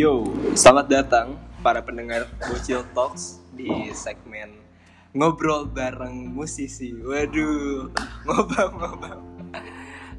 Yo, 0.00 0.24
selamat 0.56 0.86
datang 0.88 1.36
para 1.60 1.84
pendengar 1.84 2.24
Bocil 2.48 2.80
Talks 2.96 3.36
di 3.52 3.68
segmen 3.92 4.56
ngobrol 5.12 5.68
bareng 5.68 6.24
musisi. 6.24 6.96
Waduh, 6.96 7.92
ngobam 8.24 8.80
ngobam. 8.80 9.20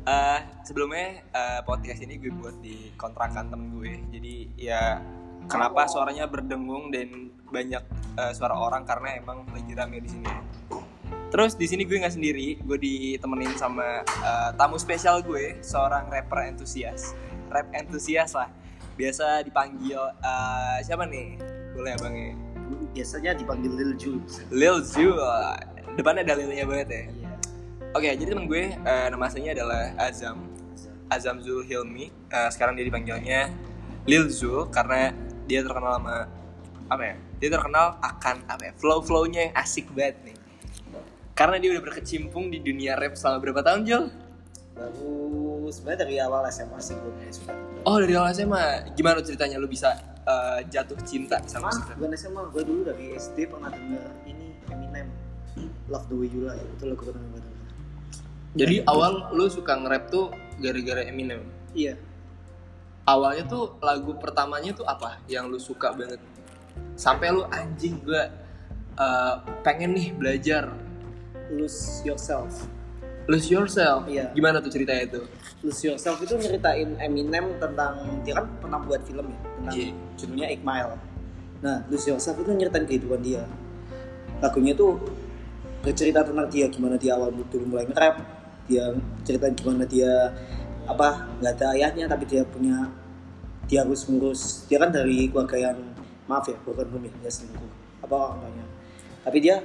Eh, 0.06 0.40
sebelumnya 0.62 1.26
eh, 1.34 1.60
podcast 1.66 1.98
ini 2.06 2.22
gue 2.22 2.30
buat 2.30 2.62
di 2.62 2.94
kontrakan 2.94 3.50
temen 3.50 3.74
gue. 3.74 3.98
Jadi 4.14 4.54
ya 4.54 5.02
kenapa 5.50 5.90
suaranya 5.90 6.30
berdengung 6.30 6.94
dan 6.94 7.34
banyak 7.50 7.82
eh, 8.22 8.32
suara 8.38 8.54
orang 8.54 8.86
karena 8.86 9.18
emang 9.18 9.50
lagi 9.50 9.74
rame 9.74 9.98
di 9.98 10.14
sini. 10.14 10.30
Terus 11.34 11.58
di 11.58 11.66
sini 11.66 11.90
gue 11.90 11.98
nggak 11.98 12.22
sendiri, 12.22 12.62
gue 12.62 12.78
ditemenin 12.78 13.58
sama 13.58 14.06
eh, 14.06 14.50
tamu 14.62 14.78
spesial 14.78 15.26
gue, 15.26 15.58
seorang 15.66 16.06
rapper 16.14 16.54
entusias, 16.54 17.18
rap 17.50 17.66
entusias 17.74 18.38
lah. 18.38 18.61
Biasa 19.02 19.42
dipanggil 19.42 19.98
eh, 19.98 20.78
siapa 20.86 21.10
nih? 21.10 21.42
Boleh 21.74 21.98
ya 21.98 22.00
bang 22.06 22.14
ya? 22.14 22.34
biasanya 22.92 23.32
dipanggil 23.36 23.72
Lil 23.72 23.92
Ju. 23.98 24.20
Lil 24.52 24.84
Zul. 24.84 25.18
Depannya 25.96 26.24
ada 26.24 26.36
lilnya 26.40 26.64
banget 26.68 26.88
ya. 26.88 27.04
Iya. 27.08 27.30
Oke, 27.92 28.10
jadi 28.16 28.30
temen 28.32 28.48
gue 28.48 28.72
eh, 28.76 29.08
nama 29.12 29.28
aslinya 29.28 29.52
adalah 29.56 29.92
Azam. 30.00 30.38
Azam 31.12 31.44
Zul 31.44 31.68
Hilmi. 31.68 32.12
Eh, 32.32 32.50
sekarang 32.52 32.80
dia 32.80 32.88
dipanggilnya 32.88 33.52
Lil 34.08 34.32
Zul 34.32 34.72
karena 34.72 35.12
dia 35.48 35.64
terkenal 35.64 36.00
sama 36.00 36.18
apa 36.88 37.04
ya? 37.04 37.16
Dia 37.44 37.50
terkenal 37.52 38.00
akan 38.00 38.36
apa 38.48 38.64
ya? 38.70 38.74
Flow-flownya 38.80 39.52
yang 39.52 39.54
asik 39.58 39.92
banget 39.92 40.16
nih. 40.32 40.38
Karena 41.36 41.58
dia 41.58 41.74
udah 41.74 41.84
berkecimpung 41.84 42.54
di 42.54 42.62
dunia 42.62 42.96
rap 42.96 43.18
selama 43.18 43.42
berapa 43.42 43.62
tahun, 43.66 43.82
Jul? 43.88 44.04
Baru 44.82 45.70
sebenarnya 45.70 46.00
dari 46.02 46.16
awal 46.18 46.42
SMA 46.50 46.80
sih 46.82 46.98
gue 46.98 47.14
kayak 47.22 47.34
suka. 47.38 47.54
Oh, 47.86 48.02
dari 48.02 48.18
awal 48.18 48.34
SMA. 48.34 48.98
Gimana 48.98 49.22
ceritanya 49.22 49.62
lu 49.62 49.70
bisa 49.70 49.94
eh, 50.26 50.60
jatuh 50.66 50.98
cinta 51.06 51.38
sama 51.46 51.70
Sama 51.70 51.86
musik 51.86 51.94
bukan 52.02 52.12
SMA, 52.18 52.42
gue 52.50 52.64
dulu 52.66 52.82
dari 52.90 53.06
SD 53.14 53.38
pernah 53.46 53.70
denger 53.70 54.06
ini 54.26 54.58
Eminem 54.74 55.08
Love 55.86 56.10
the 56.10 56.18
Way 56.18 56.34
You 56.34 56.42
Lie 56.50 56.66
itu 56.66 56.84
lagu 56.90 57.02
pertama 57.06 57.26
gue 57.30 57.42
denger. 57.46 57.70
Jadi 58.52 58.76
awal 58.90 59.32
lu 59.38 59.46
suka 59.48 59.78
nge-rap 59.78 60.10
tuh 60.10 60.34
gara-gara 60.58 61.06
Eminem. 61.06 61.46
Iya. 61.72 61.96
awalnya 63.02 63.50
tuh 63.50 63.82
lagu 63.82 64.14
pertamanya 64.22 64.78
tuh 64.78 64.86
apa 64.86 65.18
yang 65.26 65.50
lu 65.50 65.58
suka 65.58 65.90
banget 65.96 66.22
sampai 66.94 67.34
lu 67.34 67.44
anjing 67.50 67.98
gue 68.04 68.24
uh, 69.00 69.36
pengen 69.66 69.98
nih 69.98 70.14
belajar 70.14 70.70
Lose 71.52 72.00
Yourself. 72.08 72.68
Lose 73.30 73.48
yourself 73.52 74.08
Iya. 74.10 74.34
gimana 74.34 74.58
tuh 74.64 74.72
ceritanya 74.74 75.04
itu 75.06 75.22
Lose 75.62 75.94
Yourself 75.94 76.18
itu 76.26 76.34
nyeritain 76.42 76.98
Eminem 76.98 77.54
tentang 77.62 78.02
dia 78.26 78.34
kan 78.34 78.50
pernah 78.58 78.82
buat 78.82 79.02
film 79.06 79.30
ya 79.30 79.40
tentang 79.62 79.74
Iya. 79.78 79.94
judulnya 80.18 80.48
8 80.58 80.66
Mile. 80.66 80.94
Nah, 81.62 81.78
Lose 81.86 82.10
Yourself 82.10 82.42
itu 82.42 82.50
nyeritain 82.50 82.86
kehidupan 82.90 83.22
dia. 83.22 83.46
Lagunya 84.42 84.74
tuh 84.74 84.98
bercerita 85.86 86.26
tentang 86.26 86.50
dia 86.50 86.66
gimana 86.66 86.98
dia 86.98 87.14
awal 87.14 87.30
dulu 87.30 87.78
mulai 87.78 87.86
nge-rap, 87.86 88.18
dia 88.66 88.90
ceritain 89.22 89.54
gimana 89.54 89.86
dia 89.86 90.34
apa 90.90 91.30
nggak 91.38 91.54
ada 91.62 91.68
ayahnya 91.78 92.10
tapi 92.10 92.26
dia 92.26 92.42
punya 92.42 92.90
dia 93.70 93.86
harus 93.86 94.02
ngurus 94.10 94.66
dia 94.66 94.82
kan 94.82 94.90
dari 94.90 95.30
keluarga 95.30 95.72
yang 95.72 95.78
maaf 96.26 96.50
ya 96.50 96.58
bukan 96.66 96.90
home 96.90 97.06
ya 97.06 97.14
dia 97.22 97.32
selingkuh 97.32 97.70
apa 98.02 98.16
orang 98.18 98.38
tuanya 98.42 98.66
tapi 99.22 99.38
dia 99.40 99.56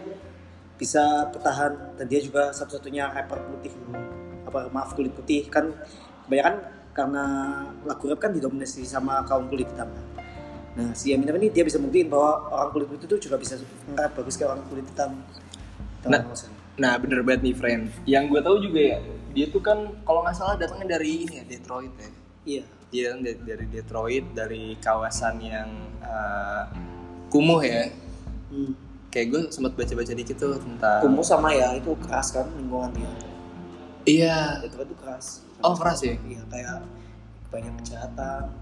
bisa 0.77 1.33
bertahan 1.33 1.97
dan 1.97 2.07
dia 2.07 2.21
juga 2.21 2.53
satu-satunya 2.53 3.09
rapper 3.13 3.41
putih 3.49 3.73
apa 4.45 4.69
maaf 4.71 4.93
kulit 4.93 5.13
putih 5.17 5.49
kan 5.49 5.73
kebanyakan 6.29 6.57
karena 6.97 7.25
lagu 7.85 8.05
rap 8.09 8.21
kan 8.21 8.33
didominasi 8.33 8.85
sama 8.85 9.25
kaum 9.25 9.49
kulit 9.49 9.69
hitam 9.69 9.89
nah 10.77 10.93
si 10.93 11.17
Eminem 11.17 11.41
ini 11.41 11.49
dia 11.49 11.65
bisa 11.65 11.81
buktiin 11.81 12.13
bahwa 12.13 12.53
orang 12.53 12.71
kulit 12.77 12.89
putih 12.93 13.07
itu 13.09 13.17
juga 13.29 13.41
bisa 13.41 13.57
nge-rap 13.89 14.13
bagus 14.13 14.37
kayak 14.37 14.53
orang 14.53 14.65
kulit 14.69 14.85
hitam 14.85 15.17
Nah. 16.07 16.23
maksudnya? 16.23 16.55
nah 16.77 16.93
bener 17.01 17.25
banget 17.25 17.41
nih 17.51 17.55
friend 17.57 17.83
yang 18.05 18.29
gue 18.29 18.41
tahu 18.45 18.61
juga 18.61 18.81
ya 18.95 18.99
dia 19.33 19.47
tuh 19.49 19.65
kan 19.65 19.97
kalau 20.05 20.21
nggak 20.21 20.37
salah 20.37 20.61
datangnya 20.61 21.01
dari 21.01 21.25
ini 21.25 21.41
ya 21.41 21.45
Detroit 21.49 21.93
ya 21.97 22.11
iya 22.45 22.63
dia 22.93 23.09
dari 23.17 23.67
Detroit 23.73 24.25
dari 24.37 24.77
kawasan 24.77 25.41
yang 25.41 25.69
uh, 26.05 26.69
kumuh 27.33 27.65
ya 27.65 27.89
hmm. 28.53 28.86
Kayak 29.17 29.27
gue 29.27 29.41
sempat 29.49 29.73
baca-baca 29.73 30.13
dikit 30.13 30.37
tuh 30.37 30.55
tentang 30.55 31.01
kumuh 31.01 31.25
sama 31.25 31.49
ya 31.51 31.73
itu 31.73 31.97
keras 31.99 32.29
kan 32.31 32.45
lingkungan 32.53 32.93
dia 32.93 33.11
iya 34.05 34.61
itu 34.61 34.77
kan 34.77 34.85
tuh 34.85 34.99
keras 34.99 35.27
Oh, 35.59 35.73
keras 35.73 36.05
ya? 36.05 36.13
iya 36.23 36.45
kayak 36.47 36.85
banyak 37.49 37.73
kejahatan 37.81 38.53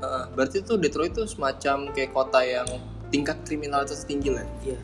Uh, 0.00 0.26
berarti 0.34 0.58
tuh 0.60 0.74
Detroit 0.74 1.14
tuh 1.14 1.30
semacam 1.30 1.86
kayak 1.88 2.10
kota 2.10 2.42
yang 2.42 2.66
tingkat 3.06 3.38
kriminalitas 3.46 4.02
tinggi 4.02 4.34
lah. 4.34 4.42
iya 4.60 4.74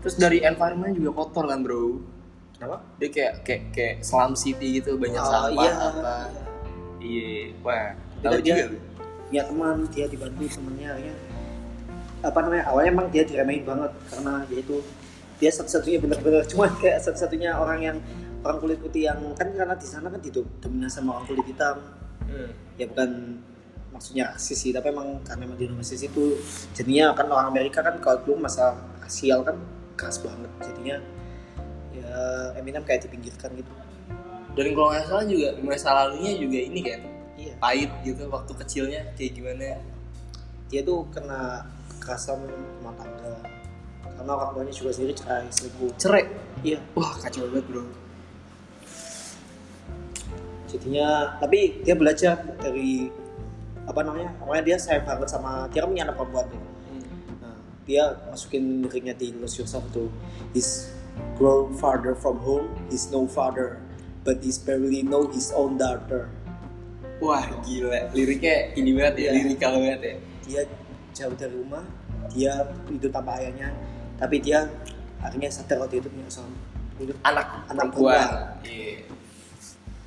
Terus 0.00 0.16
dari 0.16 0.40
environment 0.40 0.88
juga 0.94 1.12
kotor 1.14 1.44
kan 1.44 1.60
bro. 1.60 2.00
kenapa 2.56 2.80
Dia 2.96 3.08
kayak 3.10 3.32
kayak 3.44 3.62
kayak 3.70 3.94
slum 4.00 4.32
city 4.32 4.80
gitu 4.80 4.96
banyak 4.96 5.18
Oh, 5.18 5.28
sampah 5.28 5.52
iya, 5.52 5.72
apa. 5.76 6.16
iya. 6.24 6.42
Iya, 6.96 7.28
wah. 7.60 7.88
Tahu 8.24 8.40
dia- 8.40 8.56
juga. 8.56 8.64
lu. 8.70 8.78
ya 9.28 9.42
teman 9.44 9.76
dia 9.90 10.06
dibantu 10.06 10.42
temennya 10.48 10.88
akhirnya 10.94 11.16
apa 12.24 12.38
namanya 12.40 12.64
awalnya 12.72 12.90
emang 12.96 13.08
dia 13.12 13.22
diremehin 13.28 13.64
banget 13.68 13.92
karena 14.08 14.32
dia 14.48 14.58
itu 14.64 14.76
dia 15.36 15.50
satu-satunya 15.52 15.98
benar-benar 16.00 16.42
cuma 16.48 16.72
kayak 16.80 17.04
satu-satunya 17.04 17.52
orang 17.52 17.80
yang 17.84 17.96
orang 18.44 18.58
kulit 18.60 18.78
putih 18.80 19.08
yang 19.12 19.20
kan 19.36 19.52
karena 19.52 19.76
di 19.76 19.86
sana 19.88 20.08
kan 20.08 20.20
didominasi 20.20 20.94
sama 21.00 21.20
orang 21.20 21.26
kulit 21.28 21.46
hitam 21.48 21.78
Hmm. 22.24 22.48
ya 22.80 22.88
bukan 22.88 23.36
maksudnya 23.92 24.32
rasis 24.32 24.56
sih 24.56 24.72
tapi 24.72 24.88
emang 24.88 25.20
karena 25.28 25.44
emang 25.44 25.60
didominasi 25.60 26.08
itu 26.08 26.40
jadinya 26.72 27.12
kan 27.12 27.28
orang 27.28 27.52
Amerika 27.52 27.84
kan 27.84 28.00
kalau 28.00 28.24
dulu 28.24 28.48
masa 28.48 28.72
rasial 29.04 29.44
kan 29.44 29.60
keras 29.92 30.24
banget 30.24 30.48
jadinya 30.64 30.96
ya 31.92 32.10
Eminem 32.58 32.80
kayak 32.82 33.04
dipinggirkan 33.06 33.52
gitu 33.54 33.68
Dan 34.56 34.70
kalau 34.72 34.88
nggak 34.94 35.04
salah 35.04 35.26
juga 35.28 35.48
masa 35.60 35.90
lalunya 35.92 36.32
juga 36.38 36.58
ini 36.64 36.80
kan 36.80 37.00
iya 37.36 37.52
pahit 37.60 37.90
gitu 38.06 38.24
waktu 38.30 38.52
kecilnya 38.56 39.00
kayak 39.18 39.32
gimana. 39.36 39.76
dia 40.72 40.80
tuh 40.80 41.04
kena 41.12 41.68
kekerasan 42.04 42.44
rumah 42.44 42.92
tangga 42.94 43.32
karena 44.04 44.30
orang 44.30 44.50
tuanya 44.52 44.72
juga 44.72 44.90
sendiri 44.92 45.16
cerai 45.16 45.48
selingkuh 45.48 45.90
Cerai. 45.96 46.24
iya 46.60 46.78
Wah 46.92 47.16
kacau 47.16 47.48
banget 47.48 47.64
bro. 47.64 47.82
jadinya 50.68 51.38
tapi 51.38 51.80
dia 51.80 51.94
belajar 51.94 52.34
dari 52.58 53.08
apa 53.84 54.00
namanya 54.00 54.32
awalnya 54.42 54.64
dia 54.64 54.76
sayang 54.76 55.04
banget 55.04 55.28
sama 55.28 55.64
dia 55.70 55.80
kan 55.80 55.88
punya 55.88 56.04
anak 56.04 56.16
perempuan 56.18 56.46
tuh 56.50 56.62
Hmm. 56.84 57.04
nah, 57.40 57.56
dia 57.88 58.04
masukin 58.28 58.84
liriknya 58.84 59.14
di 59.14 59.32
Lose 59.32 59.56
Yourself 59.56 59.88
tuh 59.90 60.12
he's 60.52 60.92
grow 61.38 61.72
farther 61.72 62.12
from 62.12 62.36
home 62.42 62.68
he's 62.88 63.08
no 63.08 63.24
father 63.24 63.80
but 64.22 64.40
he's 64.40 64.58
barely 64.58 65.00
know 65.00 65.24
his 65.30 65.48
own 65.52 65.80
daughter 65.80 66.28
Wah 67.22 67.46
gila, 67.64 68.10
liriknya 68.12 68.74
ini 68.74 68.90
banget 68.92 69.14
ya, 69.16 69.30
Iya. 69.30 69.32
lirikal 69.46 69.72
banget 69.80 70.00
ya. 70.02 70.14
dia 70.44 70.62
jauh 71.14 71.34
dari 71.38 71.54
rumah 71.54 71.84
dia 72.34 72.66
hidup 72.90 73.14
tanpa 73.14 73.38
ayahnya 73.38 73.70
tapi 74.18 74.42
dia 74.42 74.66
akhirnya 75.22 75.48
sadar 75.48 75.80
waktu 75.80 76.02
itu 76.02 76.10
punya 76.10 76.28
seorang 76.28 76.54
hidup 77.00 77.16
anak 77.22 77.46
Anak 77.70 77.90
perempuan. 77.90 78.18
perempuan. 78.18 78.66
Iya. 78.66 78.98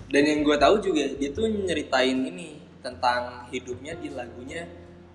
Dan 0.07 0.23
yang 0.23 0.39
gue 0.47 0.55
tahu 0.55 0.75
juga 0.79 1.03
dia 1.19 1.29
tuh 1.35 1.51
nyeritain 1.51 2.17
ini 2.23 2.63
tentang 2.79 3.43
hidupnya 3.51 3.91
di 3.99 4.07
lagunya 4.15 4.63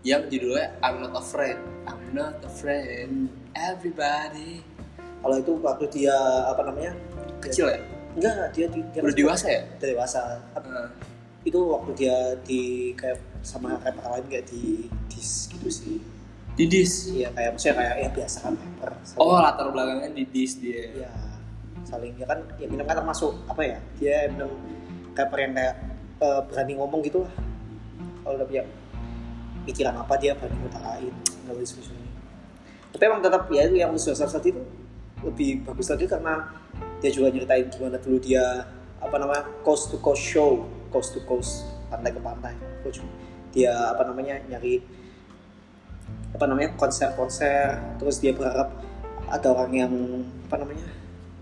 yang 0.05 0.29
judulnya 0.29 0.77
I'm 0.85 1.01
Not 1.01 1.15
Afraid. 1.17 1.57
I'm 1.89 2.03
Not 2.13 2.43
Afraid. 2.45 3.09
Hmm. 3.09 3.31
Everybody. 3.57 4.61
kalau 5.23 5.39
itu 5.39 5.53
waktu 5.63 5.85
dia 5.87 6.17
apa 6.51 6.67
namanya 6.67 6.93
Kecil 7.39 7.71
ya? 7.71 7.79
enggak 8.19 8.35
dia, 8.53 8.67
dia, 8.69 8.83
dia 8.91 9.01
Udah 9.07 9.15
dewasa 9.15 9.47
ya? 9.49 9.63
Dewasa. 9.79 10.21
Itu 11.43 11.59
waktu 11.59 11.91
dia 11.99 12.17
di 12.47 12.93
kayak 12.95 13.19
sama 13.43 13.75
rapper 13.83 14.07
lain 14.07 14.27
kayak 14.31 14.47
di 14.47 14.87
dis 15.11 15.51
gitu 15.51 15.69
sih. 15.69 15.99
Didis. 16.53 17.09
iya 17.11 17.33
kayak 17.33 17.57
maksudnya 17.57 17.75
kayak 17.81 17.95
ya 17.99 18.09
biasa 18.13 18.37
kan 18.45 18.53
rapper. 18.55 18.91
Saling- 19.03 19.21
Oh 19.21 19.37
latar 19.41 19.67
belakangnya 19.73 20.11
didis 20.13 20.53
dia. 20.61 20.83
iya 20.95 21.13
saling 21.83 22.15
ya 22.17 22.25
kan 22.25 22.41
ya 22.57 22.65
Eminem 22.71 22.87
kan 22.87 22.97
termasuk 23.03 23.35
apa 23.49 23.63
ya 23.67 23.79
dia 23.99 24.29
Eminem 24.31 24.49
rapper 25.13 25.39
yang 25.41 25.53
kayak 25.53 25.75
eh, 26.21 26.41
berani 26.49 26.73
ngomong 26.77 27.01
gitu 27.03 27.25
lah. 27.25 27.33
Kalau 28.23 28.35
udah 28.39 28.47
punya 28.47 28.65
pikiran 29.63 29.95
apa 29.95 30.15
dia 30.19 30.35
berani 30.35 30.59
ngutarain 30.59 31.15
nggak 31.15 31.55
boleh 31.55 31.63
diskusi 31.63 31.95
tapi 32.93 33.03
emang 33.09 33.23
tetap 33.23 33.47
ya 33.49 33.63
itu 33.65 33.79
yang 33.79 33.95
musuh 33.95 34.13
saat 34.13 34.43
itu 34.43 34.59
lebih 35.23 35.63
bagus 35.65 35.87
lagi 35.89 36.05
karena 36.05 36.51
dia 36.99 37.11
juga 37.15 37.31
nyeritain 37.31 37.71
gimana 37.71 37.97
dulu 37.97 38.19
dia 38.19 38.43
apa 38.99 39.17
namanya 39.17 39.47
coast 39.63 39.95
to 39.95 40.03
coast 40.03 40.21
show 40.21 40.67
coast 40.93 41.17
to 41.17 41.21
coast 41.25 41.65
pantai 41.89 42.13
ke 42.13 42.21
pantai. 42.21 42.55
Dia 43.53 43.73
apa 43.97 44.05
namanya 44.07 44.39
nyari 44.47 44.85
apa 46.37 46.45
namanya 46.45 46.77
konser-konser. 46.77 47.81
Terus 47.97 48.21
dia 48.21 48.37
berharap 48.37 48.71
ada 49.33 49.49
orang 49.49 49.73
yang 49.73 49.93
apa 50.49 50.57
namanya 50.61 50.87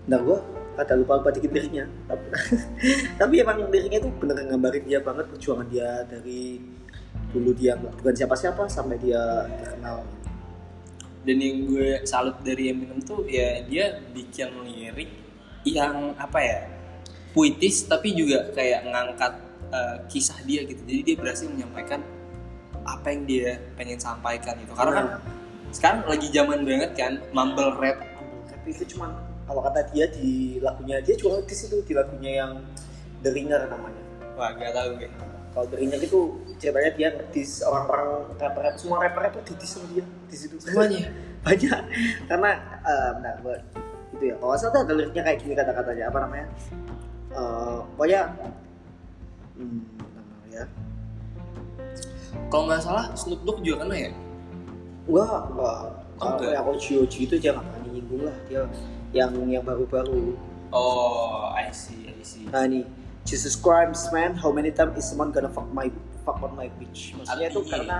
nah 0.07 0.17
gua 0.17 0.39
ada 0.79 0.95
lupa 0.97 1.19
lupa 1.19 1.29
dikit 1.29 1.51
liriknya 1.51 1.85
tapi, 2.07 2.25
tapi 3.21 3.33
emang 3.43 3.69
liriknya 3.69 3.99
tuh 4.01 4.11
bener 4.17 4.49
ngambarin 4.49 4.87
dia 4.87 5.03
banget 5.03 5.27
perjuangan 5.29 5.67
dia 5.67 6.01
dari 6.07 6.57
dulu 7.31 7.51
dia 7.53 7.75
bukan 7.77 8.15
siapa-siapa 8.15 8.67
sampai 8.71 8.97
dia 8.99 9.47
terkenal. 9.59 10.03
Dan 11.21 11.37
yang 11.37 11.69
gue 11.69 12.01
salut 12.01 12.33
dari 12.41 12.73
Eminem 12.73 12.97
tuh 13.05 13.29
ya 13.29 13.61
dia 13.69 14.01
bikin 14.09 14.57
lirik 14.65 15.11
yang 15.61 16.17
apa 16.17 16.39
ya 16.41 16.59
puitis 17.31 17.87
tapi 17.87 18.13
juga 18.15 18.51
kayak 18.51 18.87
ngangkat 18.87 19.33
uh, 19.71 19.97
kisah 20.11 20.37
dia 20.43 20.63
gitu. 20.67 20.81
Jadi 20.83 21.01
dia 21.03 21.15
berhasil 21.15 21.47
menyampaikan 21.47 22.03
apa 22.81 23.07
yang 23.13 23.23
dia 23.27 23.49
pengen 23.77 23.99
sampaikan 23.99 24.57
gitu. 24.59 24.73
Karena 24.75 24.91
kan 24.93 25.05
sekarang 25.71 25.99
lagi 26.07 26.27
zaman 26.29 26.67
banget 26.67 26.91
kan 26.95 27.13
mumble 27.31 27.75
rap. 27.79 27.99
Tapi 28.51 28.67
itu 28.75 28.95
cuman 28.95 29.15
kalau 29.47 29.61
kata 29.63 29.87
dia 29.91 30.07
di 30.11 30.59
lagunya 30.59 30.99
dia 31.03 31.15
cuma 31.17 31.41
di 31.43 31.55
situ 31.55 31.79
di 31.83 31.93
lagunya 31.95 32.45
yang 32.45 32.51
The 33.23 33.31
Ringer 33.31 33.67
namanya. 33.71 34.03
Wah 34.39 34.55
gak 34.55 34.73
tahu 34.73 34.95
gue 34.97 35.11
kalau 35.51 35.67
The 35.67 35.77
Ringer 35.83 35.99
itu 35.99 36.19
ceritanya 36.63 36.91
dia 36.95 37.07
ngedis 37.11 37.67
orang-orang 37.67 38.31
rapper 38.39 38.63
semua 38.79 39.03
rapper 39.03 39.21
rapper 39.27 39.41
di 39.43 39.67
sama 39.67 39.85
dia 39.91 40.03
di 40.03 40.35
situ. 40.35 40.55
Semuanya? 40.63 41.11
Banyak. 41.45 41.81
Karena 42.31 42.51
eh 42.87 43.09
bentar 43.19 43.35
gua 43.43 43.57
itu 44.15 44.23
ya. 44.31 44.35
Kalau 44.39 44.55
salah 44.55 44.71
tuh 44.71 44.81
ada 44.87 44.93
liriknya 44.95 45.23
kayak 45.27 45.39
gini 45.43 45.53
kata-katanya. 45.57 46.03
Apa 46.07 46.17
namanya 46.23 46.45
Eh 47.31 47.77
pokoknya 47.95 48.21
hmm, 49.55 49.81
ya. 50.51 50.63
Kalau 52.51 52.63
nggak 52.67 52.81
salah 52.83 53.05
Snoop 53.15 53.41
Dogg 53.47 53.63
juga 53.63 53.87
kena 53.87 53.95
ya? 53.95 54.11
Enggak 55.07 55.41
enggak 55.55 55.79
kalau 56.21 56.37
Enggak. 56.37 56.53
yang 56.53 56.67
Oji 56.69 57.19
itu 57.25 57.35
pernah 57.41 57.79
nyinggung 57.87 58.21
lah. 58.27 58.37
Dia 58.51 58.61
yang 59.15 59.31
yang 59.47 59.63
baru-baru. 59.63 60.35
Oh 60.75 61.51
I 61.55 61.71
see 61.71 62.11
I 62.11 62.21
see. 62.23 62.47
Nah 62.51 62.67
ini. 62.67 62.83
Jesus 63.21 63.53
Christ 63.53 64.09
man, 64.09 64.33
how 64.33 64.49
many 64.49 64.73
times 64.73 64.97
is 64.97 65.05
someone 65.05 65.29
gonna 65.29 65.45
fuck 65.45 65.69
my 65.69 65.93
fuck 66.25 66.41
on 66.41 66.57
my 66.57 66.65
bitch? 66.81 67.13
Maksudnya 67.13 67.53
itu 67.53 67.61
karena 67.69 67.97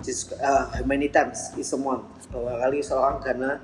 Jesus, 0.00 0.32
uh, 0.40 0.72
how 0.72 0.84
many 0.88 1.12
times 1.12 1.52
is 1.60 1.68
someone? 1.68 2.00
Bahwa 2.32 2.56
kali 2.56 2.80
seorang 2.80 3.20
gonna 3.20 3.60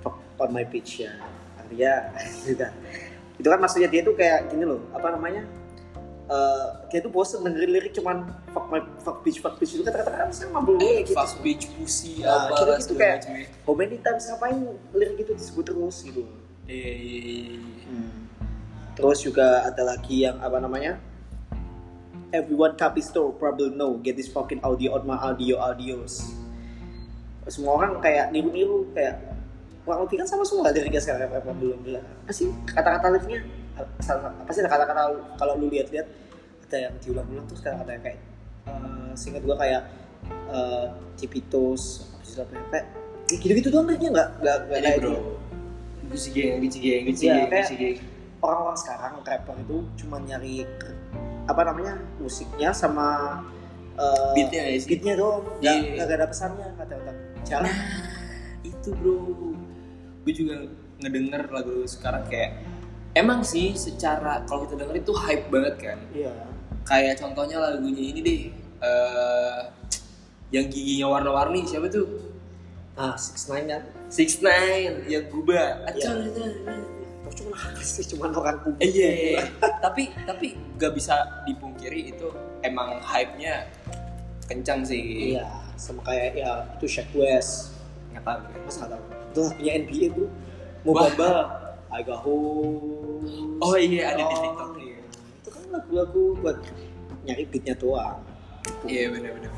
fuck 0.00 0.16
on 0.40 0.56
my 0.56 0.64
bitch 0.64 1.04
ya. 1.04 1.12
Artinya 1.60 2.16
juga 2.48 2.72
itu 3.42 3.48
kan 3.50 3.58
maksudnya 3.58 3.90
dia 3.90 4.06
tuh 4.06 4.14
kayak 4.14 4.54
gini 4.54 4.62
loh, 4.62 4.78
apa 4.94 5.10
namanya? 5.10 5.42
Eh, 6.32 6.66
dia 6.88 7.02
tuh 7.02 7.10
bosen 7.10 7.42
dengerin 7.42 7.70
lirik 7.76 7.92
cuman 7.92 8.24
fuck 8.54 8.70
my 8.70 8.78
fuck 9.02 9.20
bitch 9.20 9.42
fuck 9.42 9.58
bitch 9.58 9.74
itu 9.74 9.82
kata-kata 9.82 10.14
kan 10.16 10.30
saya 10.30 10.48
mabul 10.48 10.78
eh, 10.78 11.02
gitu. 11.02 11.12
fast 11.12 11.42
beach 11.42 11.66
pussy 11.74 12.22
Nah, 12.22 12.48
apa 12.48 12.56
kira 12.56 12.72
gitu 12.78 12.94
kayak- 12.94 13.26
macamnya. 13.26 13.46
How 13.66 13.74
many 13.74 13.96
times 13.98 14.22
ngapain 14.30 14.56
lirik 14.94 15.18
itu 15.18 15.32
disebut 15.34 15.64
terus 15.66 15.96
gitu. 16.00 16.22
Iya, 16.70 16.92
iya, 16.94 17.18
iya, 17.20 17.42
iya. 17.52 17.60
Terus 18.94 19.18
juga 19.20 19.66
ada 19.66 19.82
lagi 19.82 20.22
yang 20.22 20.38
apa 20.38 20.56
namanya? 20.56 20.96
Everyone 22.32 22.78
copy 22.80 23.04
store 23.04 23.34
probably 23.36 23.68
know 23.74 24.00
get 24.00 24.16
this 24.16 24.30
fucking 24.30 24.62
audio 24.64 24.96
on 24.96 25.04
my 25.04 25.18
audio 25.20 25.60
audios. 25.60 26.32
Semua 27.44 27.76
orang 27.76 28.00
kayak 28.00 28.30
niru-niru 28.32 28.88
kayak 28.94 29.20
kurang 29.82 30.00
lebih 30.02 30.16
kan 30.18 30.28
sama 30.28 30.42
semua 30.42 30.70
liriknya 30.70 30.98
sekarang 30.98 31.26
apa 31.28 31.50
belum 31.52 31.78
bilang. 31.82 32.06
Apa 32.22 32.30
sih 32.30 32.46
kata-kata 32.64 33.06
liriknya? 33.10 33.40
Salah- 33.98 34.30
Apa 34.32 34.50
sih 34.50 34.62
kata-kata 34.62 35.02
kalau 35.34 35.54
lu 35.56 35.66
lihat-lihat 35.66 36.06
ada 36.64 36.78
yang 36.80 36.94
diulang-ulang 36.98 37.44
terus 37.44 37.60
kadang 37.60 37.82
ada 37.82 37.92
yang 37.92 38.02
kayak 38.02 38.18
eh 38.62 39.10
singkat 39.12 39.42
gua 39.42 39.56
kayak 39.56 39.82
eh 40.48 40.86
Cipitos 41.16 41.82
apa 42.08 42.22
sih 42.22 42.38
apa 42.38 42.52
ya, 42.52 42.58
kayak 42.70 42.84
gitu-gitu 43.38 43.68
doang 43.68 43.86
liriknya 43.86 44.10
nggak 44.12 44.28
nggak 44.40 44.56
nggak 44.62 44.80
kayak 44.80 44.96
bro, 44.98 45.10
gitu. 45.10 45.22
Gucci 46.08 46.28
Gang, 46.30 46.56
Gucci 46.60 46.78
Gang, 46.78 47.02
Gucci 47.04 47.24
Iya, 47.26 47.34
Gucci 47.46 47.74
Gang. 47.74 47.96
orang-orang 48.38 48.76
sekarang 48.76 49.12
rapper 49.20 49.56
itu 49.58 49.76
cuma 49.96 50.16
nyari 50.18 50.56
apa 51.42 51.60
namanya 51.62 51.92
musiknya 52.16 52.70
sama 52.70 53.40
uh, 53.94 54.32
Beatnya 54.32 54.62
ya 54.64 54.78
sih? 54.78 54.88
beatnya 54.88 55.14
doang 55.14 55.42
nggak 55.58 55.74
Iya. 55.74 55.92
nggak 55.98 56.06
ada 56.14 56.26
pesannya 56.26 56.66
kata-kata 56.76 57.12
jalan 57.42 57.74
itu 58.62 58.88
bro 58.94 59.51
gue 60.22 60.32
juga 60.32 60.54
ngedenger 61.02 61.50
lagu 61.50 61.82
sekarang 61.84 62.24
kayak 62.30 62.62
emang 63.18 63.42
sih 63.42 63.74
secara 63.74 64.46
kalau 64.46 64.64
kita 64.64 64.78
denger 64.78 64.96
itu 65.02 65.12
hype 65.12 65.46
banget 65.50 65.74
kan? 65.78 65.98
Iya. 66.14 66.32
Kayak 66.82 67.14
contohnya 67.22 67.56
lagunya 67.62 68.02
ini 68.02 68.20
deh 68.22 68.40
eh 68.82 69.60
yang 70.52 70.66
giginya 70.68 71.06
warna-warni 71.10 71.66
siapa 71.66 71.90
tuh? 71.90 72.06
Ah 72.94 73.16
six 73.16 73.48
nine 73.50 73.66
kan? 73.66 73.82
Six 74.12 74.44
Nine 74.44 75.08
yang 75.08 75.24
gubah 75.32 75.88
Iya. 75.88 75.88
Acang, 75.88 76.20
oh, 77.24 77.32
cuma 77.32 77.56
sih? 77.80 78.04
Cuma 78.12 78.28
orang 78.28 78.60
kubu 78.60 78.76
Eh, 78.76 78.92
iya 78.92 79.08
iya, 79.08 79.28
iya. 79.40 79.44
tapi 79.80 80.12
tapi 80.28 80.52
gak 80.76 80.92
bisa 80.92 81.16
dipungkiri 81.48 82.12
itu 82.12 82.28
emang 82.60 83.00
hype-nya 83.00 83.64
kencang 84.44 84.84
sih. 84.84 85.32
Iya 85.32 85.48
sama 85.80 86.04
kayak 86.04 86.36
ya 86.36 86.52
itu 86.76 86.86
Shaq 86.86 87.08
West. 87.16 87.72
Nggak 88.12 88.22
tahu. 88.28 88.40
Masa 88.68 88.78
nggak 88.84 88.90
tahu? 88.92 89.02
itu 89.08 89.21
lagunya 89.40 89.72
NBA 89.80 90.06
tuh 90.12 90.28
mau 90.84 90.98
I 91.92 92.00
got 92.04 92.20
home 92.24 93.24
oh 93.60 93.76
iya 93.76 94.16
ada 94.16 94.22
di 94.24 94.36
TikTok 94.36 94.70
iya 94.80 94.98
itu 95.40 95.48
kan 95.48 95.64
lagu-lagu 95.72 96.22
buat 96.40 96.56
nyari 97.24 97.44
beatnya 97.48 97.74
doang 97.76 98.20
iya 98.84 99.08
benar-benar 99.08 99.52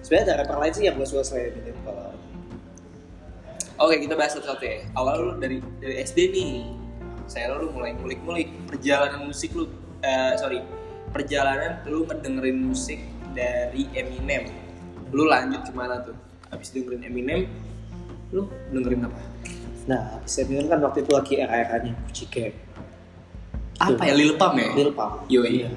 sebenarnya 0.00 0.24
ada 0.24 0.34
rapper 0.44 0.56
lain 0.56 0.72
sih 0.72 0.84
yang 0.88 0.96
gue 0.96 1.08
suka 1.08 1.24
selain 1.24 1.52
ini 1.52 1.72
kalau 1.84 2.08
Oke 3.78 3.94
kita 4.02 4.18
bahas 4.18 4.34
satu-satu 4.34 4.66
ya. 4.66 4.90
Awal 4.98 5.14
lu 5.22 5.32
dari 5.38 5.62
dari 5.78 6.02
SD 6.02 6.34
nih. 6.34 6.66
Saya 7.30 7.54
lu 7.62 7.70
mulai 7.70 7.94
ngulik-ngulik 7.94 8.50
perjalanan 8.66 9.30
musik 9.30 9.54
lu. 9.54 9.70
eh, 10.02 10.34
sorry, 10.34 10.58
perjalanan 11.14 11.86
lu 11.86 12.02
ngedengerin 12.02 12.58
musik 12.58 12.98
dari 13.38 13.86
Eminem. 13.94 14.50
Lu 15.14 15.30
lanjut 15.30 15.62
ke 15.62 15.70
mana 15.70 16.02
tuh? 16.02 16.18
Abis 16.50 16.74
dengerin 16.74 17.06
Eminem, 17.06 17.46
lu 18.32 18.48
dengerin 18.72 19.08
apa? 19.08 19.20
Nah, 19.88 20.00
habis 20.20 20.36
Eminem 20.36 20.68
kan 20.68 20.84
waktu 20.84 21.00
itu 21.00 21.10
lagi 21.16 21.34
era-eranya 21.40 21.96
Gang. 22.28 22.54
Apa 23.78 24.02
ya 24.04 24.14
Lil 24.14 24.36
Pump 24.36 24.54
ya? 24.60 24.68
Lil 24.76 24.92
Pump. 24.92 25.24
Yoi. 25.32 25.64
Iya. 25.64 25.70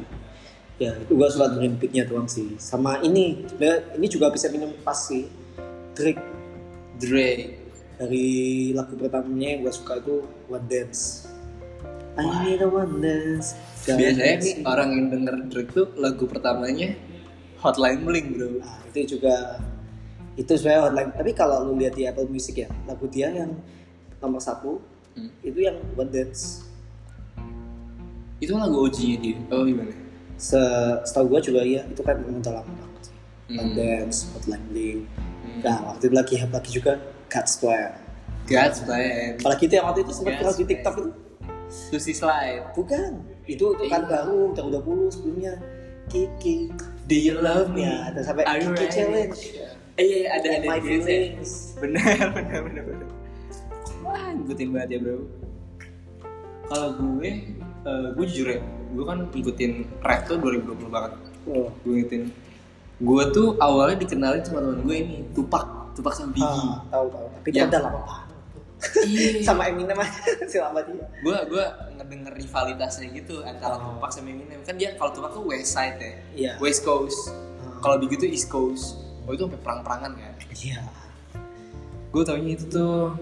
Ya, 0.82 0.92
itu 0.98 1.14
gua 1.14 1.30
suka 1.30 1.54
dengerin 1.54 1.78
beatnya 1.78 2.04
doang 2.10 2.28
sih. 2.28 2.58
Sama 2.58 3.00
ini, 3.06 3.46
sebenarnya 3.46 3.96
ini 3.96 4.08
juga 4.10 4.34
habis 4.34 4.44
Eminem 4.44 4.74
pas 4.82 4.98
sih. 4.98 5.30
Drake 5.96 6.24
Dre. 7.00 7.60
dari 8.02 8.74
lagu 8.74 8.98
pertamanya 8.98 9.54
yang 9.54 9.60
gua 9.62 9.74
suka 9.78 10.02
itu 10.02 10.26
One 10.50 10.66
Dance. 10.66 11.30
I 12.18 12.28
need 12.44 12.60
a 12.60 12.68
one 12.68 13.00
dance. 13.00 13.56
Biasanya 13.88 14.44
nih 14.44 14.56
orang 14.68 14.90
yang 14.92 15.06
denger 15.16 15.36
Drake 15.48 15.72
tuh 15.72 15.88
lagu 15.96 16.28
pertamanya 16.28 16.92
Hotline 17.64 18.04
Bling 18.04 18.36
bro. 18.36 18.60
Nah, 18.60 18.84
itu 18.92 19.16
juga 19.16 19.64
itu 20.34 20.52
sebenarnya 20.52 20.84
online. 20.88 21.12
Tapi 21.12 21.32
kalau 21.32 21.64
lu 21.64 21.76
lihat 21.76 21.94
di 21.94 22.04
Apple 22.04 22.26
Music 22.26 22.56
ya, 22.58 22.70
lagu 22.84 23.06
dia 23.06 23.30
yang 23.30 23.52
nomor 24.18 24.40
satu 24.40 24.80
Hmm. 25.12 25.28
itu 25.42 25.60
yang 25.60 25.76
One 25.94 26.08
Dance. 26.08 26.64
Itu 28.40 28.56
lagu 28.56 28.80
OG-nya 28.82 29.18
dia. 29.20 29.38
Oh 29.50 29.62
gimana? 29.62 29.92
Se 30.36 30.58
setahu 31.04 31.30
gua 31.30 31.40
juga 31.40 31.62
iya, 31.62 31.84
itu 31.86 32.02
kan 32.02 32.18
memang 32.18 32.40
udah 32.40 32.54
lama 32.56 32.72
banget. 32.72 33.02
sih. 33.04 33.16
One 33.52 33.70
Hmm. 33.70 33.76
Dance, 33.76 34.18
Hotline 34.32 34.66
Bling. 34.72 35.00
Hmm. 35.06 35.60
Nah, 35.62 35.78
waktu 35.86 36.04
itu 36.08 36.16
lagi 36.16 36.36
lagi 36.42 36.70
juga 36.72 36.94
God's 37.28 37.54
Plan. 37.58 37.92
God's 38.48 38.80
Plan. 38.82 39.36
Apalagi 39.38 39.64
itu 39.68 39.74
yang 39.76 39.86
waktu 39.86 40.00
itu 40.02 40.12
sempat 40.12 40.34
viral 40.34 40.54
di. 40.56 40.64
TikTok 40.66 40.96
itu. 40.96 41.12
Susi 41.68 42.12
Slide. 42.12 42.72
Bukan. 42.74 43.12
Itu 43.46 43.76
itu 43.76 43.84
kan 43.88 44.02
Iya. 44.02 44.10
baru 44.10 44.56
tahun 44.56 44.70
20 44.74 45.12
sebelumnya. 45.12 45.54
Kiki. 46.08 46.72
Do 47.06 47.16
you 47.16 47.36
love 47.38 47.72
me? 47.72 47.84
Ya, 47.84 48.10
ada 48.10 48.24
sampai 48.24 48.44
Kiki? 48.48 48.86
Challenge. 48.90 49.40
Eh, 49.96 50.04
iya, 50.04 50.20
ada 50.32 50.48
ada 50.50 50.66
My 50.68 50.80
feelings. 50.80 51.76
Benar, 51.78 52.04
benar, 52.38 52.60
benar, 52.64 52.84
benar. 52.86 53.08
Wah, 54.02 54.32
ngikutin 54.34 54.68
banget 54.72 54.90
ya 54.90 55.00
bro. 55.00 55.18
Kalau 56.66 56.90
gue, 56.96 57.30
eh, 57.84 58.08
gue 58.16 58.26
jujur 58.26 58.48
ya, 58.50 58.60
gue 58.64 59.04
kan 59.04 59.18
ngikutin 59.30 59.72
rap 60.00 60.22
tuh 60.26 60.40
2020 60.40 60.88
banget. 60.88 61.12
Oh. 61.46 61.68
Gue 61.84 61.94
ngikutin. 62.00 62.24
Gue 63.02 63.24
tuh 63.30 63.58
awalnya 63.58 63.98
dikenalin 64.00 64.42
sama 64.42 64.62
teman 64.62 64.80
gue 64.82 64.96
ini, 64.96 65.18
Tupac, 65.34 65.66
Tupac 65.94 66.14
sama 66.14 66.32
Biggie. 66.32 66.48
Ah, 66.70 66.80
tahu 66.88 67.06
tahu. 67.10 67.28
Tapi 67.36 67.48
Ya. 67.52 67.66
udah 67.68 67.82
lama 67.82 68.00
banget. 68.06 68.28
Iya. 69.06 69.44
Sama 69.46 69.70
Eminem 69.70 69.94
lama 69.94 70.82
dia. 70.90 71.06
gue 71.22 71.38
gue 71.46 71.66
ngedenger 72.02 72.34
rivalitasnya 72.34 73.14
gitu 73.14 73.46
antara 73.46 73.78
Oh. 73.78 73.94
Tupac 73.94 74.10
sama 74.10 74.34
Eminem. 74.34 74.58
Kan 74.66 74.74
dia 74.74 74.98
kalau 74.98 75.14
Tupac 75.14 75.38
tuh 75.38 75.46
West 75.46 75.78
Side 75.78 76.02
ya, 76.02 76.14
Iya. 76.34 76.52
West 76.58 76.82
Coast. 76.82 77.30
Ah. 77.62 77.78
Kalau 77.78 78.02
Biggie 78.02 78.18
tuh 78.18 78.26
East 78.26 78.50
Coast. 78.50 78.98
Oh 79.32 79.34
itu 79.40 79.48
sampai 79.48 79.64
perang-perangan 79.64 80.12
kan. 80.12 80.34
Iya. 80.52 80.84
Gue 82.12 82.24
taunya 82.28 82.52
itu 82.60 82.68
tuh 82.68 83.16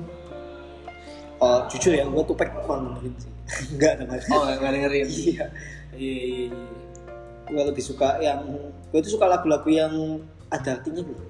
Oh, 1.40 1.64
jujur 1.72 1.96
ya, 1.96 2.04
gua 2.04 2.20
tuh 2.28 2.36
pek 2.36 2.52
kurang 2.68 3.00
dengerin 3.00 3.14
sih. 3.16 3.32
Enggak 3.78 4.04
namanya. 4.04 4.24
Oh 4.36 4.44
nggak 4.44 4.72
dengerin. 4.76 5.08
Iya. 5.30 5.46
Iya 5.96 6.16
iya 6.20 6.38
iya. 6.52 6.64
Gua 7.48 7.64
lebih 7.70 7.84
suka 7.86 8.20
yang 8.20 8.44
gua 8.92 9.00
tuh 9.00 9.14
suka 9.14 9.26
lagu-lagu 9.30 9.70
yang 9.72 9.94
ada 10.52 10.82
artinya 10.82 11.06
loh. 11.06 11.22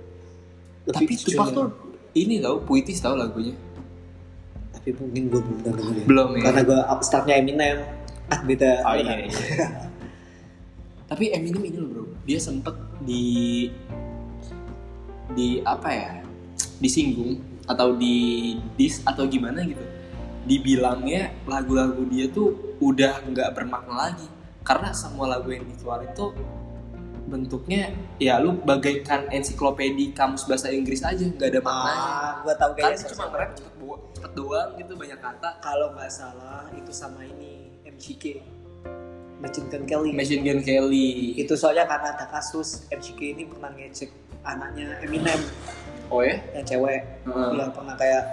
Tapi 0.90 1.14
Tupac 1.14 1.52
ya. 1.52 1.54
tuh 1.54 1.68
ini 2.18 2.42
tau 2.42 2.58
puitis 2.64 2.98
tau 3.04 3.14
lagunya. 3.14 3.54
tapi 4.74 4.96
mungkin 4.96 5.28
gua 5.28 5.42
belum 5.44 5.60
dengerin. 5.62 6.06
Belum 6.10 6.30
ya. 6.40 6.44
Karena 6.50 6.62
gua 6.66 6.80
up 6.90 7.02
startnya 7.06 7.36
Eminem. 7.38 7.84
Ah, 8.34 8.42
beda. 8.42 8.82
Oh 8.88 8.96
iya 8.98 9.28
iya. 9.28 9.30
tapi 11.10 11.34
Eminem 11.34 11.66
ini 11.66 11.78
loh 11.82 11.90
bro 11.90 12.06
dia 12.22 12.38
sempet 12.38 12.78
di 13.02 13.66
di 15.34 15.62
apa 15.62 15.90
ya 15.92 16.12
disinggung 16.80 17.38
atau 17.70 17.94
di 17.94 18.58
dis 18.80 19.06
atau 19.06 19.30
gimana 19.30 19.62
gitu. 19.62 19.84
Dibilangnya 20.50 21.30
lagu-lagu 21.46 22.02
dia 22.10 22.26
tuh 22.32 22.78
udah 22.82 23.22
nggak 23.30 23.54
bermakna 23.54 24.10
lagi. 24.10 24.28
Karena 24.66 24.94
semua 24.94 25.30
lagu 25.30 25.54
yang 25.54 25.66
dikeluarin 25.66 26.12
tuh 26.18 26.34
bentuknya 27.30 27.94
ya 28.18 28.42
lu 28.42 28.58
bagaikan 28.58 29.30
ensiklopedi 29.30 30.18
kamus 30.18 30.50
bahasa 30.50 30.74
Inggris 30.74 31.06
aja 31.06 31.22
nggak 31.22 31.50
ada 31.54 31.62
maknanya. 31.62 32.02
Ah 32.02 32.34
gua 32.42 32.56
tahu 32.58 32.72
kan 32.74 32.90
kayaknya 32.90 33.06
cuma 33.14 33.24
nge-rap 33.30 33.52
cepet, 33.54 34.00
cepet 34.18 34.32
doang 34.34 34.70
gitu 34.82 34.94
banyak 34.98 35.20
kata. 35.22 35.50
Kalau 35.62 35.88
nggak 35.94 36.10
salah 36.10 36.66
itu 36.74 36.90
sama 36.90 37.22
ini 37.22 37.70
MGK 37.86 38.42
Machine 39.40 39.68
Gun 39.70 39.84
Kelly. 39.86 40.12
Machine 40.12 40.42
Gun 40.42 40.62
Kelly. 40.66 41.38
Itu 41.38 41.54
soalnya 41.54 41.86
karena 41.86 42.18
ada 42.18 42.26
kasus 42.28 42.90
MGK 42.90 43.38
ini 43.38 43.44
pernah 43.46 43.72
ngecek 43.72 44.10
anaknya 44.46 44.98
Eminem. 45.04 45.40
Oh 46.10 46.26
ya? 46.26 46.38
Yang 46.56 46.76
cewek. 46.76 47.02
Heeh. 47.28 47.50
yang 47.58 47.72
pernah 47.72 47.96
kayak 48.00 48.24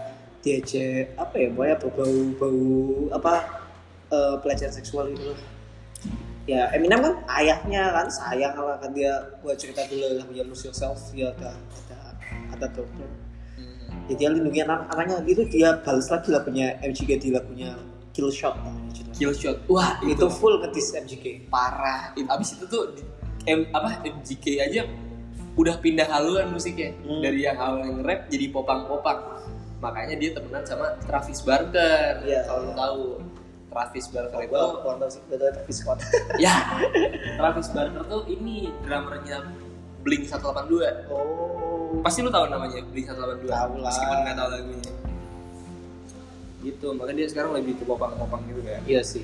diajak 0.47 1.11
apa 1.19 1.35
ya 1.43 1.49
pokoknya 1.51 1.75
bau 1.83 2.19
bau 2.39 2.63
apa 3.19 3.33
eh, 4.15 4.35
pelecehan 4.39 4.71
seksual 4.71 5.11
gitu 5.11 5.35
loh 5.35 5.39
ya 6.47 6.71
Eminem 6.71 7.03
kan 7.03 7.15
ayahnya 7.43 7.91
kan 7.91 8.07
sayang 8.07 8.55
lah 8.55 8.79
kan 8.79 8.95
dia 8.95 9.11
gua 9.43 9.59
cerita 9.59 9.83
dulu 9.91 10.15
lagunya 10.15 10.47
Lose 10.47 10.71
Yourself 10.71 11.11
dia 11.11 11.35
ada 11.35 11.59
ada 11.59 11.99
ada 12.55 12.67
dokter. 12.71 13.11
Ya 14.07 14.15
dia 14.15 14.29
lindungi 14.31 14.63
anak 14.63 14.87
anaknya 14.95 15.19
gitu 15.27 15.43
dia 15.51 15.83
balas 15.83 16.07
lagi 16.07 16.31
lagunya 16.31 16.79
MGK 16.87 17.11
di 17.19 17.29
lagunya 17.35 17.75
Kill 18.15 18.31
Shot. 18.31 18.55
Kill 19.19 19.35
Shot. 19.35 19.67
Wah 19.67 19.99
itu 20.07 20.23
full 20.31 20.63
ngetis 20.63 20.95
MGK 20.95 21.51
parah. 21.51 22.15
Abis 22.15 22.55
itu 22.55 22.65
tuh 22.71 22.95
M, 23.51 23.67
apa 23.75 23.99
MGK 24.07 24.63
aja 24.63 24.87
udah 25.57 25.75
pindah 25.81 26.07
haluan 26.07 26.49
musiknya. 26.49 26.93
Hmm. 27.01 27.21
dari 27.21 27.43
yang 27.43 27.57
awalnya 27.57 28.05
rap 28.05 28.29
jadi 28.29 28.47
popang-popang. 28.49 29.41
Makanya 29.77 30.17
dia 30.17 30.31
temenan 30.33 30.65
sama 30.65 30.97
Travis 31.05 31.41
Barker 31.41 32.25
Iya, 32.25 32.45
kalau 32.45 32.63
iya. 32.65 32.75
tahu. 32.75 33.05
Travis 33.67 34.07
Barker 34.09 34.41
itu 34.41 34.53
gua 34.53 34.81
kurang 34.81 34.99
tahu 34.99 35.11
sih 35.11 35.21
betul 35.29 35.53
tapi 35.53 35.69
Scott. 35.71 35.99
Ya 36.45 36.55
Travis 37.39 37.69
Barker 37.69 38.03
tuh 38.05 38.25
ini 38.27 38.73
drummernya 38.81 39.45
Blink 40.01 40.25
182 40.25 41.13
oh. 41.13 42.01
Pasti 42.01 42.21
lu 42.21 42.31
tahu 42.31 42.49
namanya 42.49 42.81
Blink 42.89 43.05
182 43.05 43.47
Tahu 43.47 43.75
lah. 43.77 43.85
meskipun 43.85 44.17
nggak 44.23 44.37
tahu 44.37 44.49
lagunya. 44.49 44.93
Gitu 46.63 46.87
makanya 46.93 47.19
dia 47.21 47.29
sekarang 47.29 47.51
lebih 47.53 47.73
ke 47.77 47.85
popang-popang 47.85 48.43
gitu 48.49 48.61
kan 48.61 48.81
iya 48.85 49.05
sih. 49.05 49.23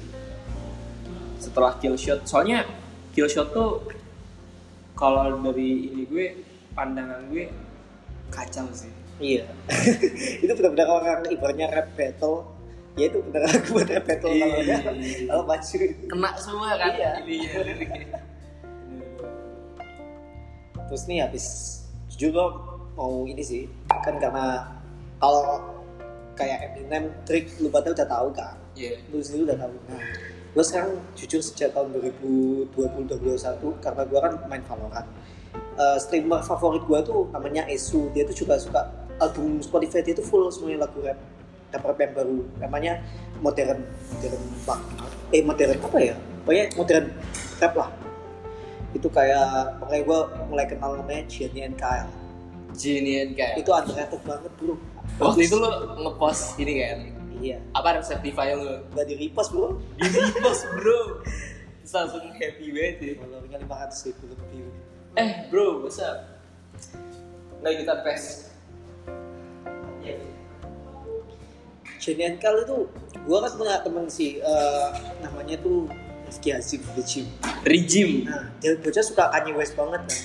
Setelah 1.41 1.75
kill 1.77 1.97
shot 1.97 2.23
soalnya 2.23 2.69
kill 3.11 3.27
shot 3.27 3.51
tuh 3.51 3.83
kalau 4.93 5.41
dari 5.41 5.89
ini 5.89 6.03
gue 6.07 6.27
pandangan 6.73 7.29
gue 7.29 7.49
kacau 8.29 8.69
sih 8.73 8.91
Iya. 9.23 9.47
itu 10.43 10.51
benar-benar 10.51 10.89
orang 10.91 11.23
ibaratnya 11.31 11.71
rap 11.71 11.95
battle. 11.95 12.43
Ya 12.99 13.07
itu 13.07 13.23
benar 13.23 13.47
lagu 13.47 13.71
buat 13.71 13.87
rap 13.87 14.03
battle 14.03 14.35
kalau 14.35 14.59
Iya. 14.59 14.67
ya. 14.67 14.79
Kalau 15.31 15.45
maju. 15.47 15.77
kena 16.11 16.31
semua 16.43 16.69
kan 16.75 16.91
Iya. 16.91 17.11
ini 17.23 17.35
ya 17.39 17.61
liriknya 17.63 18.19
Terus 20.91 21.03
nih 21.07 21.19
habis 21.23 21.47
jujur 22.11 22.35
gue 22.35 22.47
mau 22.99 23.25
ini 23.25 23.41
sih 23.41 23.65
kan 24.03 24.19
karena 24.19 24.75
kalau 25.17 25.63
kayak 26.35 26.75
Eminem 26.75 27.09
trik 27.23 27.47
lu 27.63 27.71
pada 27.71 27.95
udah 27.95 28.09
tahu 28.09 28.29
kan. 28.35 28.59
Iya. 28.75 28.99
Lu 29.09 29.23
sendiri 29.23 29.55
udah 29.55 29.59
tahu. 29.63 29.75
Nah, 29.87 30.01
gue 30.53 30.65
sekarang 30.65 31.01
jujur 31.17 31.41
sejak 31.41 31.73
tahun 31.73 31.97
2020-2021 31.97 33.81
karena 33.81 34.03
gue 34.05 34.19
kan 34.21 34.33
main 34.53 34.63
Valorant. 34.69 35.09
Eh, 35.53 35.99
streamer 36.01 36.45
favorit 36.45 36.85
gue 36.85 36.99
tuh 37.09 37.33
namanya 37.33 37.65
Esu. 37.73 38.13
Dia 38.13 38.29
tuh 38.29 38.37
juga 38.37 38.61
suka 38.61 38.93
album 39.17 39.65
Spotify 39.65 40.05
dia 40.05 40.13
tuh 40.13 40.25
full 40.25 40.53
semuanya 40.53 40.85
lagu 40.85 41.01
rap. 41.01 41.17
Rap 41.73 41.83
rap 41.89 41.99
yang 42.01 42.13
baru. 42.13 42.39
Namanya 42.61 42.93
modern 43.41 43.81
modern 44.13 44.43
bang. 44.69 44.81
Eh 45.33 45.41
modern 45.41 45.71
apa 45.81 45.99
ya? 46.01 46.15
Pokoknya 46.45 46.65
modern 46.77 47.05
rap 47.57 47.73
lah. 47.73 47.91
Itu 48.93 49.09
kayak 49.09 49.81
makanya 49.81 50.03
gue 50.05 50.21
mulai 50.53 50.67
kenal 50.69 51.01
namanya 51.01 51.25
Gianni 51.33 51.65
and 51.65 51.77
Kyle. 51.81 52.13
Jinian 52.73 53.37
kayak 53.37 53.61
Itu 53.61 53.71
underrated 53.73 54.21
banget 54.25 54.53
bro. 54.57 54.75
waktu 55.21 55.45
itu 55.45 55.57
lo 55.61 55.69
ngepost 56.01 56.57
ini 56.57 56.73
kan 56.81 56.99
Iya. 57.43 57.59
apa 57.75 57.99
Receptify 57.99 58.55
lo 58.55 58.87
Gak 58.89 59.05
di 59.05 59.15
repost 59.19 59.51
bro. 59.51 59.83
di 59.99 60.07
repost 60.07 60.63
bro 60.71 61.01
terus 61.83 61.93
langsung 61.93 62.23
happy 62.31 62.71
banget 62.71 62.97
ya 63.03 63.13
Followernya 63.19 63.59
500 63.59 64.07
ribu 64.07 64.25
lebih. 64.31 64.63
eh 65.13 65.31
bro 65.51 65.83
what's 65.83 65.99
up 65.99 66.23
nggak 67.59 67.83
kita 67.83 67.95
pes 68.01 68.23
Jenny 71.99 72.35
Kal 72.39 72.59
itu 72.59 72.91
gue 73.15 73.39
kan 73.39 73.53
punya 73.55 73.79
temen 73.79 74.07
sih 74.07 74.39
eh, 74.39 74.89
namanya 75.19 75.55
tuh 75.59 75.87
Rifki 76.27 76.51
Hazim 76.51 76.83
The 76.95 77.03
Gym. 77.03 77.27
regime 77.63 78.27
Nah 78.27 78.51
dia 78.59 78.75
bocah 78.75 79.05
suka 79.05 79.31
Kanye 79.31 79.55
West 79.55 79.79
banget 79.79 80.03
kan. 80.03 80.19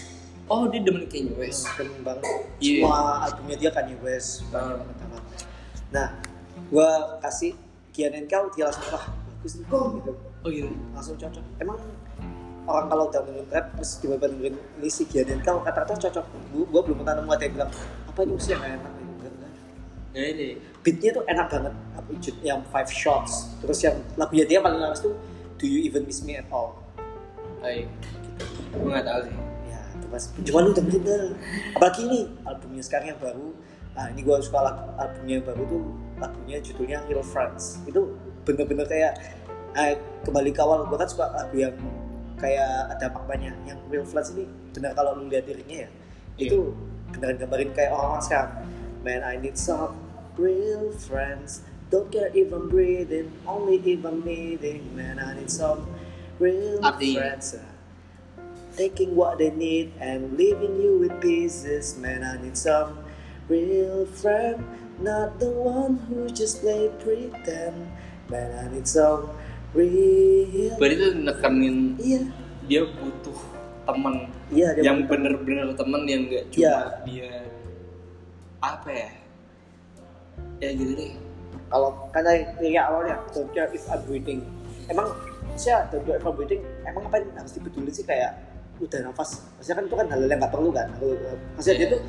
oh 0.48 0.66
dia 0.66 0.82
demen 0.82 1.06
Kanye 1.06 1.36
West 1.36 1.70
Demen 1.76 2.02
banget. 2.02 2.26
Iya. 2.58 2.82
Semua 2.82 2.98
albumnya 3.22 3.58
dia 3.60 3.70
Kanye 3.70 3.94
West. 4.00 4.42
Ah. 4.50 4.74
banget 4.74 4.98
banget. 4.98 5.24
Nah 5.94 6.08
gue 6.68 6.90
kasih 7.24 7.52
Kian 7.96 8.14
Kal 8.28 8.52
dia 8.54 8.68
langsung 8.70 8.86
wah 8.94 9.06
bagus 9.10 9.54
nih 9.58 9.66
kok 9.72 9.84
gitu. 9.98 10.12
oh 10.44 10.50
gitu 10.52 10.70
Langsung 10.94 11.16
cocok. 11.18 11.44
Emang 11.64 11.80
orang 12.68 12.86
kalau 12.92 13.04
udah 13.08 13.22
dengerin 13.24 13.48
rap 13.48 13.66
terus 13.80 13.92
tiba-tiba 14.04 14.28
dengerin 14.36 14.56
ini 14.78 14.90
si 14.92 15.04
Kian 15.08 15.40
Kal 15.42 15.64
kata-kata 15.64 15.96
cocok. 16.10 16.26
Gue 16.54 16.82
belum 16.84 17.02
pernah 17.02 17.24
nemu 17.24 17.32
ada 17.32 17.44
yang 17.48 17.54
bilang 17.56 17.72
apa 18.06 18.20
ini 18.22 18.34
usia 18.36 18.56
nggak 18.60 18.72
enak 18.76 18.92
Enggak, 18.98 19.32
enggak. 19.32 19.52
ya 20.14 20.24
ini. 20.30 20.48
Beatnya 20.84 21.10
tuh 21.16 21.24
enak 21.26 21.48
banget. 21.48 21.74
Apa 21.96 22.10
yang 22.44 22.60
five 22.70 22.90
shots. 22.92 23.34
Terus 23.64 23.80
yang 23.82 23.96
lagunya 24.20 24.46
dia 24.46 24.60
paling 24.60 24.80
laris 24.84 25.00
tuh 25.00 25.16
do 25.58 25.66
you 25.66 25.82
even 25.88 26.04
miss 26.06 26.22
me 26.22 26.36
at 26.38 26.46
all? 26.52 26.84
Hai 27.64 27.88
gue 28.76 28.90
nggak 28.92 29.08
tahu 29.08 29.20
sih. 29.26 29.36
Ya 29.72 29.82
itu 29.96 30.06
pas. 30.12 30.24
Cuma 30.44 30.60
lu 30.68 30.72
dengerin 30.76 31.02
deh. 31.02 31.34
Apalagi 31.74 32.02
ini 32.06 32.20
albumnya 32.44 32.84
sekarang 32.84 33.16
yang 33.16 33.22
baru. 33.24 33.56
Nah 33.98 34.06
ini 34.14 34.22
gue 34.22 34.36
suka 34.46 34.60
lagu, 34.62 34.86
albumnya 35.00 35.42
yang 35.42 35.48
baru 35.48 35.64
tuh 35.66 35.84
lagunya 36.18 36.58
judulnya 36.62 37.00
Real 37.06 37.26
Friends. 37.26 37.82
Itu 37.86 38.18
bener-bener 38.44 38.86
kayak 38.90 39.14
eh, 39.78 39.96
kembali 40.26 40.50
ke 40.52 40.62
awal 40.62 40.86
gue 40.90 40.98
kan 40.98 41.10
suka 41.10 41.30
lagu 41.34 41.56
yang 41.58 41.76
kayak 42.42 42.94
ada 42.98 43.10
maknanya. 43.14 43.54
Yang 43.66 43.80
Real 43.90 44.08
Friends 44.08 44.30
ini 44.34 44.46
bener 44.74 44.94
kalau 44.94 45.18
lu 45.18 45.30
lihat 45.30 45.46
liriknya 45.50 45.88
ya 45.88 45.90
itu 46.38 46.70
beneran 47.14 47.38
gambarin 47.42 47.72
kayak 47.74 47.92
orang-orang 47.94 48.24
sekarang. 48.26 48.52
Man 49.02 49.22
I 49.26 49.36
need 49.42 49.58
some 49.58 49.98
real 50.38 50.94
friends. 50.94 51.66
Don't 51.88 52.12
care 52.12 52.30
if 52.36 52.52
I'm 52.52 52.68
breathing 52.68 53.32
only 53.48 53.80
if 53.82 54.04
I'm 54.04 54.22
meeting 54.22 54.92
man 54.94 55.18
I 55.18 55.34
need 55.34 55.50
some 55.50 55.88
real 56.38 56.84
Arti- 56.84 57.16
friends. 57.18 57.58
Taking 58.78 59.18
what 59.18 59.42
they 59.42 59.50
need 59.50 59.98
and 59.98 60.38
leaving 60.38 60.78
you 60.78 61.02
with 61.02 61.18
pieces. 61.18 61.98
Man 61.98 62.22
I 62.22 62.38
need 62.38 62.54
some 62.54 63.02
real 63.50 64.06
friend 64.06 64.62
not 64.98 65.38
the 65.38 65.50
one 65.50 66.02
who 66.08 66.26
just 66.30 66.62
play 66.62 66.90
pretend 67.02 67.76
man 68.28 68.50
I 68.58 68.66
need 68.74 68.88
some 68.88 69.30
real 69.72 70.74
berarti 70.78 70.96
tuh 70.98 71.12
nekenin 71.22 71.78
iya. 72.02 72.22
dia 72.66 72.82
butuh 72.88 73.38
temen 73.86 74.28
iya 74.50 74.68
dia 74.74 74.84
yang 74.90 75.06
bener. 75.06 75.38
bener-bener 75.38 75.72
temen 75.78 76.02
yang 76.06 76.22
nggak 76.28 76.44
cuma 76.52 76.60
Iya. 76.60 76.78
dia. 77.06 77.32
Apa 78.58 78.90
ya? 78.90 79.10
Ya 80.58 80.70
gitu 80.74 80.98
deh. 80.98 81.14
Kalau 81.70 82.10
karena 82.10 82.32
lirik 82.58 82.82
awalnya 82.82 83.16
don't 83.30 83.46
care 83.54 83.70
if 83.70 83.86
I'm 83.86 84.02
breathing 84.10 84.42
emang 84.90 85.14
saya 85.54 85.86
don't 85.94 86.02
care 86.04 86.18
if 86.18 86.26
I'm 86.26 86.34
breathing 86.34 86.66
emang 86.84 87.06
apa 87.06 87.22
yang 87.22 87.32
harus 87.38 87.54
dipeduli 87.54 87.94
sih? 87.94 88.02
Kayak 88.02 88.34
udah 88.82 89.06
nafas. 89.06 89.46
Maksudnya 89.56 89.76
kan 89.78 89.84
itu 89.86 89.96
kan 89.96 90.08
hal-hal 90.10 90.30
yang 90.30 90.40
nggak 90.42 90.54
perlu 90.54 90.70
kan? 90.74 90.88
Maksudnya 91.54 91.78
dia 91.78 91.86
Iya. 91.86 91.94
tuh 91.94 92.02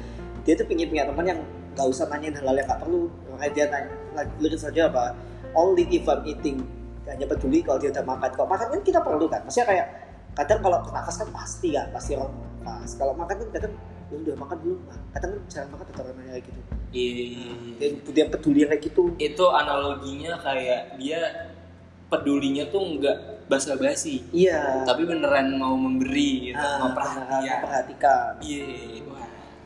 dia 0.42 0.54
tuh 0.57 0.66
pingin 0.66 0.88
punya 0.88 1.04
teman 1.04 1.25
yang 1.28 1.40
nggak 1.78 1.88
usah 1.88 2.11
nanyain 2.11 2.35
hal-hal 2.35 2.58
yang 2.58 2.66
nggak 2.66 2.82
perlu. 2.82 3.06
Makanya 3.30 3.52
dia 3.54 3.64
nanya 3.70 3.94
lirik 4.42 4.58
saja 4.58 4.90
apa 4.90 5.14
only 5.54 5.87
if 5.88 6.02
I'm 6.11 6.26
eating. 6.26 6.66
Hanya 7.06 7.25
peduli 7.25 7.62
kalau 7.62 7.78
dia 7.78 7.94
udah 7.94 8.04
makan. 8.04 8.30
Kalau 8.35 8.49
makan 8.50 8.66
kan 8.75 8.80
kita 8.82 8.99
perlu 9.00 9.30
kan. 9.30 9.47
Maksudnya 9.47 9.66
kayak 9.70 9.87
kadang 10.35 10.58
kalau 10.61 10.82
nafas 10.90 11.16
kan 11.23 11.28
pasti 11.30 11.73
kan 11.73 11.87
pasti 11.94 12.18
orang 12.18 12.35
nafas 12.66 12.92
kalau 12.99 13.14
makan 13.14 13.47
kan 13.47 13.49
kadang 13.54 13.73
"Lu 14.08 14.25
udah 14.25 14.37
makan 14.40 14.56
belum 14.64 14.78
Nah, 14.88 14.99
kadang 15.14 15.30
kan 15.37 15.40
jarang 15.47 15.70
makan 15.70 15.87
orang 15.94 16.14
nanya 16.18 16.32
kayak 16.37 16.44
gitu. 16.50 16.61
Iya. 16.88 17.52
dia, 17.78 17.88
dia 18.11 18.25
peduli 18.32 18.61
kayak 18.64 18.82
gitu. 18.82 19.02
Itu 19.20 19.44
analoginya 19.52 20.40
kayak 20.40 20.97
dia 20.99 21.20
pedulinya 22.08 22.64
tuh 22.73 22.82
nggak 22.99 23.16
basa-basi. 23.49 24.25
Iya. 24.32 24.85
Tapi 24.85 25.04
beneran 25.04 25.56
mau 25.56 25.76
memberi 25.76 26.52
gitu, 26.52 26.61
Ah, 26.61 26.80
mau 26.80 26.92
perhatian. 26.92 27.61
memperhatikan. 27.64 28.32
Iya. 28.44 28.64
wah 29.08 29.17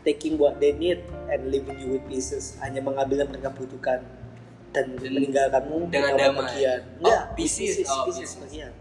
taking 0.02 0.34
what 0.34 0.58
they 0.58 0.70
need 0.70 1.00
and 1.28 1.48
leaving 1.48 1.78
you 1.78 1.94
with 1.94 2.04
pieces 2.04 2.58
hanya 2.58 2.78
mengambil 2.78 3.22
yang 3.22 3.30
mereka 3.30 3.50
butuhkan 3.50 4.02
dan, 4.72 4.96
Dan- 4.96 5.12
meninggalkanmu 5.12 5.88
dengan 5.88 6.12
damai. 6.14 6.38
bagian 6.42 6.80
Oh, 6.80 7.06
enggak 7.06 7.22
pieces. 7.34 7.58
pieces, 7.76 7.88
Oh, 7.88 8.04
pieces 8.04 8.20
pieces. 8.28 8.40
bagian 8.40 8.72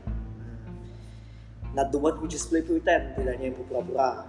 not 1.71 1.87
the 1.89 1.97
one 1.97 2.15
who 2.15 2.27
just 2.27 2.47
play 2.47 2.59
pretend 2.59 3.15
tidak 3.15 3.35
hanya 3.35 3.47
yang 3.47 3.57
pura-pura 3.57 4.27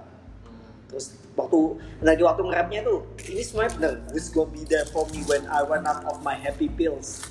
terus 0.86 1.16
waktu 1.32 1.58
lagi 2.00 2.20
waktu 2.20 2.42
nge-rapnya 2.44 2.80
tuh 2.82 3.00
ini 3.24 3.40
semuanya 3.40 3.70
bener. 3.74 3.94
Who's 4.12 4.28
gonna 4.28 4.52
be 4.52 4.62
there 4.62 4.84
for 4.84 5.08
me 5.08 5.24
when 5.24 5.48
I 5.48 5.64
run 5.64 5.82
out 5.82 6.04
of 6.04 6.20
my 6.20 6.36
happy 6.36 6.68
pills. 6.68 7.24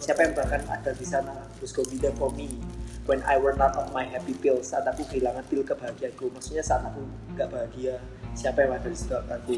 Siapa 0.00 0.24
yang 0.24 0.32
bahkan 0.32 0.64
ada 0.64 0.90
di 0.90 1.04
sana 1.04 1.30
who's 1.60 1.70
gonna 1.70 1.86
be 1.86 2.00
there 2.00 2.16
for 2.16 2.32
me 2.32 2.56
when 3.04 3.20
I 3.22 3.36
run 3.36 3.60
out 3.60 3.76
of 3.76 3.92
my 3.92 4.02
happy 4.02 4.32
pills. 4.32 4.72
Saat 4.72 4.88
aku 4.88 5.04
kehilangan 5.06 5.44
pil 5.44 5.60
kebahagiaanku. 5.60 6.32
Maksudnya 6.32 6.64
saat 6.64 6.82
aku 6.82 7.04
nggak 7.36 7.52
bahagia 7.52 8.00
siapa 8.32 8.64
yang 8.64 8.72
ada 8.76 8.88
di 8.88 8.96
situ 8.96 9.12
aku 9.14 9.54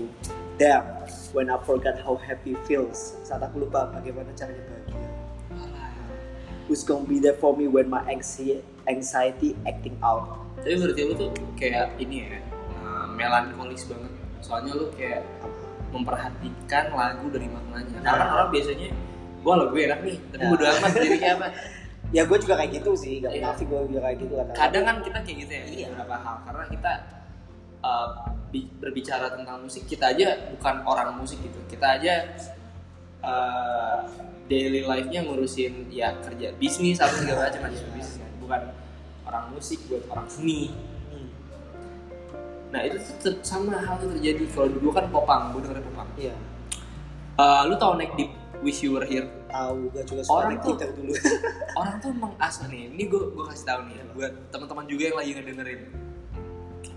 damn 0.56 0.84
when 1.32 1.46
I 1.48 1.58
forgot 1.62 1.98
how 2.00 2.14
happy 2.18 2.54
feels 2.66 3.14
saat 3.22 3.40
aku 3.40 3.66
lupa 3.66 3.90
bagaimana 3.90 4.30
caranya 4.34 4.62
bahagia 4.66 5.08
who's 6.66 6.82
gonna 6.82 7.04
be 7.04 7.20
there 7.20 7.36
for 7.36 7.52
me 7.52 7.68
when 7.68 7.86
my 7.86 8.02
anxiety 8.08 8.62
anxiety 8.86 9.52
acting 9.64 9.96
out 10.00 10.40
Tapi 10.64 10.80
berarti 10.80 11.02
lu 11.04 11.12
tuh 11.12 11.28
kayak 11.60 11.92
ini 12.00 12.24
ya, 12.24 12.40
uh, 12.80 13.04
melankolis 13.12 13.84
banget. 13.84 14.08
Soalnya 14.40 14.72
lu 14.72 14.88
kayak 14.96 15.20
memperhatikan 15.92 16.88
lagu 16.88 17.28
dari 17.28 17.52
maknanya. 17.52 18.00
Karena 18.00 18.16
kan 18.16 18.28
orang 18.32 18.48
biasanya, 18.48 18.88
gua 19.44 19.60
lagu 19.60 19.76
enak 19.76 20.00
nih, 20.00 20.16
tapi 20.32 20.40
Ya. 20.40 20.48
bodo 20.48 20.64
amat 20.64 20.90
jadi 20.96 21.16
kayak 21.20 21.36
apa. 21.36 21.46
ya 22.16 22.22
gue 22.24 22.38
juga 22.40 22.54
kayak 22.56 22.70
gitu 22.80 22.90
sih 22.96 23.14
gak 23.20 23.32
Iya. 23.36 23.44
munafik 23.44 23.66
gue 23.68 23.80
juga 23.92 24.00
kayak 24.08 24.16
gitu 24.24 24.32
kan 24.40 24.46
Kadang 24.56 24.84
kan 24.88 24.96
kita 25.04 25.18
kayak 25.20 25.36
gitu 25.44 25.52
ya, 25.52 25.64
Iya. 25.68 25.86
beberapa 25.92 26.16
hal. 26.16 26.36
Karena 26.48 26.64
kita 26.72 26.92
uh, 27.84 28.08
bi- 28.48 28.72
berbicara 28.74 29.28
tentang 29.30 29.60
musik, 29.60 29.84
kita 29.84 30.10
aja 30.10 30.28
bukan 30.50 30.80
orang 30.82 31.12
musik 31.14 31.36
gitu. 31.38 31.60
Kita 31.68 32.00
aja 32.00 32.14
uh, 33.20 33.98
daily 34.44 34.82
life-nya 34.82 35.20
ngurusin 35.22 35.88
ya 35.88 36.12
kerja 36.18 36.52
bisnis 36.54 36.96
apa 36.98 37.12
segala 37.14 37.48
macam 37.48 37.62
aja 37.64 37.80
bisnis 37.88 38.16
kan. 38.18 38.30
bukan 38.36 38.60
orang 39.24 39.44
musik 39.50 39.80
buat 39.86 40.04
orang 40.06 40.28
seni 40.28 40.68
Hmm, 41.06 41.28
Nah 42.68 42.80
itu 42.82 43.00
sama 43.40 43.78
halnya 43.78 44.10
terjadi 44.10 44.44
kalau 44.50 44.68
dulu 44.68 44.88
kan 44.90 45.08
popang, 45.08 45.42
gue 45.50 45.62
dengerin 45.62 45.84
popang. 45.86 46.08
iya 46.18 46.34
Eh, 47.34 47.62
lu 47.64 47.74
tau 47.74 47.94
Neck 47.94 48.12
Deep, 48.14 48.30
Wish 48.60 48.82
You 48.82 48.94
Were 48.94 49.02
Here? 49.02 49.26
tahu 49.48 49.88
gue 49.88 50.02
juga 50.04 50.22
suka 50.22 50.34
Orang 50.36 50.54
tuh- 50.60 50.76
dulu 50.92 51.12
Orang 51.80 51.96
tuh 51.98 52.12
mengasah 52.12 52.66
nih, 52.66 52.90
ini 52.90 53.04
gue 53.06 53.22
gue 53.28 53.44
kasih 53.48 53.64
tahu 53.64 53.80
nih 53.86 53.94
ya, 53.96 54.04
buat 54.12 54.32
teman-teman 54.50 54.84
juga 54.84 55.02
yang 55.04 55.16
lagi 55.16 55.30
ngedengerin. 55.32 55.80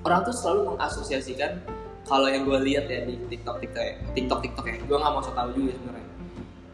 Orang 0.07 0.23
tuh 0.23 0.31
selalu 0.31 0.71
mengasosiasikan 0.71 1.59
kalau 2.07 2.31
yang 2.31 2.47
gue 2.47 2.55
lihat 2.63 2.87
ya 2.87 3.03
di 3.03 3.19
TikTok 3.27 3.59
TikTok 3.59 3.83
ya, 3.83 3.95
TikTok 4.15 4.39
TikTok 4.39 4.65
ya, 4.71 4.79
gue 4.79 4.95
nggak 4.95 5.11
mau 5.11 5.19
so 5.19 5.35
tau 5.35 5.51
juga 5.51 5.75
sebenarnya. 5.75 6.07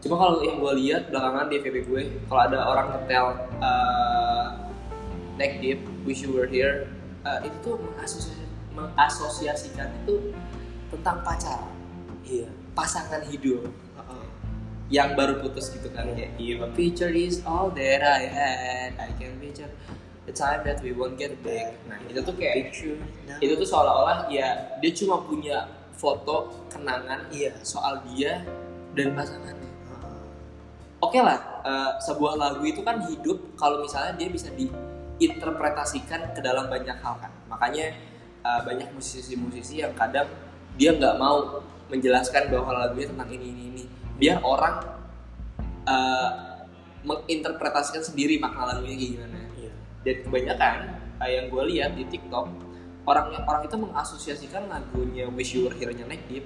Cuma 0.05 0.15
kalau 0.21 0.45
yang 0.45 0.61
gue 0.61 0.73
lihat 0.85 1.09
belakangan 1.09 1.49
di 1.49 1.55
FB 1.57 1.75
gue, 1.89 2.01
kalau 2.29 2.41
ada 2.45 2.57
orang 2.61 2.87
ngetel 2.93 3.25
uh, 3.57 4.47
Neck 5.41 5.57
Deep, 5.65 5.81
Wish 6.05 6.21
You 6.21 6.37
Were 6.37 6.45
Here, 6.45 6.85
uh, 7.25 7.41
itu 7.41 7.57
tuh 7.65 7.81
mengasosiasi- 7.81 8.53
mengasosiasikan 8.77 9.89
itu 10.05 10.29
tentang 10.93 11.25
pacar, 11.25 11.65
iya. 12.21 12.45
Pasangan 12.77 13.25
hidup. 13.25 13.65
Yang 14.93 15.09
baru 15.17 15.33
putus 15.41 15.73
gitu 15.73 15.89
kan 15.89 16.05
kayak 16.13 16.37
if 16.37 16.61
a 16.61 16.69
picture 16.77 17.09
is 17.09 17.41
all 17.49 17.73
that 17.73 18.05
I 18.05 18.29
had. 18.29 18.93
I 19.01 19.09
can 19.17 19.41
picture 19.41 19.73
the 20.23 20.33
time 20.33 20.63
that 20.63 20.79
we 20.79 20.95
won't 20.95 21.19
get 21.19 21.35
back 21.43 21.75
nah 21.87 21.99
itu 22.07 22.19
tuh 22.23 22.35
kayak 22.35 22.71
Picture 22.71 22.95
now. 23.27 23.37
itu 23.43 23.53
tuh 23.59 23.67
seolah-olah 23.67 24.31
ya 24.31 24.79
dia 24.79 24.91
cuma 24.95 25.19
punya 25.23 25.67
foto 25.93 26.51
kenangan 26.71 27.27
Iya. 27.29 27.53
soal 27.63 28.03
dia 28.11 28.43
dan 28.95 29.11
pasangannya 29.15 29.67
Heeh. 29.67 30.23
oke 31.03 31.19
lah 31.19 31.39
eh, 31.63 31.91
sebuah 32.03 32.33
lagu 32.39 32.63
itu 32.63 32.81
kan 32.81 33.03
hidup 33.07 33.55
kalau 33.59 33.83
misalnya 33.83 34.15
dia 34.15 34.27
bisa 34.31 34.47
diinterpretasikan 34.55 36.31
ke 36.35 36.39
dalam 36.39 36.71
banyak 36.71 36.95
hal 37.03 37.15
kan 37.19 37.31
makanya 37.51 37.91
eh, 38.43 38.61
banyak 38.63 38.91
musisi-musisi 38.95 39.83
yang 39.83 39.91
kadang 39.95 40.27
dia 40.79 40.95
nggak 40.95 41.19
mau 41.19 41.61
menjelaskan 41.91 42.49
bahwa 42.49 42.73
lagunya 42.73 43.11
tentang 43.11 43.29
ini 43.29 43.45
ini 43.53 43.63
ini 43.75 43.83
biar 44.17 44.39
orang 44.41 44.75
eh, 45.83 46.29
menginterpretasikan 47.03 47.99
sendiri 47.99 48.39
makna 48.39 48.71
lagunya 48.79 48.95
kayak 48.95 49.11
gimana 49.19 49.42
dan 50.03 50.15
kebanyakan 50.21 50.75
eh, 51.19 51.29
yang 51.35 51.45
gue 51.49 51.63
lihat 51.71 51.91
di 51.95 52.03
TikTok 52.05 52.47
orang 53.03 53.35
orang 53.43 53.61
itu 53.63 53.75
mengasosiasikan 53.75 54.67
lagunya 54.67 55.27
Wish 55.27 55.55
You 55.55 55.67
Were 55.67 55.75
Here-nya 55.75 56.07
Neck 56.07 56.23
Deep 56.27 56.45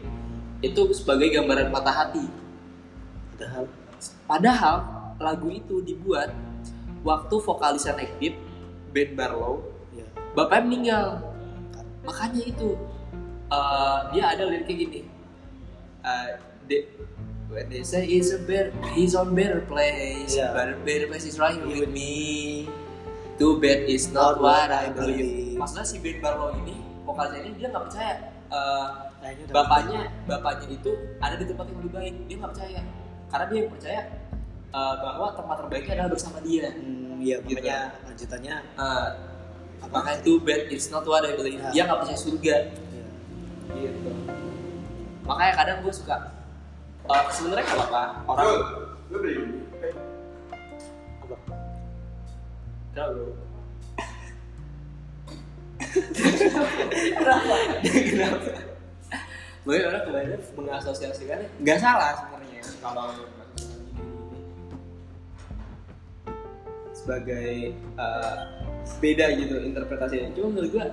itu 0.62 0.82
sebagai 0.90 1.30
gambaran 1.30 1.70
patah 1.70 1.96
hati 2.06 2.26
padahal 3.36 3.66
Padahal 4.30 4.76
lagu 5.18 5.50
itu 5.50 5.82
dibuat 5.82 6.30
waktu 7.02 7.36
vokalisnya 7.42 7.98
Neck 7.98 8.14
Deep, 8.22 8.38
Ben 8.94 9.18
Barlow, 9.18 9.66
iya 9.90 10.06
bapaknya 10.38 10.62
meninggal. 10.62 11.08
kan 11.74 11.86
Makanya 12.06 12.42
itu 12.46 12.78
eh, 13.50 14.00
dia 14.14 14.24
ada 14.38 14.44
liriknya 14.46 14.76
gini. 14.78 15.02
They- 16.68 16.86
when 17.48 17.72
they 17.72 17.82
say 17.82 18.04
it's 18.06 18.30
a 18.36 18.40
better, 18.44 18.70
he's 18.94 19.16
on 19.16 19.32
better 19.34 19.64
place, 19.66 20.36
Iya. 20.36 20.52
but 20.52 20.84
better 20.84 21.08
place 21.08 21.24
is 21.24 21.40
right 21.40 21.58
with 21.58 21.88
me. 21.90 22.68
Too 23.38 23.62
bad 23.62 23.86
it's 23.86 24.10
not 24.10 24.42
what 24.42 24.70
I 24.74 24.90
believe. 24.90 25.54
Maksudnya 25.58 25.86
si 25.86 26.02
Ben 26.02 26.18
Barlow 26.18 26.58
ini 26.58 26.82
vokalisnya 27.06 27.46
ini 27.46 27.54
dia 27.62 27.68
nggak 27.70 27.86
percaya. 27.86 28.14
Eh, 28.48 28.88
udah 29.22 29.54
bapaknya 29.54 30.02
bapaknya 30.26 30.68
itu 30.74 30.92
ada 31.22 31.36
di 31.38 31.46
tempat 31.46 31.66
yang 31.70 31.78
lebih 31.86 31.94
baik. 31.94 32.14
Dia 32.26 32.36
nggak 32.42 32.52
percaya. 32.58 32.82
Karena 33.28 33.46
dia 33.52 33.58
yang 33.62 33.72
percaya 33.72 34.02
uh, 34.74 34.96
bahwa 35.04 35.28
tempat 35.38 35.56
terbaiknya 35.62 35.94
adalah 36.02 36.12
bersama 36.18 36.38
dia. 36.42 36.68
Hmm, 36.74 37.22
iya 37.22 37.38
Gitu. 37.46 37.62
makanya 37.62 37.80
lanjutannya 38.08 38.56
uh, 38.78 39.08
makanya 39.94 40.20
too 40.26 40.38
bad 40.42 40.62
it's 40.74 40.90
not 40.90 41.06
what 41.06 41.22
I 41.22 41.34
believe. 41.38 41.62
Ya. 41.62 41.70
dia 41.70 41.82
nggak 41.86 42.00
percaya 42.02 42.20
surga. 42.20 42.56
Iya. 43.78 43.90
gitu. 43.94 44.12
Makanya 45.28 45.54
kadang 45.60 45.78
gue 45.86 45.94
suka 45.94 46.16
uh, 47.06 47.26
sebenarnya 47.30 47.66
kalau 47.70 47.86
apa 47.92 48.02
orang 48.26 48.48
Lu 49.08 49.24
beli 49.24 49.36
Kenapa 52.98 53.14
bro? 53.14 53.30
Kenapa? 57.14 57.56
Kenapa? 57.86 58.52
Mungkin 59.70 59.84
orang 59.86 60.02
kebanyakan 60.02 60.42
mengasosiasikannya 60.58 61.48
nggak 61.62 61.78
salah 61.78 62.18
sebenarnya 62.18 62.62
kalau 62.82 63.14
mengasosiasikan 63.14 63.46
sebagai 66.98 67.78
uh, 68.02 68.66
beda 68.98 69.26
gitu 69.46 69.56
interpretasinya. 69.62 70.34
Cuma 70.34 70.58
menurut 70.58 70.70
gua 70.74 70.86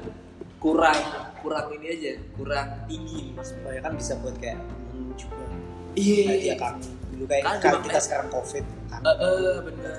kurang 0.61 1.01
kurang 1.41 1.73
ini 1.73 1.87
aja, 1.89 2.13
kurang 2.37 2.69
tinggi 2.85 3.33
maksudnya. 3.33 3.65
supaya 3.65 3.79
kan 3.81 3.93
bisa 3.97 4.13
buat 4.21 4.37
kayak 4.37 4.61
hmm, 4.93 5.17
juga 5.17 5.45
Iya, 5.97 6.21
kayak 6.29 6.41
dia 6.45 6.55
kan 6.61 6.75
dulu 7.17 7.25
kayak 7.33 7.43
Kan 7.49 7.57
kan 7.65 7.81
kita 7.81 7.97
sekarang 7.97 8.29
covid 8.29 8.65
kan 8.93 9.01
Eh, 9.09 9.17
eh, 9.25 9.57
bener. 9.65 9.97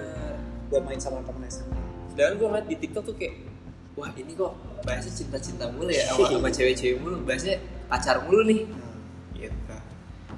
gua 0.70 0.80
main 0.86 1.02
sama 1.02 1.26
temen 1.26 1.50
SMA 1.50 1.74
Sedangkan 2.15 2.34
gue 2.34 2.47
ngeliat 2.47 2.67
di 2.67 2.78
TikTok 2.80 3.04
tuh 3.04 3.15
kayak 3.15 3.36
Wah 3.95 4.12
ini 4.12 4.32
kok 4.32 4.51
bahasnya 4.82 5.13
cinta-cinta 5.13 5.67
mulu 5.67 5.88
ya 5.88 6.04
sama, 6.06 6.28
sama 6.30 6.49
cewek-cewek 6.56 6.97
mulu 6.97 7.19
Bahasnya 7.21 7.56
pacar 7.86 8.23
mulu 8.23 8.43
nih. 8.43 8.63
Nah, 8.67 8.95
Gitu 9.34 9.75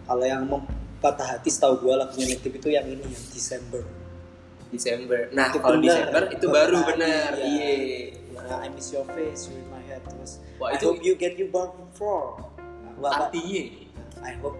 kalau 0.03 0.23
yang 0.23 0.43
mem- 0.43 0.69
patah 0.97 1.27
hati 1.31 1.49
setahu 1.49 1.77
gua 1.79 1.99
lagunya 1.99 2.33
Deep 2.33 2.53
itu 2.55 2.69
yang 2.69 2.85
ini 2.85 3.03
yang 3.03 3.23
December. 3.29 3.83
Desember 4.67 5.29
Nah 5.31 5.47
Itu 5.47 5.57
kalau 5.59 5.77
bener. 5.77 5.93
Desember 5.95 6.23
itu 6.27 6.45
baru 6.47 6.77
bener 6.83 7.29
iya. 7.39 7.69
Iya. 7.71 8.35
Nah, 8.37 8.61
I 8.61 8.69
miss 8.69 8.89
your 8.89 9.03
face, 9.11 9.49
you 9.49 9.57
in 9.57 9.67
my 9.67 9.81
head. 9.83 9.99
Terus 10.03 10.39
Wah, 10.55 10.71
I 10.71 10.77
itu- 10.77 10.87
hope 10.87 11.01
you 11.01 11.13
get 11.13 11.35
your 11.35 11.49
ballroom 11.49 11.89
floor. 11.91 12.39
Wah, 12.97 13.09
Pak, 13.09 13.33
Artinya 13.33 13.63
I 14.21 14.31
hope 14.39 14.55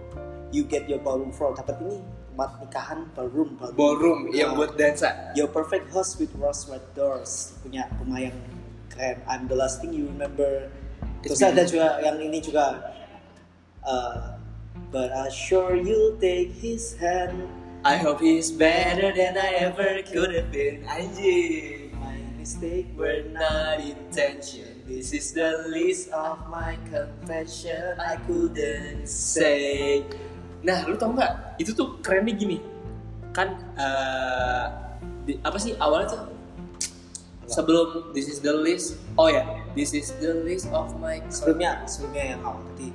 you 0.49 0.63
get 0.63 0.86
your 0.86 0.99
ballroom 0.99 1.30
floor. 1.30 1.53
Dapat 1.53 1.80
ini 1.82 1.97
tempat 2.38 2.62
nikahan 2.62 3.00
ballroom 3.17 3.58
ballroom, 3.58 3.73
Ballroom 3.73 4.19
yang 4.30 4.54
Nah, 4.54 4.62
buat 4.62 4.78
dansa 4.78 5.34
Your 5.34 5.50
perfect 5.50 5.89
house 5.89 6.13
with 6.21 6.30
rose 6.38 6.69
red 6.69 6.86
doors 6.93 7.58
punya 7.65 7.89
rumah 7.97 8.30
yang 8.30 8.38
keren. 8.93 9.26
I'm 9.26 9.50
the 9.50 9.58
last 9.58 9.82
thing 9.82 9.89
you 9.89 10.06
remember. 10.06 10.69
Terus 11.26 11.41
ada 11.41 11.65
juga 11.65 11.97
yang 12.06 12.21
ini 12.21 12.38
juga. 12.38 12.93
uh, 13.82 14.38
but 14.93 15.10
I 15.10 15.34
sure 15.34 15.73
you'll 15.73 16.21
take 16.21 16.54
his 16.54 16.93
hand. 17.02 17.50
I 17.82 17.97
hope 17.97 18.21
he's 18.21 18.54
better 18.54 19.10
than 19.10 19.34
I 19.34 19.65
ever 19.65 20.06
could 20.06 20.34
have 20.38 20.54
been 20.54 20.86
Anjing 20.86 21.93
My 21.97 22.19
mistake 22.38 22.89
We're 22.93 23.26
not 23.34 23.82
intention 23.82 24.78
This 24.86 25.13
is 25.13 25.34
the 25.34 25.67
least 25.67 26.15
of 26.15 26.41
my 26.47 26.80
confession. 26.88 28.00
I 28.00 28.15
couldn't 28.23 29.04
say. 29.04 30.08
Nah, 30.65 30.86
lu 30.89 30.98
tau 30.98 31.13
nggak? 31.13 31.60
Itu 31.62 31.74
tuh 31.74 32.02
kerennya 32.02 32.34
gini. 32.34 32.58
Kan 33.34 33.54
eh, 33.78 34.65
di- 35.26 35.39
apa 35.46 35.58
sih 35.62 35.78
awalnya 35.78 36.17
tuh 36.17 36.22
sebelum 37.48 38.12
this 38.12 38.28
is 38.28 38.41
the 38.41 38.52
list. 38.52 38.98
Oh 39.15 39.30
ya, 39.30 39.46
this 39.78 39.93
is 39.93 40.12
the 40.20 40.34
list 40.43 40.67
of 40.74 40.91
my 40.98 41.22
Sebelumnya, 41.30 41.86
sebelumnya 41.86 42.24
yang 42.36 42.41
awal 42.43 42.62
tadi. 42.74 42.89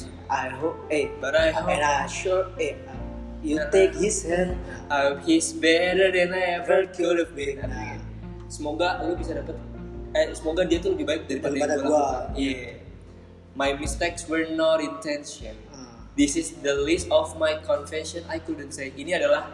sih? 0.00 0.10
I 0.32 0.48
hope, 0.56 0.80
eh, 0.88 1.12
But 1.20 1.36
I 1.36 1.52
hope 1.52 1.68
and 1.68 1.84
I 1.84 2.08
sure, 2.08 2.48
eh, 2.56 2.72
you 3.44 3.60
take 3.68 3.92
his 3.92 4.24
hand. 4.24 4.56
I 4.88 5.12
hope 5.12 5.20
he's 5.28 5.52
better 5.52 6.08
than 6.08 6.32
I 6.32 6.64
ever 6.64 6.88
could 6.88 7.20
have 7.20 7.36
been. 7.36 7.60
Nah, 7.60 8.00
Semoga 8.48 9.02
lu 9.04 9.18
bisa 9.18 9.34
dapet 9.34 9.58
eh 10.14 10.30
semoga 10.30 10.62
dia 10.62 10.78
tuh 10.78 10.94
lebih 10.94 11.10
baik 11.10 11.22
daripada, 11.26 11.52
Daripada 11.58 11.74
gua. 11.82 12.06
Iya. 12.38 12.78
My 13.58 13.74
mistakes 13.74 14.26
were 14.30 14.46
not 14.54 14.78
intention. 14.78 15.58
This 16.14 16.38
is 16.38 16.54
the 16.62 16.78
list 16.78 17.10
of 17.10 17.34
my 17.42 17.58
confession 17.66 18.22
I 18.30 18.38
couldn't 18.38 18.70
say. 18.70 18.94
Ini 18.94 19.18
adalah 19.18 19.50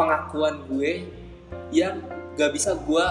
pengakuan 0.00 0.64
gue 0.64 1.04
yang 1.76 2.00
gak 2.40 2.56
bisa 2.56 2.72
gue 2.72 3.04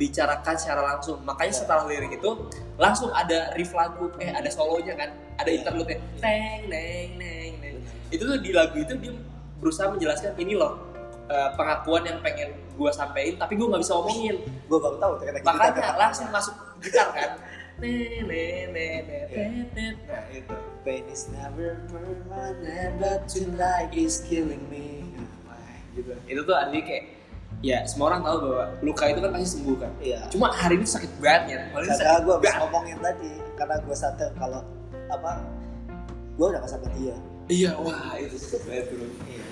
bicarakan 0.00 0.56
secara 0.56 0.80
langsung. 0.80 1.20
Makanya 1.20 1.52
setelah 1.52 1.84
lirik 1.84 2.16
itu 2.16 2.48
langsung 2.80 3.12
ada 3.12 3.52
riff 3.60 3.76
lagu, 3.76 4.08
eh 4.16 4.32
ada 4.32 4.48
solonya 4.48 4.96
kan, 4.96 5.12
ada 5.36 5.52
Iya. 5.52 5.60
interlude-nya, 5.60 6.00
neng 6.24 6.60
neng 6.72 7.08
neng 7.20 7.52
neng. 7.60 7.76
Itu 8.08 8.24
tuh 8.24 8.40
di 8.40 8.56
lagu 8.56 8.80
itu 8.80 8.96
dia 8.96 9.12
berusaha 9.60 9.92
menjelaskan 9.92 10.32
ini 10.40 10.56
loh 10.56 10.80
eh, 11.28 11.50
pengakuan 11.60 12.08
yang 12.08 12.18
pengen 12.24 12.56
gue 12.74 12.90
sampein, 12.96 13.36
tapi 13.36 13.60
gue 13.60 13.68
nggak 13.68 13.84
bisa 13.84 13.92
omongin. 14.00 14.40
gue 14.40 14.78
baru 14.80 14.96
tahu 14.96 15.12
ternyata. 15.20 15.44
Makanya 15.44 15.92
langsung 16.00 16.32
masuk 16.32 16.56
gitar 16.80 17.12
kan. 17.12 17.30
Nah 19.30 20.24
itu. 20.32 20.54
Pain 20.80 21.04
is 21.12 21.28
never 21.28 21.76
permanent, 21.88 22.92
but 22.96 23.28
tonight 23.28 23.92
is 23.92 24.24
killing 24.24 24.64
me. 24.68 25.04
gitu 25.90 26.14
itu 26.30 26.40
tuh 26.46 26.54
artinya 26.54 26.86
kayak 26.86 27.04
ya 27.66 27.82
semua 27.82 28.14
orang 28.14 28.22
tahu 28.22 28.36
bahwa 28.46 28.64
luka 28.78 29.04
itu 29.10 29.18
kan 29.18 29.30
pasti 29.34 29.48
sembuh 29.58 29.76
kan 29.76 29.90
Iya. 29.98 30.20
cuma 30.30 30.46
hari 30.54 30.78
ini 30.78 30.86
sakit 30.86 31.10
banget 31.18 31.42
ya 31.50 31.60
Karena 31.74 32.22
gue 32.22 32.34
habis 32.38 32.54
ngomongin 32.62 32.98
tadi, 33.02 33.30
karena 33.58 33.74
gue 33.82 33.96
sadar 33.98 34.30
kalau 34.38 34.62
apa, 35.10 35.42
gue 36.38 36.46
udah 36.46 36.62
gak 36.62 36.70
sama 36.70 36.86
dia. 36.94 37.16
iya 37.50 37.74
wah 37.74 38.14
itu 38.16 38.38
sakit 38.38 38.62
banget 38.70 38.86
bro 38.94 39.06
Iya. 39.26 39.44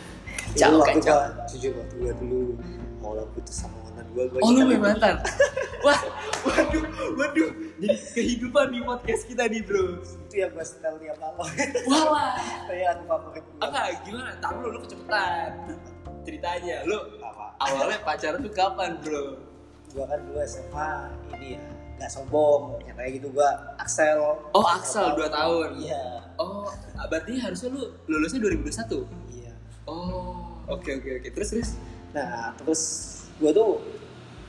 Dulu 0.71 0.79
waktu 0.79 0.91
kacau. 1.03 1.17
gue, 1.19 1.27
jujur 1.51 1.73
waktu 1.75 1.95
gue 1.99 2.13
dulu 2.23 2.41
mau 3.03 3.19
putus 3.35 3.57
sama 3.59 3.75
mantan 3.99 4.07
gue, 4.09 4.25
gue 4.29 4.39
oh 4.39 4.49
lu 4.49 4.61
punya 4.65 4.79
mantan 4.81 5.15
wah 5.85 6.01
waduh 6.41 6.85
waduh 7.15 7.51
jadi 7.79 7.97
kehidupan 8.13 8.67
di 8.71 8.81
podcast 8.81 9.23
kita 9.25 9.45
nih 9.45 9.63
bro 9.63 9.99
Itu 10.03 10.35
yang 10.37 10.51
gue 10.51 10.63
setel 10.63 10.95
tiap 10.99 11.19
malam. 11.19 11.39
wah 11.89 12.35
Tapi 12.65 12.83
aku 12.85 13.03
favorit 13.05 13.43
gue. 13.43 13.59
enggak 13.61 13.87
gimana 14.03 14.31
tak 14.39 14.51
lu 14.55 14.67
lu 14.69 14.79
kecepatan 14.83 15.51
ceritanya 16.21 16.77
lu 16.85 16.99
Apa? 17.19 17.45
awalnya 17.61 17.99
pacaran 18.01 18.39
tuh 18.39 18.53
kapan 18.53 18.91
bro 19.01 19.25
Gue 19.89 20.05
kan 20.05 20.21
dulu 20.21 20.37
SMA, 20.45 20.91
ini 21.33 21.57
ya, 21.57 21.65
gak 21.97 22.13
sombong. 22.13 22.77
Katanya 22.85 23.09
gitu 23.11 23.33
gue 23.33 23.51
Axel. 23.81 24.21
oh 24.53 24.67
Axel 24.69 25.17
2 25.17 25.27
tahun 25.29 25.69
Iya. 25.81 26.05
oh 26.37 26.69
berarti 27.05 27.41
harusnya 27.41 27.69
lu 27.69 27.83
lulusnya 28.05 28.39
2021 28.45 29.09
Iya. 29.33 29.53
oh 29.87 30.61
oke 30.67 30.91
oke 30.93 31.09
oke 31.19 31.29
terus 31.33 31.51
terus 31.51 31.71
Nah, 32.09 32.53
terus 32.55 32.81
gue 33.39 33.51
tuh 33.51 33.79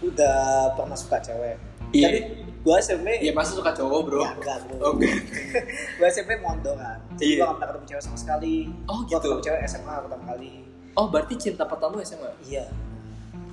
udah 0.02 0.40
pernah 0.74 0.98
suka 0.98 1.18
cewek. 1.20 1.58
Iya. 1.90 2.06
Jadi 2.10 2.20
gue 2.60 2.76
SMP 2.78 3.08
ya 3.24 3.32
masa 3.32 3.56
suka 3.56 3.72
cowok 3.72 4.00
bro 4.06 4.22
Ya, 4.22 4.32
enggak 4.36 4.58
bro. 4.68 4.94
Oke. 4.94 5.10
gue 5.98 6.08
SMP 6.08 6.38
mondok 6.38 6.76
kan. 6.76 6.98
Jadi 7.18 7.26
Iya. 7.26 7.38
gue 7.38 7.46
gak 7.46 7.56
pernah 7.56 7.70
ketemu 7.72 7.86
cewek 7.88 8.04
sama 8.04 8.18
sekali. 8.18 8.56
Oh, 8.86 9.00
Gue 9.02 9.10
gitu. 9.10 9.20
ketemu 9.26 9.42
cewek 9.44 9.62
SMA 9.66 9.96
pertama 10.06 10.24
kali. 10.28 10.54
Oh 10.94 11.06
berarti 11.08 11.34
cinta 11.36 11.64
pertama 11.66 12.02
SMA? 12.02 12.30
Iya. 12.44 12.66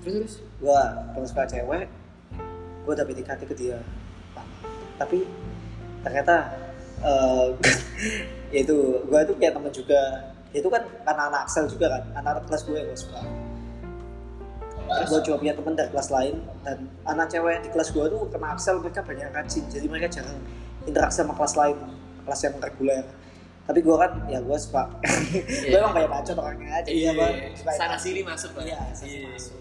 Terus 0.03 0.13
terus? 0.15 0.35
Gue 0.59 0.81
pernah 1.13 1.29
suka 1.29 1.43
cewek. 1.47 1.87
Gue 2.85 2.93
udah 2.93 3.05
PDKT 3.05 3.41
ke 3.45 3.55
dia. 3.57 3.79
Tapi 4.97 5.19
ternyata 6.01 6.35
eh 7.03 7.47
ya 8.55 8.61
itu 8.63 8.77
gue 9.03 9.19
tuh 9.25 9.35
punya 9.35 9.51
temen 9.53 9.73
juga. 9.73 10.01
Itu 10.53 10.69
kan 10.69 10.81
anak-anak 11.05 11.41
Axel 11.45 11.67
juga 11.69 11.91
kan. 11.91 12.03
Anak-anak 12.15 12.45
kelas 12.49 12.63
gue 12.65 12.77
yang 12.77 12.89
gue 12.89 13.01
suka. 13.01 13.21
Gue 14.87 15.21
cuma 15.23 15.37
punya 15.37 15.53
temen 15.53 15.73
dari 15.73 15.89
kelas 15.89 16.09
lain 16.09 16.35
dan 16.63 16.77
anak 17.05 17.27
cewek 17.29 17.61
di 17.61 17.69
kelas 17.69 17.91
gue 17.91 18.05
tuh 18.07 18.23
kena 18.29 18.47
Axel 18.51 18.79
mereka 18.79 19.01
banyak 19.01 19.29
rajin 19.29 19.65
jadi 19.67 19.87
mereka 19.87 20.09
jarang 20.11 20.39
interaksi 20.83 21.21
sama 21.21 21.35
kelas 21.35 21.55
lain 21.55 21.77
kelas 22.23 22.41
yang 22.43 22.55
reguler 22.57 23.05
tapi 23.63 23.79
gue 23.81 23.97
kan 23.97 24.11
ya 24.27 24.39
gue 24.39 24.57
suka 24.57 24.87
gue 25.67 25.75
emang 25.75 25.91
banyak 25.93 26.07
bacot 26.09 26.37
orangnya 26.37 26.71
aja 26.77 26.89
Iya, 26.89 27.11
Bang. 27.13 27.35
Suka 27.53 27.71
sana 27.73 27.97
sini 27.97 28.23
masuk 28.23 28.55
lah. 28.55 28.63
iya 28.65 28.81
sana 28.91 29.11
Iya. 29.11 29.27
masuk. 29.29 29.59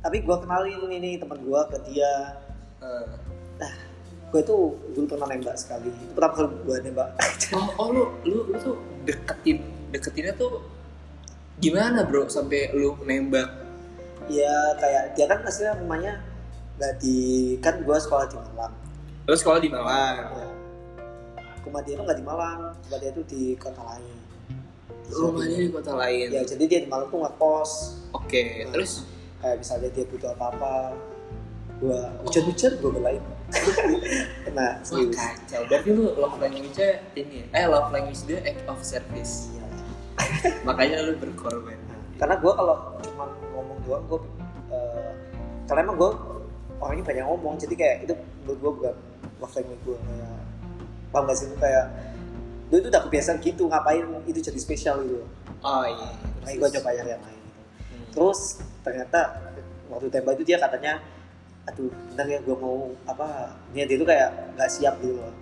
tapi 0.00 0.16
gue 0.20 0.36
kenalin 0.38 0.80
ini 0.90 1.10
temen 1.16 1.38
gue 1.38 1.60
ke 1.68 1.78
dia 1.86 2.12
Eh. 2.80 3.06
nah 3.56 3.72
gue 4.28 4.42
tuh 4.42 4.76
dulu 4.90 5.06
pernah 5.06 5.24
nembak 5.26 5.54
sekali 5.54 5.88
itu 5.88 6.12
pertama 6.12 6.32
kali 6.34 6.48
gue 6.58 6.76
nembak 6.82 7.08
Oh, 7.56 7.68
oh 7.78 7.86
lu, 7.88 8.02
lu, 8.24 8.38
lu 8.48 8.56
tuh 8.58 8.76
deketin, 9.04 9.60
deketinnya 9.88 10.34
tuh 10.34 10.64
gimana 11.56 12.02
bro 12.02 12.26
sampai 12.26 12.72
lu 12.72 12.98
nembak? 13.00 13.46
Ya 14.28 14.54
kayak 14.78 15.12
dia 15.12 15.26
kan 15.28 15.38
aslinya 15.44 15.74
rumahnya 15.78 16.12
nggak 16.74 16.94
di 16.98 17.16
kan 17.60 17.78
gue 17.80 17.96
sekolah 17.96 18.26
di 18.26 18.36
Malang 18.36 18.74
Lu 19.24 19.32
sekolah 19.32 19.56
di 19.56 19.72
Malang. 19.72 20.16
Ya. 20.36 20.48
rumah 21.64 21.80
dia 21.80 21.96
tuh 21.96 22.04
nggak 22.04 22.18
di 22.20 22.26
Malang 22.26 22.60
rumah 22.76 22.98
dia 23.00 23.10
tuh 23.12 23.24
di 23.24 23.42
kota 23.56 23.80
lain 23.80 24.16
Rumahnya 25.04 25.58
di 25.60 25.70
kota 25.70 25.92
lain. 25.94 26.26
ya 26.32 26.42
jadi 26.44 26.64
dia 26.64 26.78
di 26.84 26.88
Malang 26.88 27.08
tuh 27.08 27.20
ngekos 27.24 27.72
Oke, 28.14 28.64
terus 28.72 29.04
kayak 29.42 29.60
misalnya 29.60 29.88
dia 29.92 30.04
butuh 30.08 30.30
apa-apa 30.32 30.96
gua 31.82 32.00
hujan-hujan 32.24 32.72
gua 32.80 32.92
belain 32.94 33.22
nah 34.56 34.80
serius 34.80 35.14
kacau. 35.14 35.62
Berarti 35.68 35.88
lu 35.92 36.10
love 36.16 36.40
language-nya 36.40 36.90
ini 37.14 37.44
ya? 37.44 37.46
Eh 37.52 37.66
love 37.68 37.92
language 37.92 38.24
dia 38.24 38.40
act 38.40 38.64
of 38.66 38.80
service. 38.80 39.52
Iya. 39.52 39.66
Makanya 40.64 41.04
lu 41.04 41.12
berkorban. 41.20 41.76
Karena 42.14 42.34
gua 42.38 42.52
kalau 42.54 42.76
cuma 43.00 43.24
ngomong 43.52 43.78
doang 43.82 44.04
gua 44.06 44.20
eh, 44.70 45.10
karena 45.66 45.80
emang 45.82 45.96
gua 45.96 46.10
orangnya 46.78 47.04
banyak 47.04 47.24
ngomong 47.24 47.54
jadi 47.56 47.74
kayak 47.74 47.96
itu 48.04 48.14
menurut 48.42 48.58
gua 48.58 48.70
bukan 48.72 48.94
love 49.40 49.54
language 49.54 49.82
gua 49.82 49.98
kayak 50.00 50.32
paham 51.10 51.24
gak 51.24 51.36
sih 51.36 51.46
lu 51.46 51.56
kayak 51.56 51.84
lu 52.68 52.74
itu 52.76 52.88
udah 52.88 53.02
kebiasaan 53.02 53.38
gitu 53.38 53.62
ngapain 53.66 54.04
itu 54.24 54.40
jadi 54.40 54.58
spesial 54.58 54.98
gitu 55.02 55.22
Oh 55.64 55.84
iya. 55.84 56.10
makanya 56.42 56.56
gua 56.58 56.68
coba 56.70 56.88
yang 56.92 57.06
lain 57.08 57.20
gitu 57.20 57.52
Hmm. 57.84 58.04
terus 58.10 58.40
ternyata 58.82 59.20
waktu 59.86 60.10
tembak 60.10 60.34
itu 60.36 60.44
dia 60.48 60.58
katanya 60.58 60.98
aduh 61.64 61.88
bentar 62.10 62.26
ya 62.26 62.42
gue 62.42 62.56
mau 62.58 62.92
apa 63.06 63.56
niat 63.72 63.88
dia 63.88 63.96
tuh 63.96 64.04
kayak 64.04 64.28
nggak 64.52 64.68
siap 64.68 64.94
gitu 65.00 65.16
loh 65.16 65.32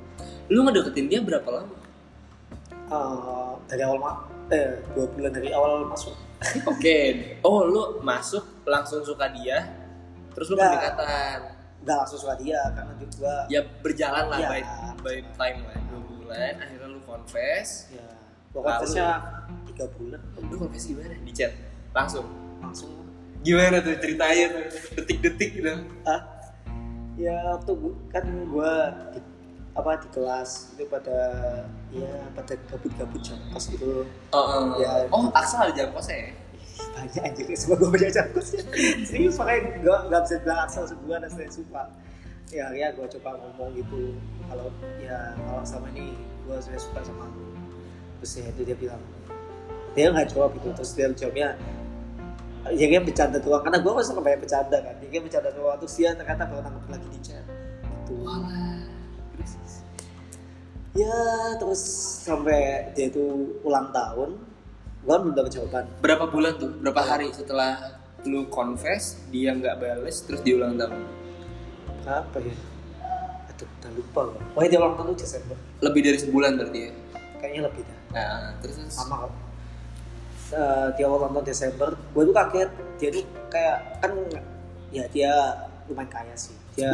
Lu 0.47 0.63
ngedeketin 0.63 1.09
dia 1.09 1.19
berapa 1.19 1.49
lama? 1.49 1.75
Eh, 2.93 3.51
dari 3.67 3.83
awal 3.83 3.99
eh 4.49 4.83
dua 4.91 5.07
bulan 5.09 5.31
dari 5.31 5.51
awal 5.51 5.87
masuk 5.87 6.17
Oke. 6.67 6.99
Oh, 7.41 7.63
lu 7.63 7.83
masuk 8.01 8.67
langsung 8.67 8.99
suka 9.01 9.31
dia, 9.31 9.63
terus 10.35 10.51
lu 10.51 10.59
Nggak. 10.59 10.75
pendekatan. 10.75 11.39
nggak 11.79 11.97
langsung 11.99 12.19
suka 12.19 12.35
dia 12.37 12.59
karena 12.71 12.95
juga 12.97 13.33
Ya 13.47 13.59
berjalan 13.79 14.27
lah 14.27 14.39
Iya. 14.39 14.49
by, 14.49 14.61
by 15.03 15.17
time 15.33 15.59
lah, 15.67 15.79
dua 15.85 16.01
bulan. 16.05 16.53
Akhirnya 16.57 16.89
lu 16.89 17.01
confess. 17.03 17.91
ya 17.91 18.07
tesnya 18.53 19.09
tiga 19.65 19.87
bulan 19.93 20.21
Lu 20.41 20.55
confess 20.57 20.85
gimana? 20.85 21.15
Di 21.17 21.33
chat? 21.33 21.51
Langsung? 21.91 22.27
langsung 22.59 22.91
Gimana 23.41 23.79
tuh 23.79 23.95
ceritanya 23.97 24.45
tuh? 24.51 24.65
Detik-detik 24.95 25.51
gitu. 25.57 25.73
ah 26.05 26.21
ya 27.15 27.35
waktu 27.51 27.73
gua- 27.73 27.99
kan 28.09 28.25
gue 28.25 28.73
di 29.11 29.21
apa 29.73 29.97
di 30.05 30.09
kelas 30.13 30.77
itu 30.77 30.85
pada 30.85 31.19
ya 31.89 32.13
pada 32.37 32.53
gabut-gabut 32.69 33.21
jam 33.25 33.41
kos 33.57 33.73
gitu. 33.73 34.05
Oh, 34.37 34.37
oh. 34.37 34.65
Ya. 34.77 35.09
oh 35.09 35.33
Axel 35.33 35.65
ada 35.65 35.73
jam 35.73 35.89
kosnya 35.97 36.29
ya? 36.29 36.33
banyak 36.93 37.23
anjir 37.25 37.47
semua 37.57 37.77
gue 37.81 37.89
banyak 37.89 38.11
jangkut 38.13 38.45
ya 38.53 38.63
serius 39.09 39.37
makanya 39.41 39.81
gue 39.81 39.97
nggak 40.13 40.23
bisa 40.29 40.35
bilang 40.45 40.61
asal 40.67 40.85
sebuah 40.85 41.17
dan 41.25 41.31
saya 41.33 41.49
suka. 41.49 41.83
Ya 42.53 42.69
ya 42.77 42.93
gue 42.93 43.07
coba 43.19 43.41
ngomong 43.41 43.73
gitu. 43.81 44.13
Kalau 44.53 44.69
ya 45.01 45.33
kalau 45.41 45.65
sama 45.65 45.89
ini 45.97 46.13
gue 46.45 46.57
saya 46.61 46.77
suka 46.77 47.01
sama 47.01 47.29
lu 47.33 47.57
terus 48.21 48.33
ya 48.39 48.45
itu 48.53 48.61
dia 48.69 48.77
bilang. 48.77 49.03
Dia 49.97 50.13
nggak 50.13 50.37
jawab 50.37 50.53
gitu 50.61 50.69
terus 50.77 50.93
dia 50.93 51.09
jawabnya 51.17 51.57
ya 52.77 52.87
dia 52.93 53.01
bercanda 53.01 53.41
doang. 53.41 53.65
Karena 53.65 53.79
gue 53.81 53.93
kan 53.93 54.05
suka 54.05 54.21
banyak 54.21 54.41
bercanda 54.45 54.79
kan 54.85 54.95
dia 55.01 55.21
bercanda 55.21 55.51
doang. 55.57 55.77
Terus 55.81 55.95
dia 55.97 56.11
ternyata 56.13 56.45
baru 56.45 56.61
nangkep 56.61 56.89
lagi 56.93 57.09
di 57.09 57.21
chat. 57.25 57.45
Gitu. 58.05 58.21
Walah. 58.21 58.72
Ya 60.93 61.17
terus 61.57 61.81
sampai 62.25 62.93
dia 62.93 63.09
itu 63.09 63.57
ulang 63.65 63.89
tahun 63.93 64.37
gue 65.03 65.17
belum 65.19 65.35
dapat 65.35 65.51
jawaban. 65.51 65.85
Berapa 65.99 66.31
bulan 66.31 66.53
tuh? 66.63 66.71
Berapa 66.79 67.03
hari 67.03 67.35
setelah 67.35 67.99
lu 68.23 68.47
confess, 68.47 69.19
dia 69.35 69.51
nggak 69.51 69.83
bales, 69.83 70.23
terus 70.23 70.39
dia 70.47 70.55
ulang 70.55 70.79
tahun? 70.79 71.03
apa 72.07 72.39
ya? 72.39 72.55
Aduh 73.51 73.67
udah 73.67 73.91
lupa 73.95 74.21
gue 74.31 74.43
oh 74.59 74.63
dia 74.63 74.79
ulang 74.79 74.95
tahun 74.95 75.07
tuh 75.15 75.19
Desember. 75.27 75.57
Lebih 75.83 76.01
dari 76.07 76.19
sebulan 76.23 76.51
berarti 76.55 76.81
ya? 76.87 76.93
kayaknya 77.43 77.63
lebih 77.67 77.83
dah. 77.83 77.99
Nah, 78.15 78.55
terus 78.63 78.79
sama 78.95 79.27
kok. 79.27 79.33
Eh, 80.55 80.87
dia 80.95 81.07
ulang 81.11 81.35
tahun 81.35 81.47
Desember. 81.51 81.91
Gue 82.15 82.23
tuh 82.31 82.35
kaget. 82.39 82.71
Dia 83.03 83.09
tuh 83.11 83.25
kayak 83.51 83.79
kan 83.99 84.13
ya 84.95 85.05
dia 85.11 85.33
lumayan 85.91 86.07
kaya 86.13 86.35
sih 86.39 86.55
dia 86.73 86.89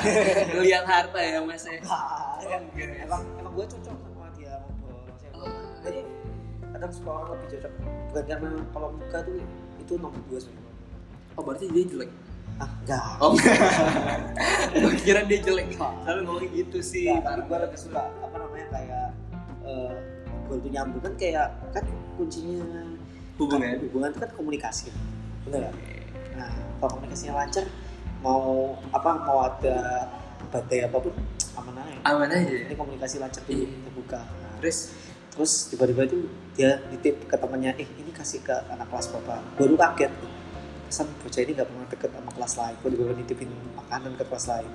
Ngeliat 0.54 0.84
harta 0.84 1.18
ya 1.18 1.38
mas 1.40 1.62
ya? 1.62 1.78
Wah, 1.84 2.38
Oh, 2.38 2.44
emang, 2.44 2.64
emang, 2.78 3.22
emang 3.36 3.52
gue 3.52 3.66
cocok 3.68 3.94
sama 3.94 4.26
dia 4.32 4.52
ngobrol 4.62 5.02
maksudnya 5.04 5.30
Oh. 5.34 5.50
jadi 5.82 6.00
kadang 6.68 6.92
suka 6.92 7.10
orang 7.12 7.28
lebih 7.32 7.48
cocok. 7.52 7.72
Bukan 8.08 8.24
karena 8.24 8.48
kalau 8.70 8.88
muka 8.92 9.18
tuh 9.20 9.34
itu 9.76 9.92
nomor 9.94 10.20
dua 10.24 10.38
sebenarnya. 10.38 10.74
Oh 11.34 11.42
berarti 11.42 11.66
dia 11.68 11.84
jelek? 11.86 12.10
ah 12.58 12.70
enggak. 12.74 13.02
Oh 13.20 13.32
Gue 14.82 14.94
kira 14.98 15.20
dia 15.22 15.38
jelek. 15.40 15.66
Selalu 15.74 16.20
ngomong 16.24 16.48
gitu 16.50 16.78
sih 16.80 17.06
Enggak, 17.06 17.22
tapi 17.28 17.40
gue 17.44 17.58
lebih 17.60 17.78
suka 17.78 18.02
apa 18.18 18.36
namanya 18.36 18.66
kayak 18.72 19.06
eh 19.62 19.94
ngobrol 20.26 20.58
tuh 20.58 20.70
nyambung. 20.70 21.02
Kan 21.02 21.14
kayak 21.14 21.46
kan 21.70 21.84
kuncinya 22.14 22.64
Hubungan. 23.38 23.62
kan, 23.62 23.78
hubungan 23.84 24.08
itu 24.10 24.18
kan 24.18 24.30
komunikasi. 24.34 24.86
Bener 25.44 25.60
gak? 25.66 25.74
nah 26.34 26.50
kalau 26.78 26.90
komunikasinya 26.94 27.34
lancar 27.36 27.66
mau 28.22 28.74
apa 28.90 29.10
mau 29.22 29.38
ada 29.46 30.08
badai 30.50 30.88
apa 30.88 30.96
pun 30.98 31.14
aman 31.58 31.74
aja. 31.82 31.94
Aman 32.06 32.30
aja. 32.30 32.54
Ini 32.66 32.74
komunikasi 32.74 33.16
lancar 33.22 33.42
tuh 33.44 33.54
Iya. 33.54 33.66
terbuka. 33.86 34.20
Nah, 34.22 34.56
Terus? 34.62 34.78
Terus 35.34 35.52
tiba-tiba 35.70 36.02
itu 36.02 36.26
dia 36.58 36.82
nitip 36.90 37.30
ke 37.30 37.36
temannya 37.38 37.70
eh 37.78 37.86
ini 37.86 38.10
kasih 38.10 38.42
ke 38.42 38.54
anak 38.74 38.90
kelas 38.90 39.06
bapak. 39.14 39.38
Baru 39.54 39.78
kaget. 39.78 40.10
Pesan 40.88 41.06
bocah 41.20 41.40
ini 41.44 41.52
nggak 41.52 41.68
pernah 41.68 41.86
deket 41.86 42.10
sama 42.10 42.30
kelas 42.32 42.54
lain. 42.58 42.74
Gue 42.82 42.90
juga 42.96 43.12
nitipin 43.14 43.50
makanan 43.76 44.12
ke 44.18 44.24
kelas 44.26 44.46
lain. 44.50 44.70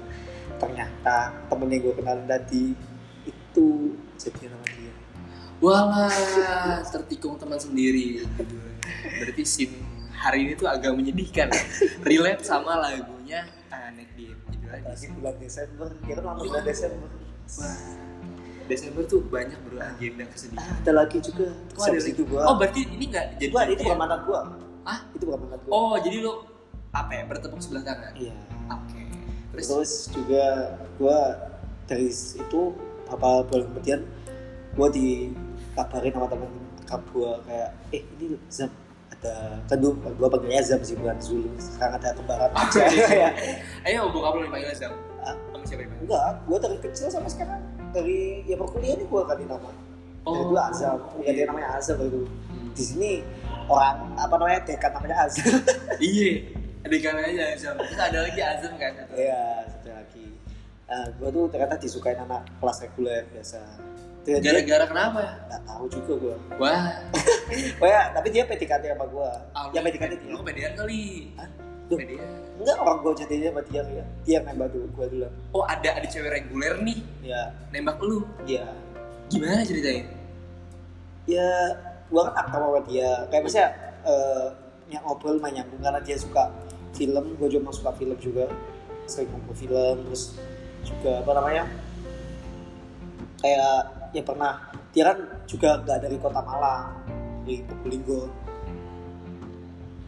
Ternyata 0.61 1.17
temennya 1.51 1.77
gue 1.83 1.93
kenalin 1.99 2.27
tadi 2.29 2.63
itu 3.27 3.67
jadi 4.15 4.51
nama 4.51 4.67
dia. 4.71 4.93
Walah 5.59 6.11
Tertikung 6.87 7.35
teman 7.35 7.59
sendiri. 7.59 8.23
Berarti 9.19 9.43
scene 9.43 9.75
hari 10.15 10.47
ini 10.47 10.53
tuh 10.55 10.69
agak 10.71 10.95
menyedihkan. 10.95 11.51
Relate 12.07 12.45
sama 12.45 12.79
lagunya 12.79 13.12
Anet 13.73 14.09
Deep 14.13 14.37
Gitu 14.51 14.65
aja 14.69 14.85
lagi 14.93 15.07
bulan 15.17 15.35
Desember. 15.41 15.89
Kan 16.05 16.23
lama 16.23 16.39
bulan 16.41 16.63
Desember. 16.63 17.09
Wah, 17.59 17.77
Desember 18.63 19.03
tuh 19.03 19.19
banyak 19.27 19.59
bro 19.67 19.77
agenda 19.79 20.23
kesedihan. 20.31 20.63
Ah, 20.63 20.79
ada 20.79 20.91
lagi 21.03 21.17
juga. 21.19 21.51
Oh, 21.75 21.83
ada 21.83 21.99
itu 21.99 22.23
gua? 22.23 22.41
Oh 22.47 22.55
berarti 22.55 22.81
ini 22.87 23.05
gak 23.11 23.35
jadi 23.39 23.51
gua 23.51 23.61
itu 23.67 23.71
jadian? 23.75 23.83
bukan 23.83 23.99
mantan 23.99 24.19
gua. 24.23 24.39
Hah? 24.87 24.99
itu 25.11 25.23
bukan 25.27 25.39
mantan 25.43 25.59
gua. 25.67 25.71
Oh 25.75 25.93
jadi 25.99 26.17
lo 26.23 26.33
apa 26.93 27.11
ya 27.11 27.23
bertepuk 27.27 27.59
sebelah 27.59 27.83
tangan? 27.83 28.13
iya. 28.15 28.35
Oke. 28.71 29.01
Terus, 29.53 29.65
terus 29.67 29.93
juga 30.15 30.45
gua 30.95 31.17
dari 31.85 32.07
itu 32.13 32.61
apa 33.11 33.43
bulan 33.43 33.63
kemudian 33.73 33.99
gua 34.79 34.87
dikabarin 34.89 36.13
sama 36.15 36.27
temen 36.31 36.51
kap 36.87 37.01
gua 37.11 37.43
kayak 37.43 37.69
eh 37.91 38.01
ini 38.15 38.39
Zam 38.47 38.71
ada 39.23 39.35
kan 39.63 39.77
dulu 39.79 39.95
gua 40.13 40.27
panggilnya 40.27 40.59
Zam 40.61 40.79
sih 40.79 40.93
bukan 40.93 41.15
Zulu 41.17 41.47
sekarang 41.55 41.95
ada 41.95 42.11
kembaran 42.11 42.51
aja 42.51 42.83
ya 43.09 43.29
ayo 43.85 44.11
bokap 44.11 44.35
lo 44.35 44.43
dipanggil 44.43 44.75
Zam. 44.75 44.91
Ah? 45.19 45.31
Sama 45.49 45.63
siapa 45.63 45.81
dipanggil? 45.81 46.03
enggak 46.05 46.29
gua 46.43 46.57
dari 46.59 46.77
kecil 46.81 47.07
sampai 47.07 47.31
sekarang 47.31 47.61
dari 47.89 48.19
ya 48.43 48.55
perkuliahan 48.55 48.99
gua 49.07 49.23
ganti 49.25 49.45
nama 49.45 49.69
dari 49.69 49.81
Oh. 50.23 50.47
dulu 50.47 50.55
Azam 50.55 50.99
ganti 51.17 51.41
namanya 51.41 51.69
Azam 51.75 51.97
itu 51.99 52.23
Hmm. 52.23 52.71
di 52.71 52.83
sini 52.85 53.11
orang 53.65 54.15
apa 54.15 54.33
namanya 54.33 54.59
dekan 54.61 54.91
namanya 54.93 55.15
Azam 55.23 55.51
Iya. 55.99 56.31
Adegan 56.83 57.15
aja 57.15 57.45
Zam. 57.55 57.75
Terus 57.75 57.95
ada 57.97 58.19
lagi 58.21 58.39
Azam 58.39 58.75
kan? 58.75 58.91
Iya, 59.11 59.39
satu 59.65 59.87
lagi. 59.89 60.25
Nah, 60.83 61.07
gue 61.09 61.29
tuh 61.29 61.43
ternyata 61.47 61.75
disukain 61.75 62.19
anak 62.19 62.43
kelas 62.59 62.83
reguler 62.83 63.23
biasa. 63.29 63.59
Gara-gara 64.23 64.85
kenapa 64.87 65.17
ya? 65.19 65.31
nggak 65.45 65.61
tahu 65.65 65.83
juga 65.89 66.13
gue. 66.17 66.35
Wah. 66.57 66.87
Oh 67.53 67.85
ya, 67.85 68.09
tapi 68.09 68.31
dia 68.31 68.47
PDKT 68.47 68.83
sama 68.89 69.05
gue. 69.05 69.29
ah, 69.51 69.69
ya 69.69 69.77
lu- 69.77 69.85
PDKT 69.85 70.13
dia. 70.17 70.31
Lo 70.31 70.37
kepedean 70.41 70.73
kali. 70.73 71.29
Hah? 71.35 71.49
Duh, 71.83 71.99
enggak 72.55 72.77
orang 72.79 72.97
gue 72.97 73.13
jadinya 73.19 73.49
sama 73.51 73.61
dia 73.67 73.81
ya. 73.83 74.05
Dia 74.23 74.37
nembak 74.41 74.71
dulu 74.71 74.87
gue 74.89 75.05
dulu. 75.11 75.27
Oh 75.51 75.61
ada 75.61 75.89
ada 75.91 76.07
cewek 76.07 76.31
reguler 76.31 76.79
nih 76.79 77.03
Ya, 77.21 77.51
nembak 77.69 77.99
lu. 77.99 78.23
dia. 78.41 78.63
Gimana 79.27 79.61
ceritanya? 79.61 80.07
Ya, 81.23 81.49
gue 82.07 82.21
kan 82.21 82.33
akrab 82.33 82.61
sama 82.63 82.79
dia. 82.87 83.09
Kayak 83.27 83.43
misalnya 83.43 83.69
eh 84.03 84.47
yang 84.89 85.03
ngobrol 85.03 85.37
main 85.37 85.53
nyambung 85.53 85.83
karena 85.83 85.99
dia 85.99 86.15
suka 86.15 86.49
film. 86.91 87.35
Gue 87.35 87.49
juga 87.49 87.69
suka 87.71 87.91
film 87.93 88.15
juga. 88.17 88.47
Sering 89.03 89.27
ngobrol 89.29 89.53
film, 89.53 89.95
terus 90.07 90.39
juga 90.81 91.19
apa 91.19 91.31
namanya? 91.35 91.63
Kayak 93.37 94.02
ya 94.13 94.21
pernah 94.21 94.53
dia 94.89 95.03
kan 95.09 95.17
juga 95.43 95.81
nggak 95.81 95.99
dari 95.99 96.17
kota 96.17 96.39
Malang 96.39 96.93
dari 97.43 97.59
Probolinggo 97.61 98.29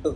oh 0.01 0.13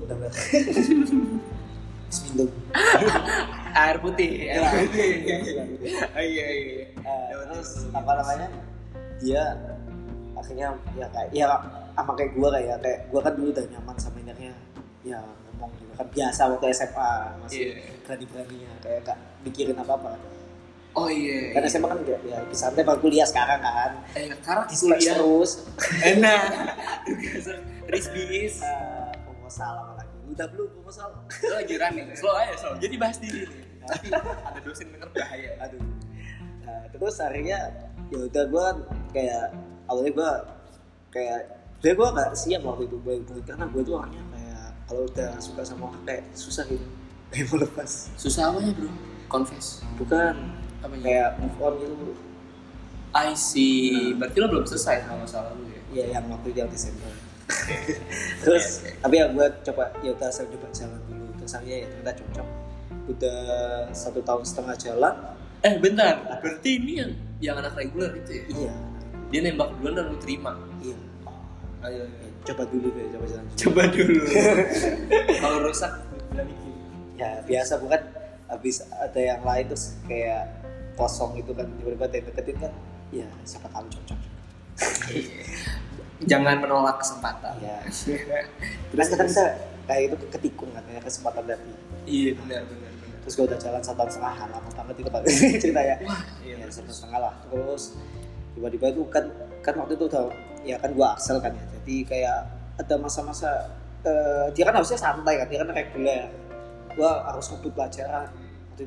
Bismillah 2.10 2.50
Air 3.80 3.98
putih. 4.02 4.50
Air 4.50 4.66
Ya. 4.66 4.66
putih. 4.82 5.10
Oh, 6.10 6.24
iya 6.26 6.46
iya. 6.50 6.86
Eh, 6.90 7.26
Dapat 7.30 7.46
terus 7.54 7.70
apa 7.94 8.12
namanya 8.18 8.48
dia 9.22 9.44
akhirnya 10.34 10.68
ya 10.96 11.06
kayak 11.12 11.30
ya 11.30 11.46
sama 11.94 12.16
kayak 12.16 12.32
gue 12.34 12.50
kayak 12.50 12.78
kayak 12.82 13.00
gue 13.06 13.20
kan 13.20 13.34
dulu 13.36 13.50
udah 13.52 13.66
nyaman 13.68 13.96
sama 14.00 14.18
indernya 14.18 14.54
ya 15.04 15.20
ngomong 15.54 15.70
juga 15.78 15.94
kan 16.00 16.08
biasa 16.10 16.42
waktu 16.50 16.66
SMA 16.72 17.12
masih 17.44 17.60
Iya. 17.62 17.94
berani 18.02 18.26
beraninya 18.26 18.72
kayak 18.80 19.00
gak 19.06 19.18
mikirin 19.44 19.78
apa 19.78 19.94
apa 19.94 20.10
Oh 20.98 21.06
iya. 21.06 21.54
kan 21.54 21.62
SMA 21.70 21.86
kan 21.86 22.02
ya 22.06 22.40
santai 22.52 22.82
baru 22.82 23.00
kuliah 23.00 23.24
sekarang 23.24 23.62
kan 23.62 23.92
Eh 24.18 24.34
sekarang 24.42 24.66
di 24.66 24.76
kuliah 24.76 25.16
terus 25.16 25.52
Enak. 26.02 26.42
Rizbis. 27.94 28.66
Eh, 28.66 29.12
proposal 29.26 29.74
apa 29.86 29.94
lagi 30.02 30.16
udah 30.30 30.48
belum 30.50 30.70
proposal 30.82 31.08
Lo 31.22 31.54
lagi 31.58 31.74
running. 31.78 32.08
Slow 32.18 32.34
aja 32.38 32.54
slow. 32.58 32.74
Jadi 32.82 32.96
bahas 32.98 33.18
nih. 33.22 33.32
Tapi 33.86 34.08
ada 34.50 34.60
dosen 34.66 34.88
denger 34.94 35.10
bahaya. 35.14 35.52
aduh 35.62 35.82
nah, 36.66 36.84
terus 36.94 37.16
akhirnya 37.18 37.60
ya 38.10 38.18
udah 38.26 38.44
gue 38.50 38.62
kan 38.62 38.78
kayak 39.14 39.46
awalnya 39.90 40.12
gue 40.14 40.32
kayak 41.10 41.42
sebenernya 41.80 41.96
gue 41.96 42.08
gak 42.20 42.32
siap 42.36 42.62
waktu 42.68 42.84
itu 42.92 42.98
gue 43.02 43.14
karena 43.48 43.66
gue 43.72 43.82
tuh 43.88 43.94
orangnya 43.98 44.24
kayak 44.36 44.68
kalau 44.84 45.02
udah 45.08 45.30
suka 45.40 45.62
sama 45.64 45.84
orang 45.90 46.04
kayak 46.04 46.24
susah 46.36 46.66
gitu 46.68 46.86
kayak 47.32 47.46
mau 47.54 47.58
lepas 47.62 47.92
Susah 48.20 48.52
apanya 48.52 48.74
bro? 48.76 48.92
Confess. 49.30 49.86
bukan 49.96 50.36
Apa 50.80 50.94
ya? 50.96 51.04
kayak 51.04 51.30
move 51.40 51.58
on 51.60 51.74
gitu 51.78 51.96
I 53.10 53.34
see. 53.34 54.14
Berarti 54.14 54.38
lo 54.38 54.48
belum 54.54 54.66
selesai 54.70 55.02
sama 55.02 55.26
masalah 55.26 55.52
lu 55.58 55.66
ya? 55.66 55.82
ya 55.90 56.06
yang 56.20 56.30
waktu 56.30 56.54
itu 56.54 56.60
yang 56.62 56.70
Desember 56.70 57.10
terus 58.46 58.86
tapi 59.02 59.18
ya 59.18 59.26
gue 59.34 59.48
coba 59.66 59.90
ya 60.06 60.14
udah 60.14 60.30
saya 60.30 60.46
coba 60.54 60.70
jalan 60.70 61.02
dulu 61.10 61.34
terus 61.34 61.58
akhirnya 61.58 61.78
ya 61.82 61.88
ternyata 61.90 62.12
cocok 62.22 62.48
udah 63.10 63.40
satu 63.90 64.20
tahun 64.22 64.44
setengah 64.46 64.76
jalan 64.78 65.16
Eh 65.60 65.76
bentar. 65.76 66.40
Berarti 66.40 66.80
ini 66.80 67.04
yang 67.04 67.12
yang 67.44 67.56
anak 67.60 67.76
reguler 67.76 68.16
itu 68.16 68.32
ya? 68.32 68.44
iya 68.48 68.74
Dia 69.28 69.40
nembak 69.44 69.76
duluan 69.76 69.92
dan 69.92 70.06
lu 70.08 70.18
terima. 70.24 70.56
iya 70.80 70.96
Ayo. 71.84 72.08
Ya, 72.08 72.28
coba 72.48 72.64
dulu 72.72 72.88
deh 72.96 73.06
coba 73.12 73.26
jalan 73.28 73.44
dulu 73.44 73.58
Coba 73.60 73.82
dulu. 73.92 74.22
Kalau 75.44 75.58
rusak 75.68 75.92
balikin. 76.32 76.72
ya 77.20 77.44
biasa 77.44 77.74
bukan 77.84 78.02
habis 78.48 78.78
ada 78.88 79.20
yang 79.20 79.42
lain 79.44 79.66
terus 79.68 80.00
kayak 80.08 80.48
kosong 81.00 81.40
gitu 81.40 81.56
kan 81.56 81.66
tiba-tiba 81.80 82.04
ada 82.12 82.16
yang 82.20 82.28
deketin 82.28 82.58
kan 82.60 82.72
ya 83.10 83.28
siapa 83.48 83.72
tahu 83.72 83.88
cocok. 83.88 84.20
Jangan 86.28 86.60
menolak 86.60 87.00
kesempatan. 87.00 87.56
ya 87.64 87.80
terus 88.92 89.08
kan 89.16 89.24
kita 89.24 89.46
kayak 89.88 90.02
itu 90.12 90.16
ketikung 90.28 90.70
katanya 90.76 91.02
kesempatan 91.02 91.44
dari 91.48 91.72
Iya 92.04 92.32
benar 92.44 92.62
benar 92.68 92.90
terus 93.30 93.34
gue 93.36 93.46
udah 93.46 93.60
jalan 93.62 93.82
satu 93.84 93.98
tahun 94.02 94.10
setengah 94.10 94.36
lama 94.50 94.70
banget 94.74 94.96
itu 95.06 95.10
ceritanya 95.62 95.96
Wah, 96.02 96.22
ya. 96.42 96.56
Iya 96.58 96.66
satu 96.74 96.90
terus. 96.90 96.98
setengah 96.98 97.20
lah. 97.22 97.34
Terus 97.46 97.84
tiba-tiba 98.58 98.86
itu 98.90 99.02
kan 99.14 99.26
kan 99.62 99.74
waktu 99.78 99.94
itu 99.94 100.06
udah 100.10 100.24
ya 100.66 100.76
kan 100.82 100.90
gue 100.98 101.08
aksel 101.08 101.38
kan 101.38 101.54
ya 101.54 101.64
jadi 101.80 101.96
kayak 102.10 102.38
ada 102.80 102.96
masa-masa 102.98 103.70
eh, 104.02 104.50
dia 104.56 104.64
kan 104.66 104.74
harusnya 104.82 104.98
santai 104.98 105.38
kan 105.38 105.46
dia 105.46 105.62
kan 105.62 105.70
reguler. 105.70 106.26
Gue 106.98 107.06
harus 107.06 107.46
ngebut 107.54 107.72
pelajaran 107.78 108.28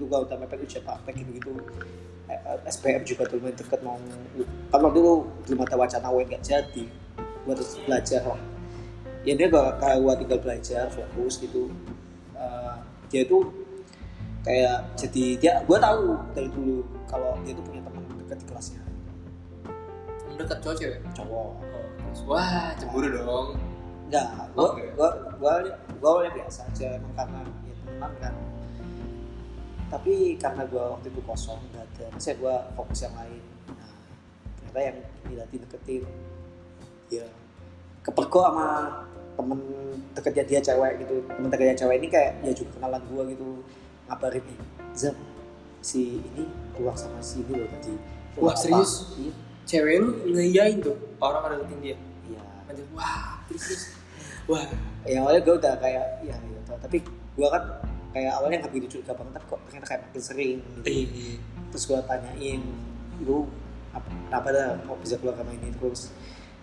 waktu 0.01 0.25
itu 0.31 0.37
mepet 0.41 0.59
ujian 0.65 0.83
praktek 0.87 1.15
gitu-gitu 1.21 1.53
Eh, 2.33 2.41
eh, 2.49 2.59
SPM 2.71 3.03
juga 3.05 3.29
tuh 3.29 3.37
lumayan 3.37 3.57
deket 3.59 3.81
mau 3.85 4.01
kan 4.73 4.81
waktu 4.81 4.99
itu 5.05 5.15
belum 5.45 5.61
ada 5.69 5.77
wacana 5.77 6.09
UN 6.09 6.27
gak 6.33 6.45
jadi. 6.45 6.85
Gue 7.45 7.53
harus 7.53 7.77
belajar. 7.85 8.21
Lah 8.25 8.41
ya 9.23 9.33
dia 9.37 9.47
gak 9.53 9.83
kayak 9.83 9.99
gue 10.01 10.13
tinggal 10.25 10.41
belajar 10.41 10.85
fokus 10.89 11.35
gitu. 11.43 11.69
Eh, 12.33 12.75
dia 13.13 13.23
tuh 13.29 13.53
kayak 14.47 14.97
jadi 14.97 15.25
dia 15.37 15.53
gue 15.61 15.79
tahu 15.79 16.03
dari 16.33 16.49
dulu 16.49 16.81
kalau 17.05 17.37
dia 17.45 17.53
tuh 17.53 17.65
punya 17.69 17.83
teman 17.85 18.03
dekat 18.25 18.39
di 18.41 18.47
kelasnya. 18.49 18.83
Mendekat 20.33 20.59
cowok 20.65 20.77
cewek. 20.81 20.99
cowok. 21.13 21.51
Oh, 21.61 21.85
terus. 22.01 22.21
Wah, 22.25 22.73
cemburu 22.81 23.09
dong. 23.13 23.49
enggak 24.13 24.29
gue 24.53 24.69
gue 24.93 25.09
gue 25.37 25.55
gue 26.01 26.13
biasa 26.41 26.61
aja. 26.71 26.97
Emang 26.97 27.13
karena 27.13 27.41
ya 27.69 27.75
teman 27.85 28.13
kan 28.23 28.35
tapi 29.93 30.41
karena 30.41 30.65
gue 30.65 30.81
waktu 30.81 31.13
itu 31.13 31.21
kosong 31.29 31.61
nggak 31.69 31.85
ada 31.85 32.05
maksudnya 32.17 32.37
gue 32.41 32.55
fokus 32.81 33.01
yang 33.05 33.15
lain 33.21 33.43
nah 33.77 33.93
ternyata 34.57 34.81
yang 34.81 34.99
dilatih 35.29 35.59
deketin 35.69 36.03
ya 37.13 37.27
kepergok 38.01 38.45
sama 38.49 38.69
temen 39.37 39.61
deketnya 40.17 40.45
dia 40.49 40.61
cewek 40.65 40.93
gitu 41.05 41.15
temen 41.29 41.49
deketnya 41.53 41.77
cewek 41.77 41.97
ini 42.01 42.09
kayak 42.09 42.33
ya 42.41 42.53
juga 42.57 42.71
kenalan 42.81 43.03
gue 43.05 43.23
gitu 43.37 43.49
ngabarin 44.09 44.43
nih 44.49 44.59
Zam 44.97 45.17
si 45.85 46.25
ini 46.25 46.49
keluar 46.73 46.97
sama 46.97 47.21
si 47.21 47.45
ini 47.45 47.53
loh 47.61 47.69
tadi 47.69 47.93
Wah, 48.41 48.57
apa?" 48.57 48.61
serius? 48.65 48.93
iya 49.21 49.33
Cewek 49.63 50.03
lu 50.03 50.11
ngeyain 50.35 50.83
tuh 50.83 50.97
orang 51.23 51.47
ada 51.47 51.57
deketin 51.63 51.79
dia. 51.79 51.97
iya 52.27 52.43
wah, 52.99 53.39
terus. 53.47 53.95
Wah, 54.51 54.67
ya 55.07 55.23
awalnya 55.23 55.41
gue 55.47 55.55
udah 55.55 55.75
kayak 55.79 56.19
ya 56.27 56.35
ya 56.35 56.75
tapi 56.83 56.99
gue 57.07 57.49
kan 57.49 57.63
kayak 58.13 58.33
awalnya 58.37 58.57
nggak 58.61 58.73
begitu 58.73 58.87
curiga 58.99 59.13
banget 59.17 59.33
tapi 59.35 59.47
kok 59.49 59.61
ternyata 59.67 59.87
kayak 59.89 60.01
makin 60.05 60.23
sering 60.23 60.57
gitu 60.61 60.89
Iya. 60.89 61.35
terus 61.73 61.85
gue 61.87 61.99
tanyain 62.05 62.61
lu 63.25 63.49
apa, 63.93 64.09
kenapa 64.09 64.49
dah 64.53 64.69
kok 64.83 64.99
bisa 65.01 65.15
keluar 65.17 65.35
kamar 65.37 65.53
ini 65.53 65.69
terus 65.73 66.13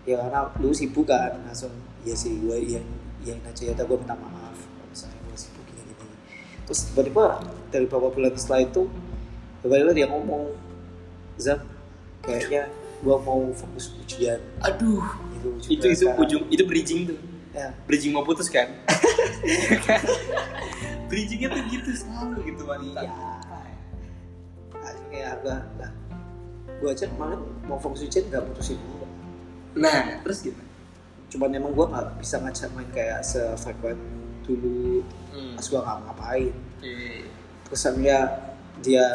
ya 0.05 0.17
karena 0.17 0.39
lu 0.57 0.69
sibuk 0.71 1.05
kan 1.05 1.38
langsung 1.43 1.73
iya 2.01 2.13
sih 2.13 2.38
gue 2.38 2.57
iya 2.57 2.81
iya 3.21 3.33
aja 3.43 3.62
ya 3.65 3.73
gue 3.73 3.97
minta 3.97 4.15
maaf 4.15 4.55
kalau 4.55 4.88
misalnya 4.88 5.19
gue 5.19 5.38
sibuk 5.38 5.65
gini 5.67 5.81
gini 5.89 6.15
terus 6.65 6.79
tiba-tiba 6.89 7.41
dari 7.69 7.85
beberapa 7.85 8.09
bulan 8.09 8.33
setelah 8.33 8.62
itu 8.63 8.81
tiba-tiba 9.62 9.91
dia 9.93 10.07
ngomong 10.07 10.53
Zam 11.39 11.59
kayaknya 12.21 12.67
gue 12.99 13.15
mau 13.15 13.47
fokus 13.53 13.95
ujian 13.95 14.38
Aduh, 14.59 14.99
itu 15.33 15.49
itu 15.71 15.85
itu 15.88 16.03
sekarang. 16.03 16.19
ujung 16.19 16.43
itu 16.51 16.63
bridging 16.67 17.01
tuh. 17.07 17.19
ya 17.55 17.71
Bridging 17.88 18.12
mau 18.12 18.21
putus 18.21 18.51
kan? 18.51 18.67
Bridgingnya 21.10 21.50
tuh 21.50 21.63
gitu 21.74 21.89
selalu 21.98 22.38
gitu 22.54 22.63
wanita. 22.63 23.02
iya. 23.02 23.34
Agak 25.36 25.62
nah 25.82 25.91
gue 26.80 26.89
aja 26.89 27.06
kemarin 27.12 27.41
mau 27.67 27.76
fokus 27.76 28.06
ujian 28.08 28.30
nggak 28.32 28.45
putusin 28.54 28.80
gue 28.80 29.08
Nah, 29.78 30.22
terus 30.24 30.41
gitu. 30.41 30.62
cuman 31.30 31.54
emang 31.54 31.74
gue 31.78 31.86
nggak 31.86 32.08
bisa 32.17 32.41
ngajak 32.41 32.69
main 32.74 32.89
kayak 32.89 33.22
sefrekuen 33.22 34.00
dulu. 34.48 35.06
Hmm. 35.30 35.54
pas 35.60 35.65
gue 35.67 35.80
nggak 35.82 35.98
ngapain. 36.08 36.54
Iya. 36.80 37.28
terus 37.67 37.82
akhirnya 37.86 38.17
dia 38.82 39.06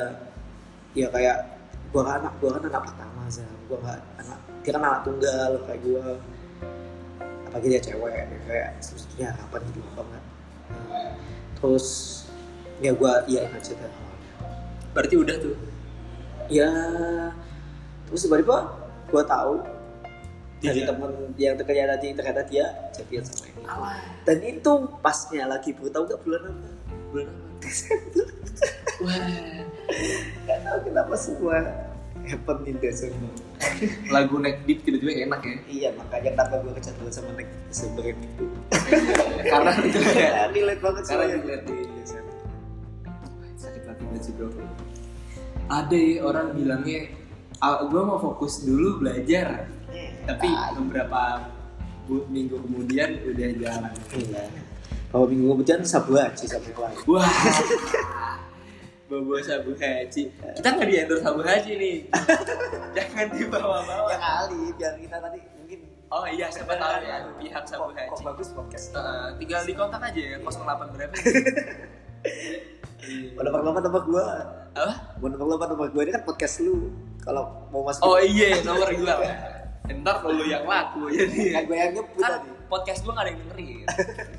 ya 0.95 1.09
kayak 1.11 1.37
gue 1.91 2.03
kan 2.05 2.23
anak 2.23 2.35
gue 2.39 2.51
kan 2.53 2.63
anak 2.63 2.83
pertama 2.87 3.23
sih 3.27 3.43
gue 3.43 3.79
nggak 3.81 3.99
anak 4.21 4.39
dia 4.63 4.71
kan 4.71 4.83
anak 4.85 5.01
tunggal 5.03 5.51
kayak 5.67 5.81
gue 5.83 6.05
apalagi 7.49 7.67
dia 7.71 7.81
cewek 7.83 8.15
kayak 8.47 8.69
satu-satunya 8.83 9.27
harapan 9.31 9.61
hidup? 9.71 9.87
Banget 9.99 10.23
Nah, 10.65 11.13
terus 11.57 11.87
ya 12.79 12.91
gue 12.93 13.13
iyain 13.29 13.51
aja 13.51 13.73
dah 13.75 13.93
Berarti 14.95 15.15
udah 15.19 15.37
tuh. 15.39 15.57
ya 16.47 16.71
terus 18.07 18.21
tiba-tiba 18.23 18.69
gue 19.09 19.23
tahu 19.25 19.55
dari 20.61 20.81
Dia- 20.81 20.89
temen 20.89 21.11
yang 21.37 21.55
terkaya 21.57 21.85
tadi 21.93 22.15
ternyata 22.15 22.43
dia 22.47 22.67
jadian 22.93 23.25
sama 23.25 23.45
ini. 23.47 23.63
Alah, 23.65 24.01
dan 24.25 24.39
itu 24.41 24.73
pasnya 25.01 25.45
lagi 25.45 25.73
bu 25.73 25.89
tahu 25.89 26.09
gak 26.09 26.21
bulan 26.25 26.41
apa? 26.49 26.69
Bulan 27.13 27.27
apa? 27.29 27.45
Wah, 29.05 29.29
gak 30.47 30.59
tahu 30.63 30.79
kenapa 30.85 31.15
semua 31.17 31.59
happen 32.25 32.59
in 32.65 32.77
Desember 32.79 33.31
lagu 34.09 34.37
Neck 34.37 34.65
Deep 34.65 34.83
tiba-tiba 34.83 35.13
enak 35.25 35.41
ya. 35.41 35.57
iya 35.67 35.89
makanya 35.95 36.31
kenapa 36.37 36.55
gue 36.61 36.73
kecanduan 36.75 37.13
sama 37.13 37.31
Next 37.35 37.55
Desember 37.67 38.05
itu. 38.05 38.45
Karena 39.45 39.71
itu 39.87 39.99
ya 40.15 40.49
relate 40.51 40.81
banget 40.81 41.03
Karena 41.07 41.25
dilihat 41.33 41.63
di 41.65 41.75
Desember. 41.97 42.35
Sakit 43.57 43.83
hati 43.85 44.03
banget 44.05 44.23
sih 44.23 44.33
bro. 44.35 44.49
Ada 45.65 45.97
ya 45.97 46.17
orang 46.21 46.47
bilangnya, 46.53 47.01
gue 47.63 48.03
mau 48.05 48.21
fokus 48.21 48.69
dulu 48.69 49.01
belajar, 49.01 49.65
tapi 50.29 50.49
beberapa 50.77 51.49
bu- 52.05 52.29
minggu 52.29 52.61
kemudian 52.61 53.17
udah 53.25 53.49
jalan. 53.57 53.93
iya. 54.13 54.45
Kalau 55.09 55.31
minggu 55.31 55.47
kemudian 55.47 55.81
sabu 55.87 56.19
aja 56.19 56.35
yang 56.35 56.59
lain 56.75 56.99
Wah, 57.07 57.23
bawa 59.05 59.37
sabu 59.39 59.73
haji. 59.73 60.23
Kita 60.33 60.69
nggak 60.71 60.87
di 60.87 60.95
endorse 60.97 61.23
sabu 61.23 61.41
haji 61.41 61.73
nih. 61.75 61.97
Jangan 62.97 63.27
dibawa-bawa. 63.31 64.09
ya 64.09 64.19
kali 64.19 64.61
biar 64.75 64.95
kita 64.97 65.17
tadi 65.19 65.39
mungkin 65.55 65.79
Oh 66.09 66.25
iya, 66.25 66.47
siapa 66.47 66.73
tahu 66.73 67.03
ya 67.03 67.17
pihak 67.37 67.65
sabu 67.65 67.89
kok, 67.89 67.97
kok 67.97 68.03
haji. 68.11 68.23
bagus 68.25 68.49
podcast 68.51 68.87
Eh, 68.93 69.29
tinggal 69.37 69.63
di 69.63 69.73
kontak 69.73 70.01
aja 70.01 70.21
ya 70.21 70.37
08 70.39 70.95
berapa? 70.95 71.15
mau 73.35 73.43
nomor 73.43 73.61
lama 73.63 73.81
nomor 73.83 74.03
gue 74.03 74.25
Apa? 74.73 74.95
mau 75.19 75.29
nomor 75.29 75.47
lama 75.51 75.65
nomor 75.69 75.87
gue 75.91 76.03
ini 76.03 76.13
kan 76.13 76.25
podcast 76.25 76.57
lu 76.59 76.89
kalau 77.21 77.69
mau 77.69 77.85
masuk 77.85 78.01
Oh 78.03 78.17
iya, 78.17 78.57
nomor 78.63 78.89
gua. 78.91 79.17
Ntar 79.85 80.17
lu 80.25 80.45
yang 80.45 80.65
laku 80.65 81.13
jadi. 81.13 81.53
kan 81.53 81.63
gue 81.65 81.77
yang 81.77 81.93
nyebut 81.93 82.17
Kan 82.17 82.31
tadi 82.41 82.49
podcast 82.65 83.01
gua 83.03 83.13
gak 83.13 83.21
ada 83.21 83.31
yang 83.31 83.41
dengerin. 83.43 83.85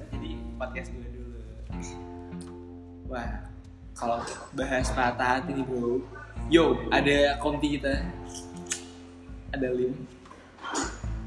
jadi 0.09 0.29
podcast 0.57 0.87
gua 0.89 1.05
dulu. 1.07 1.37
Wah, 3.05 3.29
kalau 3.95 4.19
bahas 4.51 4.91
patah 4.91 5.39
hati 5.39 5.55
nih 5.55 5.63
bro. 5.63 6.03
Yo, 6.51 6.77
ada 6.91 7.39
konti 7.39 7.79
kita. 7.79 8.03
Ada 9.55 9.71
Lim. 9.71 9.95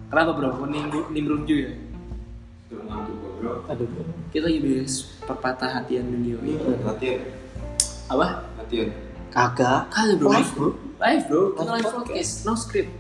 Kenapa 0.09 0.31
bro? 0.37 0.69
Nimbrung, 0.69 1.09
nimbrung 1.11 1.43
juga? 1.45 1.73
aduh 3.73 3.89
Kita 4.29 4.45
lagi 4.45 4.61
bahas 4.61 4.93
perpatah 5.25 5.81
hatian 5.81 6.05
dunia 6.05 6.37
ini. 6.45 6.61
Latihan, 6.85 7.25
Apa? 8.13 8.45
latihan. 8.61 8.93
kagak 9.33 9.89
Kagak 9.89 10.17
bro. 10.21 10.29
Live, 10.29 10.53
bro. 10.53 10.69
Live 11.01 11.25
bro. 11.25 11.43
Kita 11.57 11.71
Live 11.73 11.89
podcast. 11.89 12.33
No 12.45 12.53
script. 12.53 12.93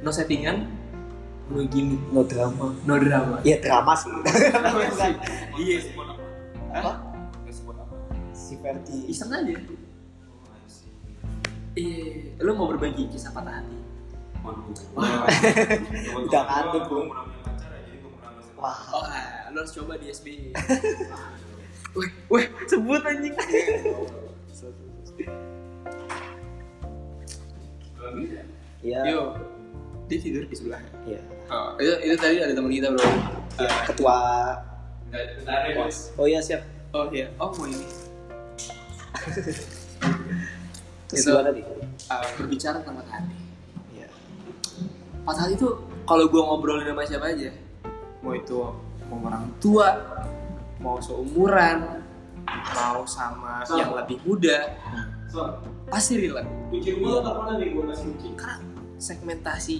No 0.00 0.08
settingan. 0.08 0.64
No 1.52 1.60
gimmick. 1.68 2.00
no 2.08 2.22
drama 2.22 2.72
No 2.86 2.94
drama. 2.96 3.36
ya 3.42 3.58
drama 3.58 3.92
sih 3.92 4.06
Iya 5.60 5.76
sih. 5.82 5.92
apa 6.70 7.09
Ferdi 8.60 8.96
Iseng 9.08 9.32
aja. 9.32 9.56
Iya, 11.72 12.34
lu 12.42 12.52
mau 12.52 12.66
berbagi 12.66 13.08
kisah 13.08 13.30
patah 13.30 13.62
hati? 13.62 13.78
Udah 16.18 16.42
ngantuk, 16.42 16.82
bro. 16.88 17.02
wah 18.60 18.76
Oh, 18.92 19.04
lu 19.50 19.58
harus 19.58 19.72
coba 19.72 19.96
di 19.96 20.10
SBY. 20.10 20.52
Weh, 21.90 22.06
weh, 22.30 22.46
sebut 22.70 23.02
anjing. 23.02 23.34
ya 28.80 29.00
Yo, 29.04 29.34
dia 30.06 30.18
tidur 30.18 30.44
di 30.46 30.54
sebelah. 30.54 30.80
ya 31.04 31.20
Oh, 31.50 31.74
itu, 31.76 31.90
itu 32.06 32.14
tadi 32.14 32.38
ada 32.38 32.54
teman 32.54 32.70
kita 32.70 32.94
bro. 32.94 33.02
ya 33.58 33.70
ketua 33.90 34.18
Bos. 35.74 36.14
oh 36.14 36.26
iya 36.26 36.38
siap 36.38 36.62
Oh 36.90 37.06
iya, 37.10 37.30
oh 37.38 37.54
mau 37.54 37.66
ini. 37.66 37.86
Terus 41.08 41.22
Itu- 41.26 41.30
gimana 41.34 41.50
nih? 41.50 41.64
Uh, 42.10 42.26
berbicara 42.38 42.82
tentang 42.82 43.02
patah 43.02 43.14
hati. 43.22 43.36
ya 43.94 44.06
Patah 45.26 45.42
hati 45.46 45.54
itu 45.54 45.68
kalau 46.06 46.24
gue 46.26 46.42
ngobrolin 46.42 46.86
sama 46.86 47.06
siapa 47.06 47.26
aja, 47.30 47.50
mau 48.18 48.34
itu 48.34 48.58
mau 49.06 49.18
orang 49.26 49.46
tua, 49.62 49.88
mau 50.82 50.98
seumuran, 50.98 52.02
mau 52.74 53.06
sama 53.06 53.62
yang 53.70 53.94
lebih 53.94 54.18
muda, 54.26 54.74
pasti 55.86 56.18
relate. 56.18 56.50
Karena 58.34 58.58
segmentasi 58.98 59.76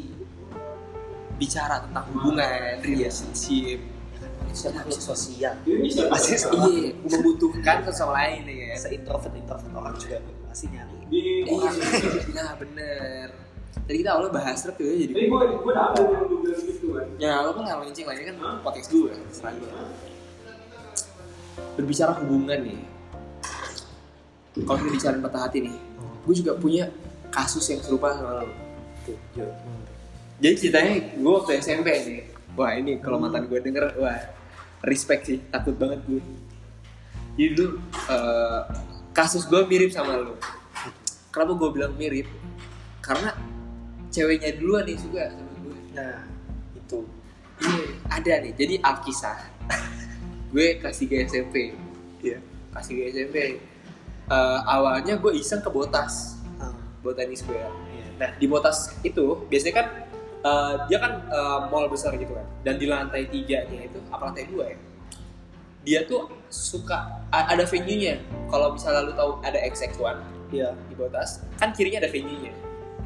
bicara 1.34 1.82
tentang 1.82 2.04
hubungan, 2.14 2.78
relationship, 2.84 3.80
siapa 4.52 4.82
makhluk 4.82 5.02
sosial 5.02 5.54
pasti 6.10 6.34
iya 6.38 6.92
membutuhkan 7.02 7.76
satu 7.90 8.12
lain 8.12 8.46
ya. 8.46 8.76
se 8.78 8.88
introvert 8.94 9.34
introvert 9.34 9.72
orang 9.74 9.94
juga 9.98 10.18
pasti 10.48 10.66
nyari 10.70 11.00
Iya, 11.10 11.70
nah 12.30 12.54
bener. 12.54 13.34
Tadi 13.90 13.96
kita 13.98 14.10
awalnya 14.14 14.30
bahas 14.30 14.62
truk 14.62 14.78
ya 14.78 14.94
jadi. 14.94 15.12
Ya 17.18 17.42
lo 17.42 17.50
kan 17.58 17.62
nggak 17.66 17.78
mancing 17.82 18.06
lagi 18.06 18.22
kan 18.30 18.36
podcast 18.62 18.88
gue 18.94 19.10
gue. 19.10 19.70
Berbicara 21.74 22.14
hubungan 22.22 22.58
nih. 22.62 22.80
Kalau 24.62 24.78
kita 24.78 24.90
bicara 24.94 25.14
patah 25.18 25.42
hati 25.50 25.58
nih, 25.66 25.76
gue 25.98 26.34
juga 26.38 26.54
punya 26.54 26.86
kasus 27.34 27.66
yang 27.70 27.82
serupa 27.82 28.14
sama 28.14 28.46
lo. 28.46 28.50
tuh 29.02 29.18
Jadi 30.38 30.54
ceritanya 30.54 30.94
gue 31.18 31.32
waktu 31.34 31.58
SMP 31.58 31.88
nih. 32.06 32.22
Wah 32.54 32.70
ini 32.78 33.02
kalau 33.02 33.18
mantan 33.18 33.50
gue 33.50 33.58
denger, 33.58 33.98
wah 33.98 34.18
respect 34.82 35.26
sih, 35.26 35.38
takut 35.48 35.74
banget 35.74 36.00
gue. 36.04 36.22
Jadi 37.34 37.48
dulu 37.54 37.70
eh, 38.06 38.60
kasus 39.10 39.44
gue 39.44 39.60
mirip 39.64 39.90
sama 39.90 40.16
lo. 40.16 40.36
Kenapa 41.30 41.52
gue 41.54 41.68
bilang 41.70 41.92
mirip? 41.94 42.26
Karena 43.00 43.32
ceweknya 44.08 44.56
duluan 44.56 44.84
nih 44.84 44.98
suka 44.98 45.30
sama 45.30 45.52
gue. 45.60 45.76
nah 45.92 46.26
itu 46.74 46.98
Iya, 47.60 47.84
ada 48.08 48.34
nih. 48.40 48.52
Jadi 48.56 48.74
Alkisah. 48.80 49.38
gue 50.52 50.80
kelas 50.80 50.96
3 50.98 51.28
SMP. 51.28 51.76
iya 52.20 52.40
Kelas 52.72 52.86
3 52.88 53.12
SMP. 53.12 53.36
Eh, 54.26 54.60
awalnya 54.64 55.14
gue 55.16 55.32
iseng 55.34 55.60
ke 55.60 55.68
Botas, 55.68 56.40
Ah, 56.56 56.72
Botani 57.00 57.34
Square. 57.34 57.68
iya. 57.90 58.06
Nah 58.16 58.30
di 58.34 58.46
Botas 58.46 58.94
itu 59.00 59.44
biasanya 59.46 59.74
kan 59.76 59.86
eh, 60.40 60.74
dia 60.86 60.98
kan 60.98 61.12
eh, 61.24 61.58
mall 61.68 61.86
besar 61.86 62.14
gitu 62.14 62.32
kan. 62.32 62.46
Dan 62.62 62.76
di 62.76 62.86
lantai 62.86 63.26
tiganya 63.26 63.80
itu 63.80 63.98
apa 64.08 64.28
lantai 64.28 64.44
dua 64.46 64.64
ya? 64.68 64.78
Dia 65.80 66.00
tuh 66.04 66.28
suka 66.46 67.24
ada 67.32 67.64
venue-nya. 67.64 68.20
Kalau 68.46 68.76
misalnya 68.76 69.00
lu 69.00 69.12
tahu 69.14 69.40
ada 69.40 69.56
XX1 69.56 70.12
iya 70.50 70.74
di 70.86 70.94
Botas, 70.94 71.40
kan 71.56 71.70
kirinya 71.70 72.02
ada 72.02 72.10
venue-nya. 72.10 72.52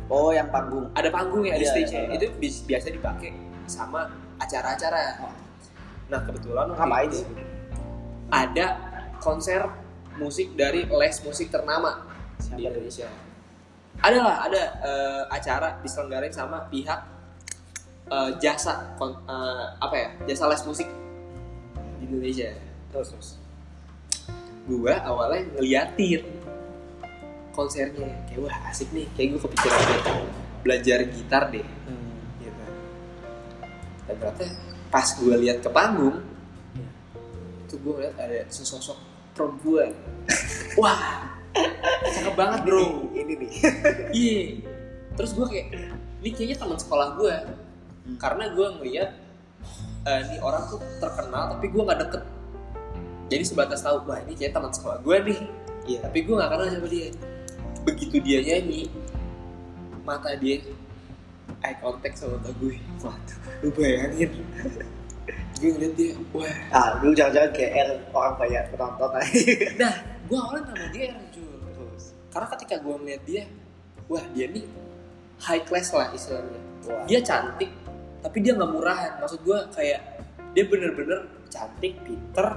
oh 0.05 0.28
yang 0.30 0.49
panggung 0.49 0.89
Ada 0.93 1.09
panggungnya, 1.09 1.55
ada 1.55 1.61
Iya, 1.61 1.70
stage-nya. 1.70 2.03
iya. 2.03 2.16
Itu 2.18 2.26
bis- 2.37 2.64
biasa 2.64 2.91
dipakai 2.91 3.30
sama 3.64 4.11
acara-acara. 4.37 5.16
Nah 6.11 6.20
kebetulan 6.20 6.68
ngapain 6.68 7.09
sih 7.09 7.24
ada 8.28 8.66
konser 9.16 9.64
musik 10.16 10.53
dari 10.55 10.85
les 10.85 11.16
musik 11.22 11.49
ternama 11.49 12.05
Siapa 12.37 12.59
di? 12.59 12.66
Indonesia. 12.66 13.09
Ada 14.03 14.18
lah, 14.18 14.37
ada 14.45 14.62
eh, 14.82 15.22
acara 15.30 15.78
diselenggarain 15.80 16.35
sama 16.35 16.66
pihak 16.68 17.01
eh, 18.07 18.31
jasa 18.39 18.95
kon- 18.95 19.23
eh, 19.25 19.65
apa 19.79 19.95
ya? 19.95 20.09
Jasa 20.27 20.47
les 20.47 20.63
musik 20.63 20.89
di 21.99 22.05
Indonesia. 22.05 22.51
terus 22.89 23.11
terus 23.11 23.29
Gua 24.65 24.97
awalnya 24.97 25.45
ngeliatin 25.55 26.25
konsernya, 27.53 28.09
kayak 28.27 28.41
wah 28.41 28.57
asik 28.67 28.89
nih, 28.91 29.05
kayak 29.13 29.37
gue 29.37 29.41
kepikiran 29.45 29.79
buat 29.79 30.05
belajar 30.63 30.99
gitar 31.07 31.43
deh. 31.51 31.67
gitu. 32.41 32.63
Dan 34.09 34.15
ternyata 34.19 34.45
pas 34.89 35.07
gue 35.13 35.35
lihat 35.39 35.61
ke 35.61 35.69
panggung, 35.69 36.19
itu 37.61 37.75
gue 37.77 37.95
lihat 38.01 38.15
ada 38.17 38.41
sesosok 38.49 38.97
perempuan. 39.35 39.93
Wah, 40.81 41.29
cakep 42.03 42.35
banget 42.35 42.61
bro. 42.65 43.07
ini 43.13 43.33
nih 43.37 43.51
Iya. 44.11 44.43
Terus 45.15 45.31
gue 45.35 45.47
kayak, 45.47 45.67
ini 46.23 46.31
kayaknya 46.33 46.57
teman 46.59 46.79
sekolah 46.81 47.09
gue. 47.15 47.37
Karena 48.21 48.45
gue 48.53 48.67
ngeliat, 48.81 49.11
eh, 50.05 50.21
ini 50.29 50.37
orang 50.45 50.69
tuh 50.69 50.81
terkenal 51.01 51.57
tapi 51.57 51.67
gue 51.73 51.83
nggak 51.83 52.01
deket. 52.05 52.23
Jadi 53.33 53.45
sebatas 53.45 53.81
tahu, 53.81 54.05
wah 54.05 54.21
ini 54.21 54.37
kayaknya 54.37 54.61
teman 54.61 54.73
sekolah 54.73 54.99
gue 55.01 55.17
nih. 55.33 55.41
iya 55.89 55.99
Tapi 56.05 56.19
gue 56.25 56.35
gak 56.37 56.51
kenal 56.53 56.67
sama 56.69 56.89
dia. 56.93 57.09
Begitu 57.85 58.17
dia 58.21 58.39
nyanyi, 58.45 58.89
mata 60.05 60.37
dia 60.37 60.61
eye 61.65 61.77
contact 61.81 62.21
sama 62.21 62.37
mata 62.37 62.53
gue. 62.61 62.77
Waduh, 63.01 63.39
lu 63.65 63.69
bayangin. 63.73 64.31
gue 65.59 65.71
ngeliat 65.73 65.95
dia, 65.97 66.13
wah. 66.37 66.51
ah 66.77 66.89
dulu 67.01 67.17
jangan-jangan 67.17 67.51
GR 67.57 67.89
orang 68.13 68.35
banyak 68.37 68.63
penonton 68.75 69.11
aja 69.17 69.41
Nah, 69.87 69.95
gue 70.27 70.37
awalnya 70.37 70.63
nama 70.67 70.87
dia 70.93 71.15
Jul. 71.31 71.47
terus 71.73 72.05
Karena 72.29 72.47
ketika 72.53 72.75
gue 72.83 72.95
ngeliat 73.01 73.23
dia, 73.25 73.43
wah 74.11 74.25
dia 74.35 74.47
nih 74.51 74.67
high 75.41 75.65
class 75.65 75.95
lah 75.95 76.13
istilahnya. 76.13 76.61
Wah. 76.85 77.07
Dia 77.09 77.23
cantik, 77.25 77.71
tapi 78.25 78.41
dia 78.41 78.57
nggak 78.57 78.72
murahan. 78.72 79.12
Maksud 79.20 79.45
gue 79.45 79.59
kayak 79.77 80.01
dia 80.57 80.64
bener-bener 80.64 81.29
cantik, 81.53 82.01
pinter, 82.09 82.49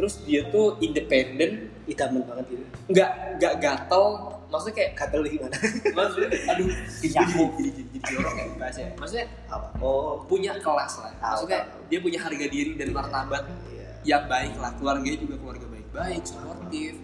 terus 0.00 0.24
dia 0.24 0.48
tuh 0.48 0.80
independen, 0.80 1.68
idaman 1.84 2.24
banget 2.24 2.56
gitu 2.56 2.64
nggak 2.90 3.10
nggak 3.38 3.54
gatel. 3.60 4.04
Maksudnya 4.46 4.74
kayak 4.78 4.92
kata 4.94 5.14
lu 5.18 5.26
gimana? 5.26 5.56
Maksudnya 5.98 6.28
aduh 6.54 6.70
jadi 7.02 7.18
jadi 7.18 7.44
jadi 7.58 7.70
jadi 7.82 7.98
jorok 7.98 8.34
ya. 8.38 8.46
Bahasanya 8.56 8.90
maksudnya 8.94 9.26
apa? 9.50 9.68
Oh. 9.82 10.22
Punya 10.30 10.54
kelas 10.62 11.02
lah. 11.02 11.12
Maksudnya 11.18 11.60
dia 11.90 11.98
punya 11.98 12.18
harga 12.22 12.46
diri 12.46 12.72
dan 12.78 12.94
martabat 12.94 13.42
iya. 13.74 13.88
yang 14.06 14.24
baik 14.30 14.54
lah. 14.62 14.70
Keluarganya 14.78 15.18
juga 15.18 15.34
keluarga 15.42 15.66
baik-baik 15.66 16.22
suportif 16.22 16.94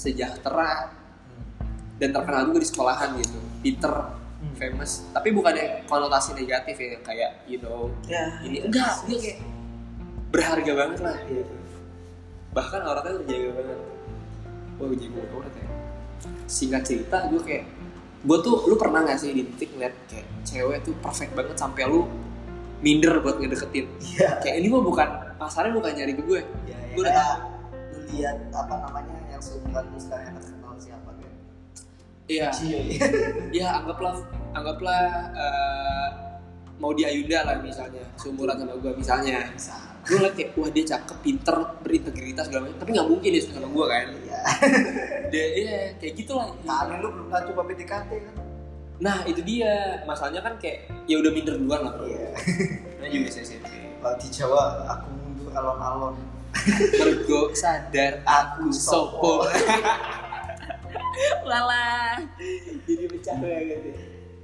sejahtera. 0.00 0.88
Dan 1.96 2.12
terkenal 2.12 2.48
juga 2.48 2.60
di 2.64 2.68
sekolahan 2.68 3.08
gitu. 3.20 3.40
Pinter 3.60 3.94
famous. 4.56 5.04
Tapi 5.12 5.28
bukannya 5.32 5.84
konotasi 5.88 6.36
negatif 6.36 6.76
ya 6.76 6.96
kayak 7.00 7.30
you 7.48 7.60
know 7.60 7.92
ya. 8.08 8.40
ini 8.44 8.64
enggak 8.64 9.04
dia 9.08 9.16
kayak 9.20 9.38
berharga 10.32 10.72
banget 10.72 10.98
lah 11.00 11.16
gitu. 11.28 11.54
Bahkan 12.52 12.80
orangnya 12.84 13.12
terjaga 13.24 13.50
banget. 13.56 13.78
Wah 14.76 14.84
gue 14.92 14.98
jago 15.00 15.20
banget 15.40 15.52
ya. 15.60 15.66
Singkat 16.48 16.82
cerita 16.84 17.16
gue 17.28 17.40
kayak 17.40 17.64
gue 18.26 18.38
tuh 18.42 18.66
lu 18.66 18.74
pernah 18.74 19.06
gak 19.06 19.22
sih 19.22 19.30
di 19.30 19.46
titik 19.54 19.76
ngeliat 19.76 19.94
kayak 20.10 20.26
cewek 20.42 20.78
tuh 20.82 20.94
perfect 20.98 21.32
banget 21.36 21.56
sampai 21.56 21.86
lu 21.86 22.08
minder 22.80 23.20
buat 23.24 23.40
ngedeketin? 23.40 23.86
Iya. 24.02 24.40
Kayak 24.44 24.56
ini 24.60 24.66
mah 24.68 24.82
bukan 24.82 25.08
pasarnya 25.36 25.72
bukan 25.72 25.92
nyari 25.92 26.12
gue 26.16 26.40
ya, 26.68 26.76
Gua 26.96 27.02
udah 27.04 27.12
kayak 27.12 27.36
lu 27.92 27.98
lihat 28.12 28.36
apa 28.52 28.74
namanya 28.88 29.16
yang 29.32 29.40
seumuran 29.40 29.84
lu 29.92 29.98
sekarang 30.00 30.32
yang 30.32 30.36
terkenal 30.40 30.74
siapa 30.80 31.10
kan 31.12 31.32
iya. 32.26 32.48
Cie. 32.52 32.98
Ya 33.54 33.78
anggaplah 33.82 34.18
anggaplah 34.54 35.02
eh, 35.34 36.08
mau 36.76 36.92
di 36.92 37.06
Ayunda 37.08 37.46
lah 37.46 37.56
misalnya 37.62 38.04
seumuran 38.18 38.58
sama 38.60 38.74
gue 38.78 38.92
misalnya. 38.98 39.38
Bisa. 39.54 39.76
Gue 40.06 40.22
ngeliat 40.22 40.34
kayak 40.38 40.50
wah 40.54 40.70
dia 40.70 40.84
cakep 40.86 41.18
pinter 41.22 41.56
berintegritas 41.82 42.44
segala 42.46 42.70
macam. 42.70 42.78
Tapi 42.78 42.90
nggak 42.94 43.08
mungkin 43.10 43.28
dia 43.34 43.42
suka 43.42 43.54
sama 43.58 43.68
gue 43.70 43.86
kan? 43.90 44.06
Iya. 44.12 44.40
Dia 45.32 45.46
iya 45.58 45.78
kayak 45.98 46.14
gitulah. 46.14 46.46
Kali 46.62 46.94
lu 47.02 47.08
belum 47.10 47.26
pernah 47.26 47.42
coba 47.50 47.62
PDKT 47.66 48.10
kan? 48.10 48.34
Nah 49.02 49.16
itu 49.26 49.40
dia. 49.42 50.02
Masalahnya 50.06 50.40
kan 50.42 50.54
kayak 50.62 50.86
ya 51.10 51.18
udah 51.18 51.30
minder 51.34 51.54
duluan 51.58 51.80
lah. 51.82 51.94
Iya. 52.06 52.30
Nah 53.02 53.06
juga 53.10 53.28
SMP 53.34 53.66
kalau 53.98 54.16
di 54.22 54.28
Jawa 54.30 54.62
aku 54.86 55.06
mundur 55.10 55.50
alon-alon. 55.50 56.14
Mergo 56.96 57.52
sadar 57.52 58.24
aku 58.24 58.72
sopo 58.72 59.44
Lala 61.44 62.20
Jadi 62.84 63.04
bercanda 63.08 63.48
gitu. 63.62 63.90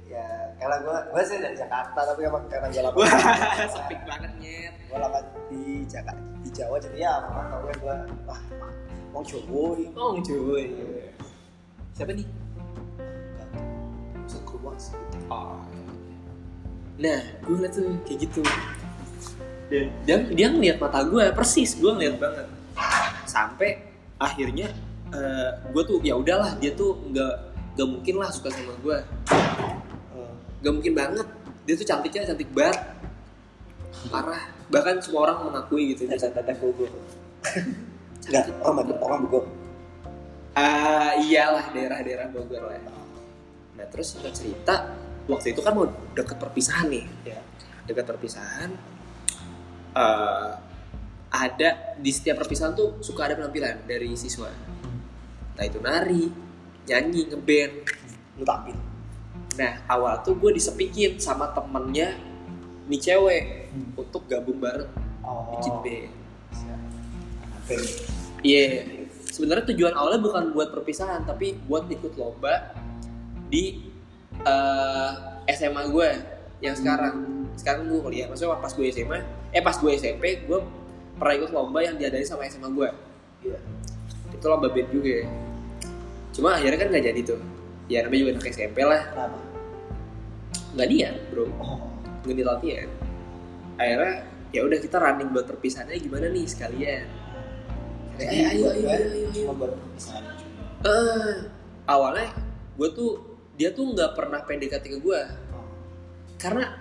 Ya 0.09 0.53
karena 0.61 0.75
gua 0.85 0.97
gua 1.09 1.21
sih 1.25 1.41
dari 1.41 1.57
Jakarta 1.57 1.99
tapi 2.05 2.21
emang 2.25 2.45
karena 2.47 2.67
gua 2.69 2.83
lama 2.89 3.67
sepik 3.73 4.01
banget 4.05 4.31
nyet. 4.37 4.73
Gua 4.89 4.99
lama 5.09 5.19
di 5.49 5.85
Jakarta 5.89 6.21
di 6.43 6.49
Jawa 6.51 6.75
jadi 6.77 6.97
ya 7.07 7.13
tau 7.23 7.63
gue 7.65 7.73
gua 7.81 7.95
wah 8.29 8.41
mau 9.13 9.23
ini 9.23 9.85
Oh 9.95 10.17
cuy 10.21 10.65
Siapa 11.93 12.11
nih? 12.13 12.27
maksud 14.23 14.41
gua 14.49 14.73
sih. 14.81 14.97
Oh 15.29 15.61
Nah 17.01 17.21
gue 17.41 17.55
liat 17.57 17.73
tuh 17.73 17.89
kayak 18.05 18.17
gitu. 18.29 18.41
Dan 19.73 19.89
dia, 20.05 20.17
dia 20.29 20.47
ngeliat 20.53 20.77
mata 20.77 21.01
gue 21.01 21.25
persis 21.33 21.73
gue 21.73 21.89
ngeliat 21.89 22.21
banget. 22.21 22.47
Sampai 23.25 23.81
akhirnya 24.21 24.69
eh, 25.13 25.49
gue 25.69 25.83
tuh 25.85 25.97
ya 26.01 26.17
udahlah 26.17 26.57
dia 26.57 26.73
tuh 26.73 26.97
nggak 27.13 27.33
nggak 27.73 27.87
mungkin 27.89 28.15
lah 28.21 28.29
suka 28.33 28.49
sama 28.53 28.73
gue 28.81 28.97
Hmm. 30.13 30.33
Gak 30.61 30.73
mungkin 30.77 30.93
banget. 30.93 31.27
Dia 31.65 31.73
tuh 31.73 31.87
cantiknya 31.89 32.29
cantik 32.29 32.49
banget. 32.53 32.77
Parah. 34.13 34.53
Bahkan 34.69 35.01
semua 35.05 35.29
orang 35.29 35.37
mengakui 35.49 35.93
gitu 35.93 36.09
Ada 36.09 36.33
tanda 36.33 36.53
Bogor 36.57 36.89
enggak 38.23 38.55
orang 38.63 38.75
Bogor 38.81 38.97
orang 39.03 39.19
Bogor 39.27 39.43
Ah 40.55 41.13
iyalah 41.19 41.69
daerah-daerah 41.75 42.31
Bogor 42.33 42.63
lah. 42.71 42.79
Nah 43.77 43.85
terus 43.93 44.15
singkat 44.15 44.33
cerita 44.33 44.97
Waktu 45.29 45.55
itu 45.55 45.61
kan 45.63 45.71
mau 45.77 45.87
deket 46.17 46.35
perpisahan 46.41 46.89
nih. 46.89 47.05
Ya 47.27 47.39
Deket 47.85 48.05
perpisahan 48.07 48.69
eh, 49.93 50.49
Ada 51.29 51.99
Di 52.01 52.11
setiap 52.11 52.41
perpisahan 52.41 52.73
tuh 52.73 52.97
suka 53.03 53.29
ada 53.29 53.37
penampilan 53.37 53.85
Dari 53.85 54.09
siswa 54.17 54.49
Entah 55.53 55.65
itu 55.69 55.79
nari 55.79 56.23
Nyanyi, 56.83 57.21
ngeband 57.31 57.73
lu 58.41 58.43
tampil 58.43 58.77
Nah 59.55 59.85
awal 59.87 60.19
tuh 60.25 60.35
gue 60.35 60.51
disepikin 60.57 61.15
sama 61.21 61.53
temennya 61.53 62.17
Nih 62.89 62.99
cewek 62.99 63.63
Hmm. 63.73 63.89
Untuk 63.97 64.29
gabung 64.29 64.61
bareng 64.61 64.85
oh 65.25 65.57
bikin 65.57 65.73
band. 65.81 66.11
Iya, 68.45 68.65
sebenarnya 69.25 69.65
tujuan 69.73 69.97
awalnya 69.97 70.21
bukan 70.21 70.53
buat 70.53 70.69
perpisahan, 70.69 71.25
tapi 71.25 71.57
buat 71.65 71.89
ikut 71.89 72.13
lomba 72.19 72.75
di 73.49 73.89
eh, 74.45 75.11
SMA 75.57 75.89
gue 75.89 76.09
yang 76.61 76.77
sekarang. 76.77 77.49
Sekarang 77.57 77.89
gue 77.89 77.97
kuliah, 77.97 78.29
maksudnya 78.29 78.61
pas 78.61 78.69
gue 78.69 78.85
SMA, 78.93 79.25
eh 79.55 79.63
pas 79.63 79.73
gue 79.73 79.91
SMP, 79.95 80.45
gue 80.45 80.59
pernah 81.17 81.33
ikut 81.33 81.49
lomba 81.49 81.81
yang 81.81 81.97
diadain 81.97 82.27
sama 82.27 82.45
SMA 82.45 82.69
gue. 82.69 82.89
Iya. 83.47 83.57
Itu 84.37 84.45
lomba 84.45 84.69
band 84.69 84.89
juga. 84.93 85.25
Cuma 86.33 86.57
akhirnya 86.57 86.77
kan 86.77 86.87
nggak 86.89 87.05
jadi 87.05 87.21
tuh. 87.23 87.39
Ya 87.85 88.01
namanya 88.01 88.19
juga 88.19 88.31
anak 88.35 88.47
SMP 88.49 88.77
lah, 88.81 89.01
Kenapa? 89.05 89.37
nggak 90.73 90.87
niat 90.89 91.15
bro, 91.29 91.45
Oh. 91.59 91.79
nggak 92.23 92.33
niat 92.33 92.47
latihan. 92.49 92.89
Akhirnya 93.75 94.13
ya 94.49 94.61
udah 94.63 94.79
kita 94.79 94.97
running 94.97 95.29
buat 95.29 95.45
perpisahannya 95.45 95.97
gimana 95.97 96.25
nih 96.27 96.45
sekalian. 96.45 97.05
Eh, 98.13 98.29
ayo, 98.29 98.69
ayo, 98.69 98.77
gue 98.77 98.89
ayo, 98.89 99.05
ayo. 99.09 99.27
cuma 99.31 99.53
buat 99.55 99.73
perpisahan 99.73 100.23
Eh, 100.83 101.33
awalnya 101.83 102.29
gue 102.73 102.89
tuh 102.91 103.11
dia 103.53 103.69
tuh 103.69 103.85
nggak 103.87 104.13
pernah 104.13 104.41
PDKT 104.41 104.85
ke 104.87 104.99
gue 104.99 105.21
Oh. 105.49 105.65
karena 106.37 106.77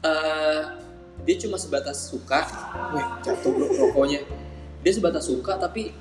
eh 0.00 0.62
dia 1.20 1.36
cuma 1.38 1.56
sebatas 1.56 2.08
suka, 2.08 2.46
weh 2.90 3.06
jatuh 3.20 3.50
bro 3.50 3.66
rokoknya. 3.68 4.24
Dia 4.80 4.92
sebatas 4.94 5.26
suka 5.26 5.54
tapi 5.54 5.92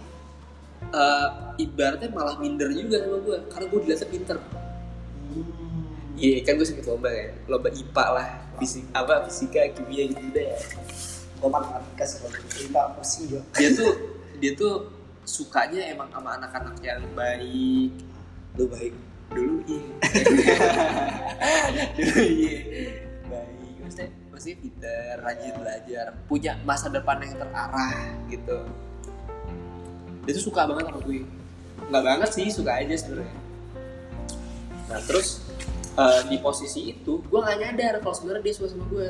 eh 0.90 1.28
ibaratnya 1.62 2.10
malah 2.10 2.36
minder 2.42 2.70
juga 2.74 3.04
sama 3.04 3.18
gue 3.22 3.38
karena 3.54 3.66
gue 3.70 3.80
dilihatnya 3.86 4.08
pinter. 4.10 4.38
Hmm. 5.30 5.86
Iya 6.20 6.44
kan 6.44 6.54
gue 6.60 6.68
sempet 6.68 6.86
lomba 6.90 7.10
kan, 7.14 7.30
lomba 7.48 7.70
IPA 7.72 8.06
lah, 8.12 8.28
fisik 8.60 8.84
apa 8.92 9.24
fisika 9.30 9.62
kimia 9.72 10.04
gitu 10.12 10.26
deh. 10.34 10.52
Gue 11.40 11.50
matematika 11.50 12.04
sih 12.04 12.20
cerita 12.52 12.92
pusing. 12.98 13.40
Dia 13.56 13.70
tuh 13.72 13.92
dia 14.40 14.52
tuh 14.56 14.92
sukanya 15.24 15.94
emang 15.94 16.10
sama 16.10 16.36
anak-anak 16.42 16.76
yang 16.82 17.06
baik, 17.14 17.94
Lu 18.58 18.66
baik. 18.66 18.94
dulu 19.30 19.62
iya 19.70 19.86
dulu 22.02 22.18
iya 22.26 22.58
baik 23.30 23.74
maksudnya 23.78 24.10
maksudnya 24.34 24.58
pinter 24.58 25.14
rajin 25.22 25.54
belajar 25.54 26.06
punya 26.26 26.58
masa 26.66 26.90
depan 26.90 27.22
yang 27.22 27.38
terarah 27.38 27.94
gitu 28.26 28.58
dia 30.30 30.38
tuh 30.38 30.54
suka 30.54 30.70
banget 30.70 30.94
sama 30.94 31.02
gue. 31.10 31.26
Nggak 31.90 32.04
banget 32.06 32.30
sih 32.38 32.46
suka 32.54 32.78
aja 32.78 32.94
sebenarnya. 32.94 33.34
Nah 34.94 35.02
terus 35.10 35.42
eh, 35.98 36.22
di 36.30 36.38
posisi 36.38 36.94
itu 36.94 37.18
gue 37.26 37.40
nggak 37.42 37.58
nyadar 37.58 37.98
kalau 38.06 38.14
sebenarnya 38.14 38.46
dia 38.46 38.54
suka 38.54 38.78
sama 38.78 38.86
gue. 38.94 39.10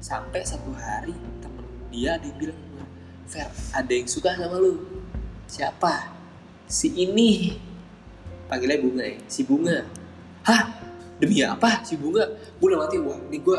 Sampai 0.00 0.40
satu 0.48 0.72
hari 0.72 1.12
temen 1.44 1.68
dia 1.92 2.16
yang 2.16 2.36
bilang 2.40 2.60
Fer 3.28 3.52
ada 3.76 3.92
yang 3.92 4.08
suka 4.08 4.32
sama 4.32 4.56
lu. 4.56 4.80
Siapa? 5.44 6.08
Si 6.64 6.88
ini. 6.88 7.60
Panggilnya 8.48 8.80
bunga 8.80 9.04
ya 9.04 9.20
si 9.28 9.44
bunga. 9.44 9.84
Hah? 10.48 10.72
Demi 11.20 11.44
apa 11.44 11.84
si 11.84 12.00
bunga? 12.00 12.24
Gue 12.56 12.72
udah 12.72 12.88
mati 12.88 12.96
wah 12.96 13.20
ini 13.28 13.44
gue 13.44 13.58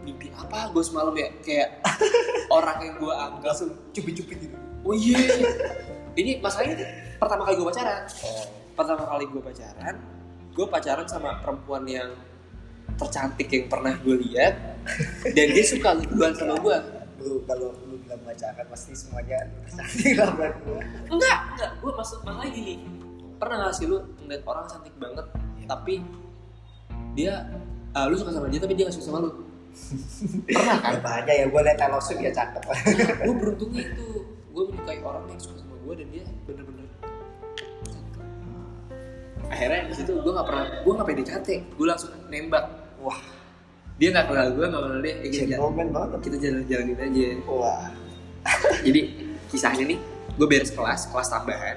mimpi 0.00 0.32
apa 0.32 0.72
gue 0.72 0.80
semalam 0.80 1.12
ya? 1.12 1.28
Kayak 1.44 1.84
orang 2.56 2.88
yang 2.88 2.94
gue 2.96 3.12
anggap 3.12 3.52
langsung 3.52 3.76
cupit-cupit 3.92 4.48
gitu. 4.48 4.56
Oh 4.80 4.96
iya 4.96 5.20
ini 6.18 6.38
masalahnya 6.40 6.86
pertama 7.16 7.42
kali 7.48 7.54
gue 7.60 7.66
pacaran. 7.68 8.02
Pertama 8.72 9.04
kali 9.04 9.24
gue 9.28 9.42
pacaran 9.42 9.96
gue 10.52 10.66
pacaran 10.68 11.06
sama 11.08 11.40
perempuan 11.40 11.84
yang 11.88 12.12
tercantik 13.00 13.48
yang 13.48 13.66
pernah 13.72 13.96
gue 14.04 14.16
lihat 14.28 14.52
dan 15.32 15.46
dia 15.48 15.64
suka 15.64 15.96
duluan 15.96 16.36
sama 16.36 16.60
gue 16.60 16.76
Bro, 17.22 17.38
kalau 17.46 17.70
lu 17.88 17.96
bilang 18.02 18.20
pacaran 18.26 18.66
pasti 18.68 18.92
semuanya 18.92 19.46
cantik 19.70 20.18
lah 20.18 20.34
buat 20.34 20.54
gua. 20.66 20.82
enggak 21.06 21.38
enggak. 21.54 21.70
Gue 21.78 21.92
maksud 21.94 22.18
masalahnya 22.26 22.50
gini. 22.50 22.74
Pernah 23.38 23.56
gak 23.62 23.74
sih 23.78 23.86
lu 23.86 24.02
ngeliat 24.26 24.42
orang 24.42 24.66
cantik 24.66 24.94
banget 24.98 25.26
tapi 25.70 26.02
dia 27.14 27.46
ah, 27.94 28.10
lu 28.10 28.18
suka 28.18 28.34
sama 28.34 28.50
dia 28.50 28.58
tapi 28.58 28.74
dia 28.74 28.90
gak 28.90 28.98
suka 28.98 29.06
sama 29.06 29.22
lu? 29.22 29.30
Pernah 30.50 30.76
kan? 30.82 30.98
Aja 30.98 31.30
ya 31.30 31.46
gue 31.46 31.60
liat 31.62 31.78
Taylor 31.78 32.02
Swift 32.02 32.26
ya 32.26 32.34
cakep. 32.34 32.62
gue 33.22 33.34
beruntungnya 33.38 33.82
itu. 33.86 34.06
Gue 34.50 34.62
menyukai 34.66 34.98
orang 35.06 35.22
yang 35.30 35.38
suka 35.38 35.61
gue 35.82 35.94
dan 35.98 36.08
dia 36.14 36.24
bener-bener 36.46 36.86
akhirnya 39.52 39.80
di 39.92 39.94
situ 39.94 40.12
gue 40.16 40.32
nggak 40.32 40.48
pernah 40.48 40.64
gue 40.80 40.92
nggak 40.96 41.08
pede 41.12 41.24
cate. 41.28 41.56
Gue 41.76 41.86
langsung 41.86 42.10
nembak. 42.32 42.64
Wah, 43.04 43.20
dia 44.00 44.08
nggak 44.08 44.26
kenal 44.32 44.46
gue 44.56 44.64
nggak 44.64 44.82
kenal 44.88 45.00
dia. 45.04 45.14
Eh, 45.20 45.28
kita, 45.28 45.44
jalan, 45.54 45.88
banget. 45.92 46.20
kita 46.24 46.36
jalan-jalanin 46.40 46.98
aja. 46.98 47.26
Wah, 47.44 47.86
jadi 48.86 49.00
kisahnya 49.52 49.84
nih 49.92 49.98
gue 50.32 50.46
beres 50.48 50.72
kelas 50.72 51.12
kelas 51.12 51.28
tambahan. 51.28 51.76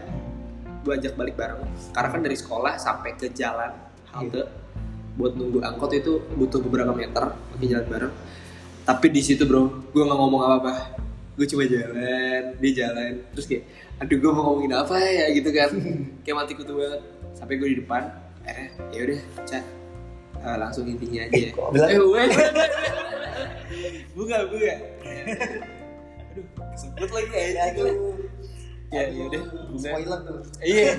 Gue 0.88 0.96
ajak 0.96 1.20
balik 1.20 1.36
bareng. 1.36 1.60
Karena 1.92 2.10
kan 2.10 2.22
dari 2.24 2.38
sekolah 2.40 2.74
sampai 2.80 3.20
ke 3.20 3.28
jalan 3.36 3.72
halte 4.16 4.48
buat 5.16 5.32
nunggu 5.36 5.64
angkot 5.64 5.92
itu 5.96 6.24
butuh 6.36 6.60
beberapa 6.64 6.96
meter 6.96 7.36
pakai 7.36 7.68
jalan 7.68 7.88
bareng. 7.92 8.14
Tapi 8.86 9.08
di 9.12 9.20
situ 9.20 9.44
bro 9.44 9.92
gue 9.92 10.04
nggak 10.04 10.20
ngomong 10.20 10.42
apa 10.46 10.56
apa 10.64 10.74
gue 11.36 11.44
cuma 11.52 11.68
jalan 11.68 12.56
dia 12.64 12.72
jalan. 12.72 13.20
Terus 13.36 13.46
kayak 13.52 13.64
aduh 13.96 14.18
gue 14.20 14.32
mau 14.32 14.44
ngomongin 14.52 14.74
apa 14.76 14.96
ya 15.00 15.26
gitu 15.32 15.50
kan. 15.50 15.70
Kayak 16.22 16.36
mati 16.36 16.54
kutu 16.54 16.74
banget. 16.76 17.02
Sampai 17.32 17.56
gue 17.56 17.70
di 17.72 17.78
depan 17.80 18.04
akhirnya 18.44 18.70
ya 18.92 19.02
udah 19.08 19.20
cak. 19.44 19.64
Eh, 20.36 20.58
langsung 20.60 20.86
intinya 20.86 21.22
aja. 21.26 21.34
Eh, 21.34 21.50
kok 21.50 21.68
bilang- 21.72 21.90
eh, 21.90 22.00
weh. 22.02 22.28
bunga 24.16 24.38
bunga 24.48 24.74
aduh 26.32 26.46
kesebut 26.72 27.10
lagi 27.12 27.34
aja 27.34 27.62
aduh. 27.72 28.16
ya 28.92 29.04
ya 29.10 29.24
udah 29.28 29.42
bunga 29.72 29.90
Spoiler 29.92 30.20
tuh. 30.24 30.40
iya. 30.64 30.92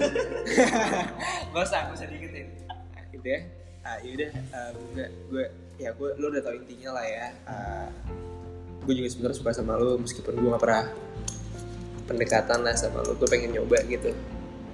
Nggak 1.52 1.64
usah 1.64 1.78
nggak 1.86 1.96
usah 1.96 2.06
diingetin. 2.08 2.46
Nah, 2.68 3.04
gitu 3.08 3.26
ya. 3.26 3.40
Ah 3.80 3.96
yaudah 4.02 4.30
uh, 4.50 4.70
bunga 4.74 5.04
gue 5.30 5.44
ya 5.76 5.90
gue 5.92 6.08
lo 6.16 6.26
udah 6.28 6.42
tau 6.42 6.54
intinya 6.56 6.90
lah 6.96 7.04
ya. 7.06 7.26
Ah, 7.46 7.86
gue 8.82 8.94
juga 8.96 9.08
sebenarnya 9.08 9.36
suka 9.36 9.50
sama 9.52 9.76
lo 9.76 9.96
meskipun 9.96 10.34
gue 10.34 10.48
gak 10.48 10.62
pernah 10.62 10.84
pendekatan 12.06 12.62
lah 12.62 12.74
sama 12.78 13.02
lo 13.02 13.18
gue 13.18 13.28
pengen 13.28 13.52
nyoba 13.54 13.82
gitu. 13.90 14.14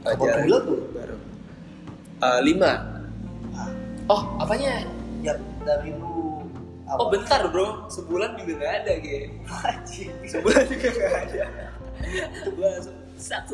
Uh, 0.04 0.14
jalan 0.18 0.44
bulan 0.46 0.60
tuh? 0.68 0.78
bareng. 0.92 1.22
Uh, 2.22 2.40
lima. 2.44 2.72
Ah, 3.56 3.70
oh 4.12 4.22
apanya? 4.38 4.84
Ya 5.24 5.34
dari 5.64 5.96
lu 5.96 6.44
oh 6.86 7.06
bentar 7.08 7.48
bro. 7.48 7.88
Sebulan 7.88 8.36
juga 8.36 8.52
gak 8.62 8.72
ada 8.84 8.92
gitu 9.00 9.26
Anjing. 9.48 10.12
sebulan 10.28 10.64
juga 10.68 10.88
gak 10.92 11.12
ada. 11.28 11.44
Gue 12.52 12.68
langsung 12.68 12.96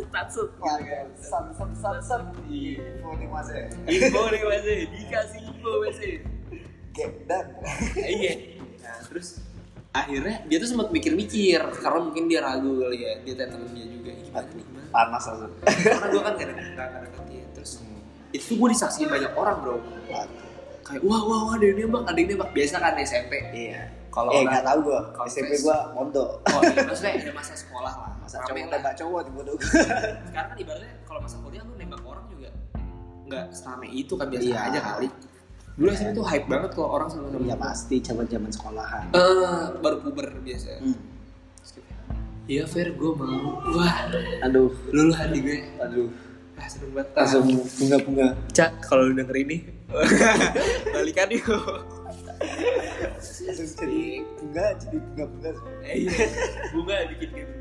kan 0.09 1.07
san 1.21 1.45
san 1.53 1.71
san 1.77 1.97
san. 2.01 2.23
Iya. 2.49 2.81
Info 2.81 3.13
nih 3.21 3.29
mas 3.29 3.49
ya. 3.53 3.69
info 3.85 4.23
nih 4.33 4.43
masih 4.43 4.79
dikasih 4.89 5.41
info 5.45 5.71
masih 5.85 6.13
Gedan. 6.97 7.47
iya. 8.03 8.35
Nah 8.79 9.05
terus 9.05 9.45
akhirnya 9.91 10.45
dia 10.45 10.57
tuh 10.57 10.69
sempat 10.69 10.89
mikir-mikir 10.89 11.59
karena 11.77 11.99
mungkin 12.01 12.25
dia 12.27 12.41
ragu 12.41 12.71
kali 12.79 12.99
ya 12.99 13.13
dia 13.23 13.35
temennya 13.41 13.87
juga 13.87 14.11
"Ih, 14.11 14.23
gimana 14.23 14.47
nih 14.47 14.63
gimana 14.63 14.87
Panas 14.89 15.23
langsung. 15.27 15.53
karena 15.61 16.07
gue 16.07 16.23
kan 16.23 16.33
gak 16.35 16.47
ada 16.47 16.55
gak 16.75 16.89
ada 17.05 17.21
dia 17.27 17.45
terus 17.53 17.71
itu 18.31 18.53
gue 18.55 18.69
disaksiin 18.69 19.09
banyak 19.09 19.33
orang 19.33 19.57
bro 19.59 19.77
kayak 20.83 21.01
wah 21.03 21.21
wah 21.21 21.41
wah 21.43 21.53
ada 21.55 21.65
yang 21.67 21.79
nembak 21.83 22.03
ada 22.05 22.17
yang 22.17 22.29
nembak 22.31 22.51
biasa 22.53 22.75
kan 22.77 22.93
SMP 22.99 23.33
Iya. 23.53 23.83
Kalau 24.09 24.33
eh 24.33 24.41
nggak 24.41 24.65
tahu 24.65 24.79
gua. 24.83 25.01
kalau 25.13 25.29
SMP 25.29 25.53
gua 25.61 25.93
mondok. 25.93 26.41
oh 26.43 26.61
iya 26.65 26.81
maksudnya 26.83 27.13
ada 27.15 27.33
masa 27.37 27.53
sekolah 27.55 27.93
lah 27.93 28.11
Masa 28.19 28.41
cowok 28.41 28.57
lah. 28.57 28.71
tembak 28.73 28.95
cowok 28.97 29.21
di 29.21 29.31
bodoh. 29.31 29.55
sekarang 30.27 30.49
kan 30.49 30.57
ibaratnya 30.59 30.91
kalau 31.05 31.21
masa 31.21 31.37
kuliah 31.39 31.63
lu 31.63 31.75
nembak 31.77 32.03
orang 32.03 32.25
juga 32.27 32.49
nggak 33.29 33.45
selama 33.53 33.85
itu 33.87 34.13
kan 34.13 34.27
biasa 34.27 34.43
Iya. 34.43 34.59
aja 34.65 34.81
kali 34.83 35.09
dulu 35.79 35.89
SMP 35.89 36.11
tuh 36.13 36.27
hype 36.27 36.45
banget 36.45 36.71
kalau 36.75 36.91
orang 36.91 37.07
sama 37.07 37.31
sama 37.31 37.39
Iya 37.41 37.57
pasti 37.57 37.97
zaman-zaman 38.01 38.51
sekolahan. 38.51 39.05
eh 39.09 39.63
baru 39.79 39.97
puber 40.03 40.35
biasa 40.41 40.83
Hmm. 40.83 40.99
Iya 42.49 42.65
Fer, 42.65 42.97
gue 42.97 43.13
mau. 43.13 43.61
Wah, 43.71 44.09
Aduh, 44.41 44.73
lulu 44.89 45.13
hati 45.13 45.37
gue. 45.39 45.69
aduh. 45.77 46.09
Ah, 46.57 46.65
seneng 46.65 46.97
banget. 46.97 47.13
Langsung 47.13 47.45
bunga-bunga. 47.45 48.29
Cak, 48.51 48.71
kalau 48.83 49.05
lu 49.05 49.15
denger 49.15 49.37
ini, 49.39 49.69
balikan 50.97 51.29
yuk. 51.29 51.45
Jadi 53.39 54.25
bunga, 54.35 54.67
jadi 54.75 54.97
bunga-bunga. 54.97 55.51
Eh, 55.85 56.09
iya, 56.09 56.13
bunga 56.73 56.97
bikin 57.13 57.29
gitu. 57.37 57.53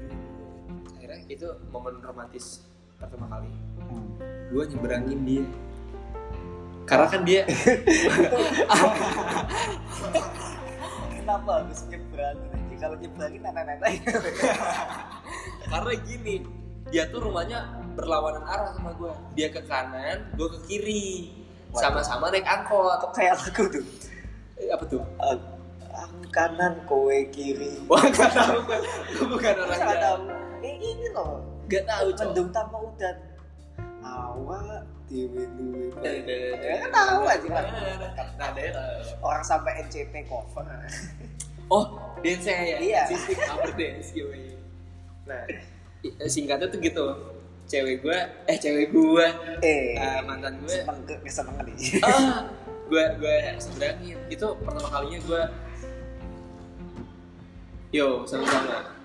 Akhirnya 0.96 1.20
itu 1.28 1.48
momen 1.68 2.00
romantis 2.00 2.64
pertama 2.96 3.28
kali. 3.28 3.52
Hmm. 3.84 4.08
Gue 4.50 4.64
nyeberangin 4.66 5.20
dia. 5.22 5.44
Karena 6.88 7.06
kan 7.12 7.22
dia, 7.28 7.44
Kenapa 11.20 11.50
harus 11.60 11.84
nyebrangin 11.92 12.48
aja? 12.56 12.76
Kalau 12.80 12.96
nyebrangin 12.96 13.42
nenek-nenek. 13.44 13.94
karena 15.68 15.92
gini, 16.08 16.36
dia 16.88 17.04
tuh 17.12 17.20
rumahnya 17.28 17.68
berlawanan 18.00 18.48
arah 18.48 18.72
sama 18.72 18.96
gue. 18.96 19.12
Dia 19.36 19.52
ke 19.52 19.60
kanan, 19.68 20.32
gue 20.40 20.48
ke 20.48 20.60
kiri. 20.72 21.36
Sama-sama 21.76 22.32
naik 22.32 22.48
angkot. 22.48 23.04
Kok 23.04 23.12
kayak 23.12 23.36
lagu 23.36 23.68
tuh? 23.68 23.84
Eh, 24.56 24.72
apa 24.72 24.84
tuh? 24.88 25.04
Aku 25.92 26.18
kanan, 26.32 26.80
kowe 26.88 27.18
kiri. 27.36 27.84
Wah, 27.92 28.08
gak 28.08 28.32
tau 28.32 28.64
gue. 28.64 28.80
Bukan 29.28 29.54
orang 29.68 29.80
Jawa. 29.84 29.96
tahu. 30.00 30.20
Eh 30.64 30.76
ini 30.80 31.08
loh. 31.12 31.44
Gak 31.68 31.84
tau, 31.84 32.08
cok. 32.16 32.32
Mendung 32.32 32.50
tanpa 32.56 32.78
udan. 32.80 33.16
Awak 34.08 34.97
duwe. 35.08 35.44
Ya 35.98 36.76
kan 36.84 36.92
tahu 36.92 37.24
aja, 37.24 37.48
daerah. 38.52 38.86
Orang 39.20 39.42
sampai 39.42 39.82
NCT 39.82 40.28
cover. 40.28 40.68
Oh, 41.68 41.86
dance 42.20 42.44
ya? 42.44 42.78
Iya. 42.78 43.02
Sistik 43.08 43.40
cover 43.42 43.72
dance 43.74 44.12
gue. 44.12 44.56
Nah, 45.24 45.44
i- 46.02 46.16
singkatnya 46.26 46.68
tuh 46.68 46.80
gitu. 46.80 47.06
Cewek 47.66 48.00
gue, 48.00 48.16
eh 48.48 48.56
cewek 48.56 48.96
gue, 48.96 49.28
Eh, 49.60 49.92
eh, 49.94 50.20
mantan 50.24 50.56
gue, 50.58 50.78
ke 51.04 51.16
kesenengan 51.20 51.68
nih. 51.68 52.00
ah, 52.00 52.48
gue 52.88 53.04
gue 53.20 53.36
seberangin. 53.60 54.16
Itu 54.28 54.56
pertama 54.58 54.88
kalinya 54.90 55.20
gue, 55.20 55.42
yo 57.92 58.24
sama-sama. 58.24 58.96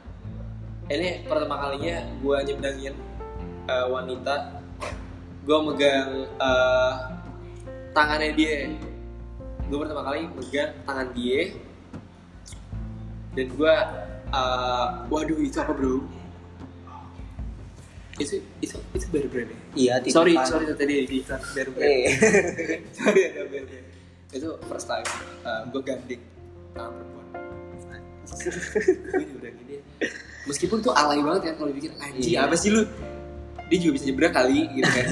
Ini 0.86 1.26
pertama 1.26 1.58
kalinya 1.58 2.06
gue 2.18 2.36
nyebrangin 2.44 2.94
eh, 3.66 3.86
wanita. 3.88 4.61
Gue 5.42 5.58
megang 5.64 6.10
eh, 6.30 6.92
tangannya 7.90 8.30
dia. 8.32 8.70
Gue 9.66 9.78
pertama 9.78 10.02
kali 10.02 10.28
megang 10.30 10.70
tangan 10.82 11.08
dia. 11.12 11.40
Dan 13.32 13.46
gue, 13.48 13.74
eh, 14.30 14.86
waduh 15.08 15.38
itu 15.38 15.56
apa 15.56 15.72
bro? 15.72 16.04
Itu 18.14 18.38
itu 18.60 18.76
itu 18.92 19.06
baru 19.08 19.26
brand 19.26 19.48
ya? 19.48 19.58
Iya, 19.72 19.94
sorry 20.12 20.36
titipan. 20.36 20.46
sorry 20.46 20.64
itu 20.64 20.74
tadi 20.76 20.94
di 21.02 21.16
iklan 21.18 21.40
baru 21.48 21.70
brand 21.72 21.88
Eh, 21.88 22.04
sorry 23.00 23.20
ada 23.24 23.42
brand 23.48 23.68
itu 24.32 24.48
first 24.64 24.86
time 24.86 25.04
uh, 25.42 25.60
gue 25.66 25.80
gandeng 25.82 26.22
tangan 26.72 26.88
perempuan 26.90 27.26
gue 29.12 29.24
nyebrangin 29.28 29.64
dia 29.66 29.80
meskipun 30.44 30.80
tuh 30.80 30.92
alay 30.92 31.20
banget 31.20 31.52
kan 31.52 31.54
kalau 31.54 31.68
dipikir 31.68 31.92
anjing 31.98 32.32
Iya. 32.32 32.48
apa 32.48 32.54
sih 32.54 32.68
lu 32.68 32.80
dia 33.72 33.78
juga 33.80 33.92
bisa 33.96 34.04
nyebrang 34.12 34.34
kali 34.36 34.58
gitu 34.76 34.90
kan. 34.92 35.06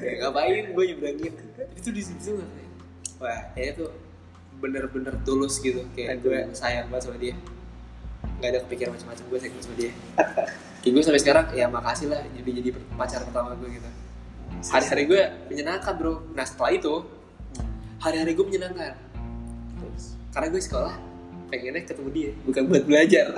Kayak 0.00 0.16
ngapain 0.24 0.64
gue 0.72 0.84
nyebrangin? 0.88 1.32
Itu 1.76 1.88
di 1.92 2.00
situ. 2.00 2.40
Nggak 2.40 2.48
wah 3.20 3.40
kayaknya 3.52 3.72
tuh 3.84 3.90
bener-bener 4.56 5.14
tulus 5.28 5.60
gitu. 5.60 5.84
Kayak 5.92 6.24
gue 6.24 6.38
sayang 6.56 6.88
banget 6.88 7.04
sama 7.04 7.20
dia. 7.20 7.36
Nggak 8.40 8.48
ada 8.48 8.58
kepikiran 8.64 8.90
macam-macam 8.96 9.24
gue 9.28 9.38
sayang 9.44 9.60
sama 9.60 9.76
dia. 9.76 9.92
Kayak 10.80 10.92
gue 10.96 11.02
sampai 11.04 11.20
sekarang 11.20 11.46
ya 11.52 11.66
makasih 11.68 12.08
lah 12.08 12.24
jadi 12.32 12.50
jadi 12.64 12.68
pacar 12.96 13.20
pertama 13.28 13.52
gue 13.60 13.76
gitu. 13.76 13.90
Hari-hari 14.72 15.04
gue 15.04 15.22
menyenangkan 15.52 15.92
bro. 16.00 16.24
Nah 16.32 16.48
setelah 16.48 16.72
itu 16.72 17.04
hari-hari 18.00 18.32
gue 18.32 18.46
menyenangkan. 18.48 18.96
Terus. 19.78 20.18
karena 20.34 20.50
gue 20.50 20.62
sekolah 20.64 20.94
pengennya 21.48 21.82
ketemu 21.88 22.08
dia 22.12 22.30
bukan 22.44 22.62
buat 22.68 22.84
belajar 22.84 23.32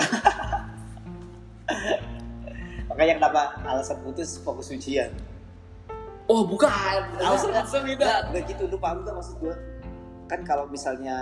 Makanya 2.91 3.14
kenapa 3.22 3.43
alasan 3.62 4.03
putus 4.03 4.43
fokus 4.43 4.74
ujian? 4.74 5.14
oh 6.30 6.47
bukan 6.47 6.70
alasan 7.18 7.51
alasan 7.51 7.82
beda 7.82 8.30
nggak 8.30 8.43
gitu 8.55 8.70
lu 8.70 8.78
paham 8.78 9.03
gak 9.03 9.14
maksud 9.18 9.34
gue? 9.43 9.55
Kan 10.30 10.47
kalau 10.47 10.70
misalnya 10.70 11.18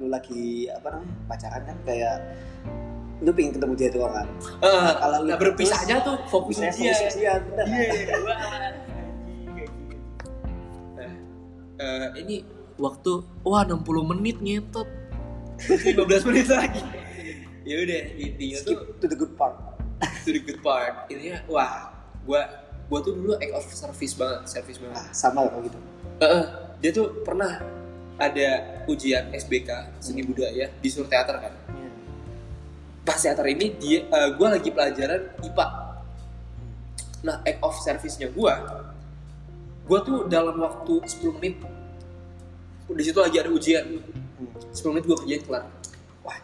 lu 0.00 0.08
lagi 0.08 0.72
apa 0.72 0.96
namanya 0.96 1.14
pacaran 1.28 1.62
kan 1.68 1.76
kayak 1.84 2.16
lu 3.20 3.30
pengen 3.36 3.52
ketemu 3.60 3.74
dia 3.76 3.90
doang 3.92 4.14
kan? 4.16 4.28
Eh, 4.64 4.92
kalau 4.96 5.18
lu 5.20 5.28
nah 5.28 5.36
berpisahnya 5.36 6.00
tuh 6.00 6.16
fokus 6.32 6.64
ujian 6.64 6.96
fokus 6.96 7.12
ujian, 7.12 7.40
bener. 7.44 7.66
Iya, 7.68 7.88
anjing, 8.08 9.48
kayak 9.52 9.68
gitu. 9.68 9.96
Nah, 10.96 11.12
eh, 11.76 12.08
ini 12.24 12.36
waktu 12.80 13.12
wah 13.44 13.62
60 13.68 13.84
menit 14.16 14.36
ngentot. 14.40 14.88
15 15.92 16.28
menit 16.32 16.46
lagi. 16.48 16.82
Ya 17.68 17.84
udah, 17.84 18.00
intinya 18.16 18.58
tuh 18.64 18.76
Skip 18.80 18.96
to 18.96 19.06
the 19.12 19.18
good 19.18 19.36
part. 19.36 19.67
To 20.28 20.36
the 20.36 20.42
good 20.44 20.60
part. 20.60 21.08
Intinya 21.08 21.40
wah, 21.48 21.88
gua 22.28 22.44
gua 22.92 23.00
tuh 23.00 23.16
dulu 23.16 23.40
act 23.40 23.52
of 23.56 23.64
service 23.72 24.12
banget, 24.12 24.44
service 24.44 24.76
banget. 24.76 25.00
Ah, 25.00 25.08
sama 25.16 25.48
kalau 25.48 25.64
gitu. 25.64 25.80
Eh, 26.20 26.24
eh, 26.28 26.44
dia 26.84 26.90
tuh 26.92 27.24
pernah 27.24 27.64
ada 28.20 28.48
ujian 28.84 29.32
SBK 29.32 29.96
seni 30.04 30.20
budaya 30.20 30.68
disuruh 30.84 31.08
teater 31.08 31.40
kan. 31.40 31.54
Pas 33.08 33.16
teater 33.16 33.48
ini 33.48 33.72
dia 33.80 34.04
eh, 34.04 34.28
gua 34.36 34.52
lagi 34.52 34.68
pelajaran 34.68 35.32
IPA. 35.40 35.66
Nah, 37.24 37.40
act 37.42 37.60
of 37.64 37.74
service-nya 37.80 38.28
gua 38.36 38.84
gua 39.88 40.04
tuh 40.04 40.28
dalam 40.28 40.60
waktu 40.60 41.00
10 41.00 41.40
menit 41.40 41.56
di 42.88 43.02
situ 43.04 43.16
lagi 43.16 43.40
ada 43.40 43.48
ujian. 43.48 43.84
10 44.76 44.92
menit 44.92 45.08
gua 45.08 45.16
kerjain 45.16 45.40
kelar. 45.48 45.64
Wah, 46.20 46.36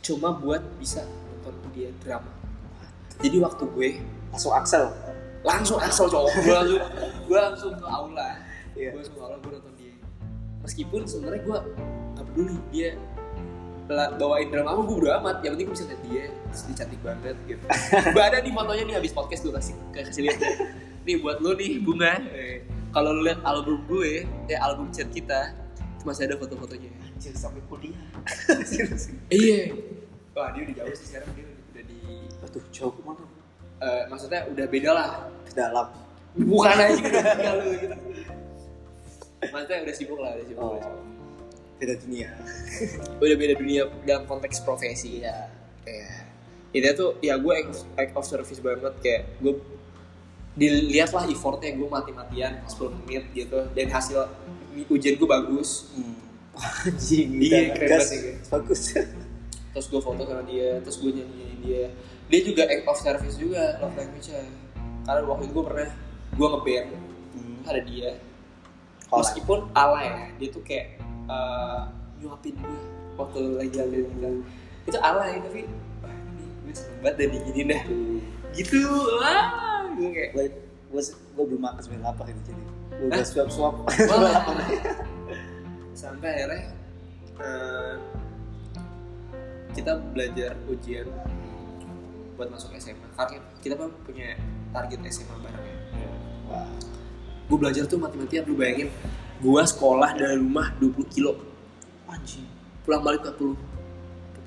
Cuma 0.00 0.34
buat 0.34 0.64
bisa 0.80 1.06
nonton 1.06 1.54
dia 1.70 1.92
drama. 2.02 2.39
Jadi 3.20 3.36
waktu 3.40 3.64
gue 3.76 3.88
langsung 4.32 4.52
Axel. 4.56 4.86
langsung 5.40 5.80
asal 5.80 6.04
cowok. 6.04 6.36
Gue 6.44 6.52
langsung 6.52 6.82
gue 7.24 7.38
langsung 7.40 7.72
ke 7.72 7.86
aula. 7.88 8.28
Iya. 8.76 8.92
gue 8.92 9.00
langsung 9.00 9.16
ke 9.16 9.22
aula 9.24 9.36
gue 9.40 9.50
nonton 9.56 9.74
dia. 9.80 9.94
Meskipun 10.60 11.00
sebenarnya 11.08 11.40
gue 11.48 11.58
gak 12.12 12.24
peduli 12.28 12.56
dia 12.68 12.90
bawain 14.20 14.52
drama 14.52 14.76
apa 14.76 14.82
gue 14.84 14.96
udah 15.00 15.12
amat. 15.24 15.36
Yang 15.40 15.52
penting 15.56 15.66
gue 15.66 15.76
bisa 15.80 15.86
lihat 15.88 16.02
dia 16.04 16.24
terus 16.28 16.62
dia 16.68 16.76
cantik 16.76 17.00
banget 17.00 17.36
gitu. 17.48 17.64
Gue 18.14 18.22
ada 18.22 18.38
nih 18.44 18.52
fotonya 18.52 18.84
nih 18.84 18.96
habis 19.00 19.12
podcast 19.16 19.40
gue 19.48 19.52
kasih 19.56 19.74
kasih 19.96 20.22
lihat 20.28 20.38
nih 21.08 21.16
buat 21.24 21.36
lo 21.40 21.50
nih 21.56 21.72
bunga. 21.80 22.12
Eh, 22.36 22.60
kalau 22.92 23.16
lo 23.16 23.24
lihat 23.24 23.40
album 23.40 23.80
gue 23.88 24.28
ya 24.44 24.60
album 24.60 24.92
chat 24.92 25.08
kita 25.08 25.56
masih 26.04 26.28
ada 26.28 26.36
foto-fotonya. 26.36 26.92
Anjir 27.16 27.32
sampai 27.32 27.64
kuliah. 27.64 27.96
iya. 29.32 29.72
Wah 30.36 30.52
dia 30.52 30.68
udah 30.68 30.74
jauh 30.84 30.94
sih 31.00 31.06
sekarang 31.16 31.32
dia 31.32 31.49
Aduh, 32.50 32.64
jauh 32.68 32.90
ke 32.90 33.00
mana? 33.00 33.22
eh, 33.78 34.02
maksudnya 34.06 34.44
udah 34.44 34.66
beda 34.66 34.90
lah 34.90 35.08
Ke 35.42 35.52
dalam. 35.56 35.86
bukan 36.36 36.74
aja 36.74 36.94
udah 36.94 37.22
tinggal 37.28 37.54
lu 37.56 37.70
gitu 37.76 37.96
maksudnya 39.42 39.78
udah 39.80 39.94
sibuk 39.94 40.18
lah 40.18 40.30
udah 40.32 40.44
sibuk, 40.44 40.60
Oh. 40.60 40.70
udah 40.70 40.82
sibuk. 40.82 41.04
Beda 41.80 41.94
dunia. 41.96 42.28
udah 43.24 43.36
beda 43.36 43.54
dunia 43.56 43.82
dalam 44.04 44.24
konteks 44.26 44.60
profesi 44.60 45.22
ya 45.22 45.48
kayak 45.80 46.28
ini 46.70 46.86
tuh 46.92 47.16
ya 47.18 47.34
gue 47.34 47.50
act, 47.56 47.72
act 47.96 48.12
of 48.12 48.22
service 48.22 48.60
banget 48.60 48.94
kayak 49.00 49.22
gue 49.38 49.56
dilihat 50.52 51.10
lah 51.10 51.24
effortnya 51.24 51.72
gue 51.72 51.88
mati-matian 51.88 52.60
10 52.62 53.00
menit 53.00 53.24
gitu 53.32 53.64
dan 53.70 53.86
hasil 53.88 54.28
ujian 54.86 55.16
gue 55.16 55.28
bagus 55.28 55.88
Anjing, 56.84 57.40
Iya, 57.40 57.72
keren 57.72 57.96
banget. 57.96 58.44
Bagus. 58.44 58.80
terus 59.70 59.86
gue 59.88 60.00
foto 60.00 60.20
sama 60.20 60.42
dia 60.44 60.76
terus 60.80 60.98
gue 60.98 61.10
nyanyiin 61.12 61.58
dia 61.60 61.84
dia 62.30 62.40
juga 62.46 62.62
act 62.70 62.86
of 62.86 62.98
service 63.02 63.36
juga 63.36 63.76
love 63.82 63.94
language 63.98 64.30
nya. 64.30 64.42
Karena 65.02 65.26
waktu 65.26 65.50
itu 65.50 65.52
gue 65.58 65.66
pernah 65.66 65.90
gue 66.38 66.46
ngeband 66.46 66.88
ada 67.66 67.80
dia. 67.82 68.10
Meskipun 69.10 69.58
ala 69.74 70.00
ya 70.06 70.30
dia 70.38 70.48
tuh 70.54 70.62
kayak 70.62 71.02
eh, 71.26 71.82
nyuapin 72.22 72.54
gue 72.54 72.80
waktu 73.18 73.40
lagi 73.58 73.76
ambil 73.82 74.06
kita 74.06 74.28
itu 74.88 74.98
ala 75.04 75.28
ya 75.28 75.36
tapi 75.44 75.68
wah 76.00 76.14
ini 76.14 76.44
gue 76.64 76.72
seneng 76.72 76.98
banget 77.02 77.16
dan 77.18 77.66
dah. 77.66 77.82
Gitu 78.54 78.78
wah 79.18 79.44
gue 79.98 80.08
kayak 80.14 80.30
Gue 80.38 80.46
gue 80.94 81.02
gue 81.10 81.44
belum 81.44 81.62
makan 81.66 81.82
sembilan 81.82 82.14
lapar 82.14 82.30
ini 82.30 82.42
jadi. 82.46 82.62
Gue 82.94 83.06
udah 83.10 83.26
suap 83.26 83.48
suap. 83.50 83.74
sampai 86.00 86.32
akhirnya 86.32 86.62
eh, 87.44 87.94
kita 89.76 90.00
belajar 90.16 90.56
ujian 90.72 91.04
buat 92.40 92.48
masuk 92.48 92.72
SMA 92.80 93.04
karena 93.20 93.36
kita 93.60 93.76
kan 93.76 93.92
punya 94.00 94.32
target 94.72 94.96
SMA 95.12 95.36
bareng 95.44 95.64
ya. 95.68 95.76
Wah. 96.48 96.72
gue 97.50 97.58
belajar 97.60 97.84
tuh 97.84 98.00
mati-matian 98.00 98.48
lu 98.48 98.56
bayangin. 98.56 98.88
Gue 99.44 99.60
sekolah 99.60 100.16
dari 100.16 100.40
rumah 100.40 100.72
20 100.80 101.04
kilo. 101.12 101.36
Anjing. 102.08 102.48
pulang 102.80 103.04
balik 103.04 103.28
40 103.28 103.60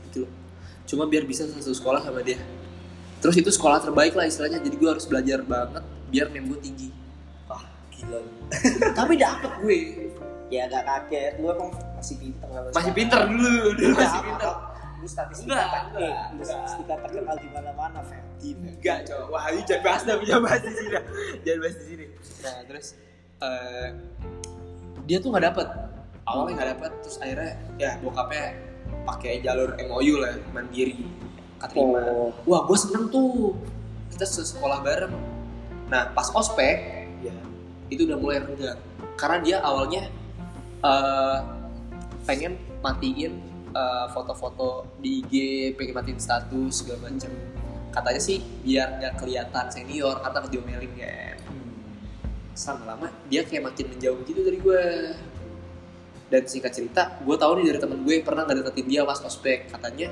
40 0.09 0.13
kilo. 0.17 0.27
Cuma 0.89 1.05
biar 1.05 1.21
bisa 1.29 1.45
satu 1.45 1.69
sekolah 1.69 2.01
sama 2.01 2.25
dia. 2.25 2.41
Terus 3.21 3.37
itu 3.37 3.53
sekolah 3.53 3.77
terbaik 3.77 4.17
lah 4.17 4.25
istilahnya. 4.25 4.57
Jadi 4.57 4.73
gue 4.73 4.89
harus 4.89 5.05
belajar 5.05 5.45
banget 5.45 5.85
biar 6.09 6.33
nem 6.33 6.49
gue 6.49 6.59
tinggi. 6.65 6.89
Wah, 7.45 7.61
gila. 7.93 8.25
tapi 8.97 9.21
dapet 9.21 9.51
gue. 9.61 9.79
Ya 10.49 10.65
agak 10.65 10.81
kaget. 10.81 11.37
Lu 11.37 11.53
emang 11.53 11.69
masih 12.03 12.19
pinter 12.19 12.47
masih 12.75 12.91
pinter 12.91 13.21
dulu 13.31 13.71
dulu 13.79 13.95
Enggak, 13.95 14.11
masih 14.11 14.21
pinter 14.27 14.53
Lu 15.03 15.07
statistika 15.11 15.51
Enggak, 15.51 15.67
kan, 15.67 15.83
enggak, 15.83 15.99
eh, 15.99 16.13
lu 16.15 16.15
enggak. 16.39 16.47
statistika 16.47 16.93
terkenal 17.03 17.35
di 17.35 17.49
mana-mana, 17.51 17.99
Ferdi. 18.07 18.49
enggak 18.55 18.97
cowok 19.03 19.27
wah 19.29 19.43
ini 19.51 19.61
jangan 19.67 19.83
bahas 19.83 20.01
dah 20.07 20.15
jangan 20.23 20.43
bahas 20.47 20.61
di 20.63 20.71
sini. 20.71 20.89
Jangan 21.43 21.59
bahas 21.59 21.75
di 21.75 21.85
sini. 21.85 22.05
Nah 22.39 22.55
terus 22.63 22.87
eh, 23.43 23.87
dia 25.03 25.17
tuh 25.19 25.29
nggak 25.29 25.45
dapet. 25.45 25.67
Awalnya 26.23 26.51
nggak 26.55 26.69
dapet 26.79 26.91
terus 27.03 27.17
akhirnya 27.19 27.51
ya 27.75 27.91
bokapnya 27.99 28.45
pakai 29.03 29.43
jalur 29.43 29.75
MOU 29.75 30.15
lah 30.23 30.39
mandiri 30.55 31.03
keterima. 31.59 31.99
Oh. 32.07 32.31
wah 32.47 32.63
gue 32.63 32.77
seneng 32.79 33.11
tuh. 33.11 33.59
Kita 34.07 34.23
sekolah 34.23 34.79
bareng. 34.79 35.11
Nah 35.91 36.15
pas 36.15 36.31
ospek 36.31 37.03
Ya. 37.19 37.35
itu 37.91 38.07
udah 38.07 38.15
mulai 38.15 38.39
renggang. 38.39 38.79
Karena 39.19 39.37
dia 39.43 39.57
awalnya 39.59 40.07
eh, 40.79 41.37
pengen 42.23 42.55
matiin 42.79 43.35
eh, 43.73 44.05
foto-foto 44.13 44.97
di 45.01 45.25
IG 45.25 45.33
pengen 45.75 45.97
matiin 45.97 46.19
status 46.21 46.85
segala 46.85 47.09
macem 47.09 47.29
katanya 47.93 48.21
sih 48.21 48.41
biar 48.65 49.01
nggak 49.01 49.13
kelihatan 49.21 49.65
senior 49.69 50.17
kata 50.21 50.49
diomelin 50.49 50.93
kan 50.97 51.37
sama 52.53 52.93
lama 52.93 53.07
dia 53.29 53.41
kayak 53.45 53.73
makin 53.73 53.85
menjauh 53.93 54.21
gitu 54.25 54.41
dari 54.45 54.57
gue 54.61 54.83
dan 56.29 56.41
singkat 56.45 56.73
cerita 56.73 57.17
gue 57.21 57.35
tahu 57.37 57.61
nih 57.61 57.73
dari 57.73 57.79
temen 57.81 57.99
gue 58.01 58.15
pernah 58.21 58.45
nggak 58.45 58.65
deketin 58.65 58.87
dia 58.89 59.01
pas 59.05 59.21
ospek 59.21 59.69
katanya 59.69 60.09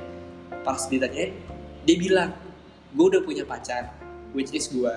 pas 0.61 0.81
ditanyain 0.85 1.33
dia 1.85 1.95
bilang 1.97 2.33
gue 2.93 3.05
udah 3.05 3.21
punya 3.25 3.45
pacar 3.45 3.93
which 4.33 4.53
is 4.53 4.69
gue 4.69 4.93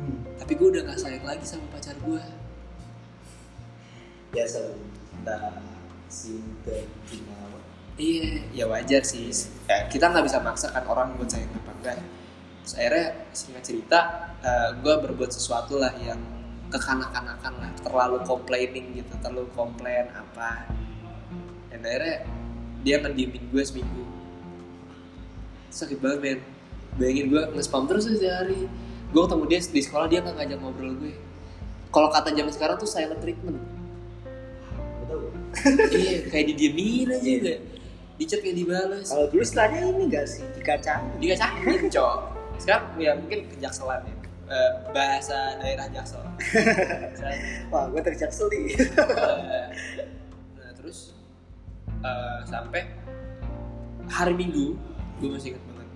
Hmm. 0.00 0.24
tapi 0.40 0.56
gue 0.56 0.64
udah 0.64 0.82
gak 0.88 0.96
sayang 0.96 1.24
lagi 1.28 1.44
sama 1.44 1.68
pacar 1.76 1.92
gue 2.00 2.22
lu. 4.40 4.72
Kita 5.12 5.60
cinta 6.08 6.72
gimana? 7.04 7.49
Iya 8.00 8.40
ya 8.56 8.64
wajar 8.64 9.04
sih. 9.04 9.28
Ya, 9.68 9.84
kita 9.92 10.08
nggak 10.08 10.24
bisa 10.24 10.40
maksakan 10.40 10.84
orang 10.88 11.12
buat 11.20 11.28
sayang 11.28 11.52
apa 11.52 11.72
enggak 11.76 11.98
terus 12.60 12.74
akhirnya 12.76 13.06
singkat 13.32 13.62
cerita 13.64 14.00
gue 14.80 14.94
berbuat 15.08 15.32
sesuatu 15.32 15.80
lah 15.80 15.92
yang 16.00 16.20
kekanak-kanakan 16.72 17.52
lah. 17.60 17.70
Terlalu 17.84 18.18
complaining 18.24 18.96
gitu 18.96 19.12
terlalu 19.20 19.48
komplain 19.52 20.08
apa. 20.16 20.70
Dan 21.68 21.84
akhirnya 21.84 22.16
dia 22.80 22.96
ngediemin 23.04 23.44
gue 23.52 23.62
seminggu. 23.62 24.04
Sakit 25.68 26.00
banget 26.00 26.18
men. 26.20 26.40
Bayangin 26.96 27.26
gue 27.30 27.42
nge-spam 27.54 27.84
terus 27.86 28.08
sehari. 28.08 28.66
Gue 29.10 29.22
ketemu 29.26 29.44
dia 29.50 29.60
di 29.60 29.82
sekolah 29.82 30.06
dia 30.08 30.18
nggak 30.24 30.36
ngajak 30.40 30.58
ngobrol 30.58 30.92
gue. 30.96 31.14
Kalau 31.90 32.08
kata 32.08 32.30
zaman 32.32 32.52
sekarang 32.54 32.76
tuh 32.80 32.88
silent 32.88 33.20
treatment. 33.20 33.60
Iya 35.90 36.30
kayak 36.30 36.46
didiemin 36.54 37.10
aja 37.10 37.32
gak 37.42 37.60
di 38.20 38.28
chat 38.28 38.44
kayak 38.44 38.60
dibales 38.60 39.08
Kalau 39.08 39.26
dulu 39.32 39.40
istilahnya 39.40 39.80
ini 39.88 40.02
enggak 40.12 40.28
sih? 40.28 40.44
Dikacang. 40.52 41.00
dikacangin 41.16 41.88
cowok 41.88 42.18
sekarang 42.60 42.92
ya 43.00 43.16
mungkin 43.16 43.48
kejakselan 43.48 44.04
ya. 44.04 44.14
Eh, 44.50 44.72
bahasa 44.90 45.54
daerah 45.62 45.86
jaksel. 45.94 46.26
Wah, 47.72 47.86
gue 47.86 48.02
terjaksel 48.02 48.50
nih. 48.50 48.76
eh, 48.76 49.66
nah 50.58 50.70
terus 50.76 51.14
eh, 51.88 52.38
sampai 52.44 52.82
hari 54.10 54.34
minggu 54.36 54.74
gue 55.22 55.28
masih 55.30 55.54
ingat 55.54 55.64
banget. 55.70 55.88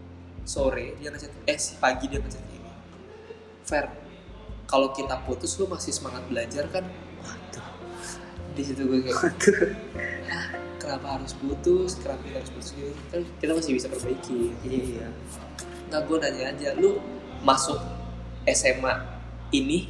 Sore 0.47 0.87
dia 0.97 1.11
ngechat 1.13 1.33
eh 1.45 1.59
pagi 1.77 2.05
dia 2.09 2.21
ngechat 2.23 2.45
gini 2.47 2.71
Fer 3.67 3.91
kalau 4.65 4.93
kita 4.95 5.21
putus 5.27 5.57
lu 5.61 5.67
masih 5.69 5.93
semangat 5.93 6.25
belajar 6.31 6.65
kan? 6.73 6.85
Waduh. 7.21 7.69
di 8.55 8.63
situ 8.63 8.87
gue 8.87 9.03
kayak 9.03 9.19
"Hah, 10.31 10.47
kenapa 10.85 11.17
harus 11.17 11.33
putus 11.35 11.97
kenapa 11.97 12.21
kita 12.23 12.37
harus 12.39 12.53
putus 12.53 12.71
gitu 12.73 12.93
kan 13.09 13.23
kita 13.39 13.53
masih 13.53 13.73
bisa 13.73 13.87
perbaiki 13.89 14.53
Iya. 14.63 15.09
nah 15.89 16.01
gue 16.01 16.17
nanya 16.19 16.45
aja 16.51 16.69
lu 16.77 17.01
masuk 17.41 17.81
SMA 18.47 18.93
ini 19.51 19.89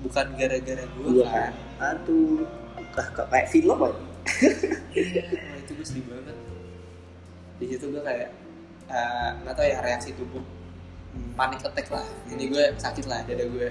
bukan 0.00 0.32
gara-gara 0.34 0.84
gue 0.86 1.08
Iya 1.12 1.26
kan 1.26 1.52
kan. 1.76 1.96
Aduh. 2.00 2.48
Ah, 2.94 3.06
kok 3.10 3.26
kayak 3.26 3.48
film 3.48 3.74
aja. 3.76 3.98
iya 4.92 5.22
itu 5.58 5.70
gue 5.72 5.84
sedih 5.84 6.04
banget 6.06 6.36
di 7.54 7.66
situ 7.66 7.84
gue 7.86 8.00
kayak 8.00 8.30
eh, 8.86 9.30
nggak 9.36 9.52
tahu 9.52 9.66
ya 9.66 9.78
reaksi 9.80 10.10
tubuh 10.12 10.40
panik 11.34 11.60
attack 11.60 11.88
lah 11.88 12.02
jadi 12.26 12.44
gue 12.46 12.64
sakit 12.76 13.04
lah 13.04 13.20
dada 13.22 13.44
gue 13.44 13.68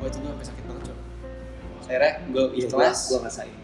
gue 0.00 0.08
tuh 0.08 0.18
gue 0.18 0.30
sampai 0.30 0.46
sakit 0.46 0.64
banget 0.64 0.82
cok 0.84 0.98
akhirnya 1.82 2.12
gue 2.26 2.44
Iya, 2.50 2.64
ikhlas 2.64 2.98
Gua, 3.00 3.10
gua 3.10 3.18
ngerasain. 3.20 3.54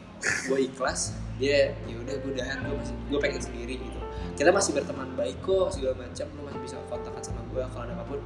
gue 0.47 0.59
ikhlas 0.65 1.01
dia 1.37 1.73
ya 1.85 1.95
udah 2.01 2.15
gue 2.21 2.31
udahan 2.33 2.57
gue 2.65 2.77
masih 2.81 2.95
gue 3.13 3.19
pengen 3.21 3.43
sendiri 3.43 3.75
gitu. 3.81 3.99
Kita 4.37 4.53
masih 4.53 4.77
berteman 4.77 5.09
baik 5.17 5.37
kok 5.41 5.73
segala 5.73 5.95
macam. 6.05 6.27
Lu 6.37 6.41
masih 6.45 6.61
bisa 6.65 6.77
kontakkan 6.89 7.23
sama 7.25 7.41
gue 7.53 7.63
kalau 7.73 7.85
ada 7.85 7.93
apa 7.97 8.05
pun. 8.09 8.21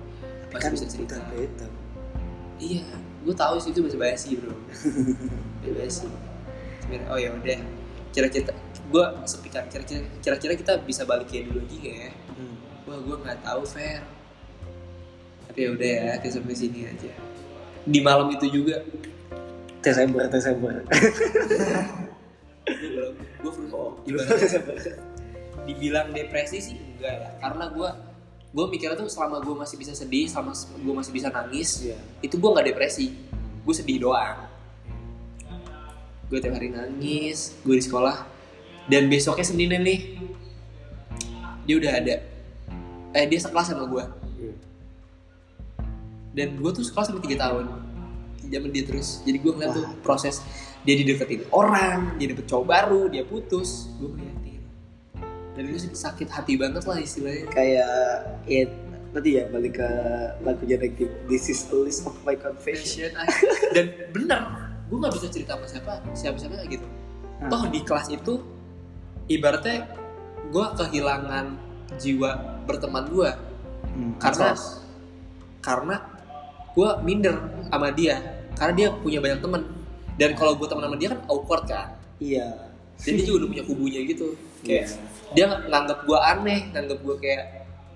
Masih 0.51 0.63
Kan 0.63 0.71
bisa 0.75 0.87
cerita. 0.87 1.15
beda. 1.31 1.67
iya 2.61 2.85
gue 3.25 3.35
tahu 3.37 3.57
sih 3.61 3.71
itu 3.73 3.81
bahasa 3.85 3.99
basi 3.99 4.29
bro. 4.37 4.53
Bahasa 4.57 5.71
basi. 5.77 6.07
Sebenarnya, 6.87 7.09
oh 7.11 7.19
ya 7.19 7.31
udah. 7.35 7.59
Kira-kira 8.11 8.53
gue 8.91 9.05
sepikan 9.23 9.65
kira-kira 9.71 10.03
kira-kira 10.19 10.53
kita 10.59 10.73
bisa 10.83 11.07
balik 11.07 11.31
lagi 11.31 11.47
nggak 11.47 11.95
ya. 11.95 12.11
Hmm. 12.35 12.57
wah 12.91 12.99
gue 12.99 13.17
nggak 13.23 13.39
tahu 13.47 13.63
fair 13.63 14.03
tapi 15.51 15.67
ya 15.67 15.71
udah 15.75 15.89
ya 15.91 16.13
kita 16.23 16.39
sampai 16.39 16.55
sini 16.55 16.87
aja. 16.87 17.11
Di 17.83 17.99
malam 17.99 18.31
itu 18.31 18.47
juga. 18.51 18.87
Desember, 19.83 20.31
Desember. 20.31 20.87
gue 22.71 22.89
belum 22.89 23.13
gue 23.43 23.51
belum 23.51 23.69
Oh, 23.71 23.99
dibilang 25.67 26.11
depresi 26.11 26.59
sih 26.63 26.77
enggak 26.77 27.15
ya 27.15 27.29
karena 27.39 27.65
gue 27.69 27.89
gue 28.51 28.65
mikirnya 28.67 28.97
tuh 28.97 29.07
selama 29.07 29.39
gue 29.39 29.55
masih 29.55 29.77
bisa 29.77 29.93
sedih 29.93 30.27
selama 30.27 30.51
gue 30.57 30.95
masih 30.95 31.13
bisa 31.13 31.29
nangis 31.29 31.85
Iya. 31.85 31.99
itu 32.21 32.35
gue 32.35 32.51
nggak 32.51 32.67
depresi. 32.67 33.15
Gue 33.61 33.75
sedih 33.77 34.01
doang. 34.01 34.49
Gue 36.27 36.39
tiap 36.39 36.55
hari 36.55 36.71
nangis 36.71 37.55
gue 37.63 37.75
di 37.75 37.83
sekolah 37.83 38.27
dan 38.87 39.07
besoknya 39.07 39.45
senin 39.45 39.71
nih 39.71 40.19
dia 41.63 41.75
udah 41.77 41.93
ada. 41.95 42.17
Eh 43.13 43.25
dia 43.27 43.39
sekelas 43.39 43.71
sama 43.71 43.87
gue 43.87 44.05
Iya. 44.41 44.53
dan 46.33 46.49
gue 46.57 46.71
tuh 46.71 46.83
sekolah 46.83 47.05
sampai 47.07 47.23
tiga 47.23 47.47
tahun. 47.47 47.71
Zaman 48.43 48.71
dia 48.71 48.83
terus. 48.83 49.23
Jadi 49.23 49.39
gue 49.39 49.53
ngeliat 49.53 49.73
tuh 49.73 49.87
proses 50.03 50.43
dia 50.81 50.95
dideketin 50.97 51.45
orang 51.51 52.17
dia 52.17 52.33
dapet 52.33 52.47
cowok 52.47 52.67
baru 52.67 53.03
dia 53.07 53.23
putus. 53.23 53.89
Gue 53.97 54.11
ngeliatin 54.11 54.61
dan 55.51 55.63
itu 55.67 55.79
sakit 55.91 56.29
hati 56.29 56.55
banget 56.57 56.83
lah 56.83 56.97
istilahnya. 56.97 57.45
Kayak 57.49 57.91
ya 58.47 58.63
tadi 59.11 59.31
ya 59.37 59.45
balik 59.51 59.77
ke 59.77 59.89
lagunya 60.41 60.77
lagi 60.79 61.05
This 61.27 61.51
is 61.51 61.67
a 61.69 61.77
list 61.77 62.07
of 62.07 62.15
my 62.23 62.35
confession. 62.35 63.11
I- 63.13 63.29
dan 63.75 63.87
bener 64.11 64.41
gue 64.87 64.97
nggak 64.97 65.15
bisa 65.15 65.29
cerita 65.29 65.55
sama 65.55 65.67
siapa 65.67 65.93
siapa 66.13 66.37
siapa 66.37 66.55
gitu. 66.67 66.87
Hmm. 67.41 67.49
toh 67.49 67.63
di 67.69 67.81
kelas 67.81 68.11
itu 68.11 68.43
ibaratnya 69.27 69.87
gue 70.49 70.67
kehilangan 70.77 71.47
jiwa 71.97 72.31
berteman 72.65 73.07
gue 73.09 73.31
Hmm, 73.81 74.15
karena 74.23 74.55
ansos. 74.55 74.87
karena 75.59 75.97
gue 76.71 76.91
minder 77.03 77.35
sama 77.67 77.91
dia. 77.91 78.23
Karena 78.55 78.73
dia 78.73 78.89
punya 78.93 79.19
banyak 79.19 79.41
temen 79.41 79.63
dan 80.21 80.37
kalau 80.37 80.53
gue 80.61 80.69
teman 80.69 80.85
sama 80.85 80.97
dia 81.01 81.17
kan 81.17 81.21
awkward 81.33 81.65
kan? 81.65 81.97
Iya. 82.21 82.69
jadi 83.01 83.17
dia 83.17 83.27
juga 83.33 83.37
udah 83.41 83.49
punya 83.57 83.65
kubunya 83.65 84.01
gitu. 84.05 84.37
Kayak 84.61 84.93
Iya. 84.93 85.01
dia 85.33 85.45
nganggap 85.73 86.05
gue 86.05 86.19
aneh 86.21 86.61
nganggap 86.77 86.99
gue 87.01 87.17
kayak 87.17 87.45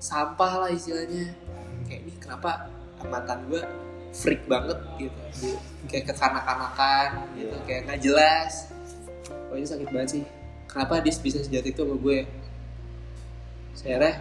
sampah 0.01 0.65
lah 0.65 0.71
istilahnya. 0.73 1.37
Kayak 1.85 2.01
ini 2.09 2.13
kenapa 2.17 2.73
mantan 3.05 3.45
gue 3.53 3.61
freak 4.17 4.49
banget? 4.49 4.81
gitu. 4.97 5.21
Kayak 5.93 6.17
kekanak-kanakan 6.17 7.09
gitu 7.37 7.57
kayak 7.69 7.81
nggak 7.85 8.01
jelas. 8.01 8.73
Oh 9.53 9.61
ini 9.61 9.69
sakit 9.69 9.93
banget 9.93 10.09
sih. 10.09 10.25
Kenapa 10.65 11.05
dia 11.05 11.13
bisa 11.13 11.39
sejati 11.45 11.77
itu 11.77 11.85
sama 11.85 12.01
gue 12.01 12.19
saya 13.77 14.17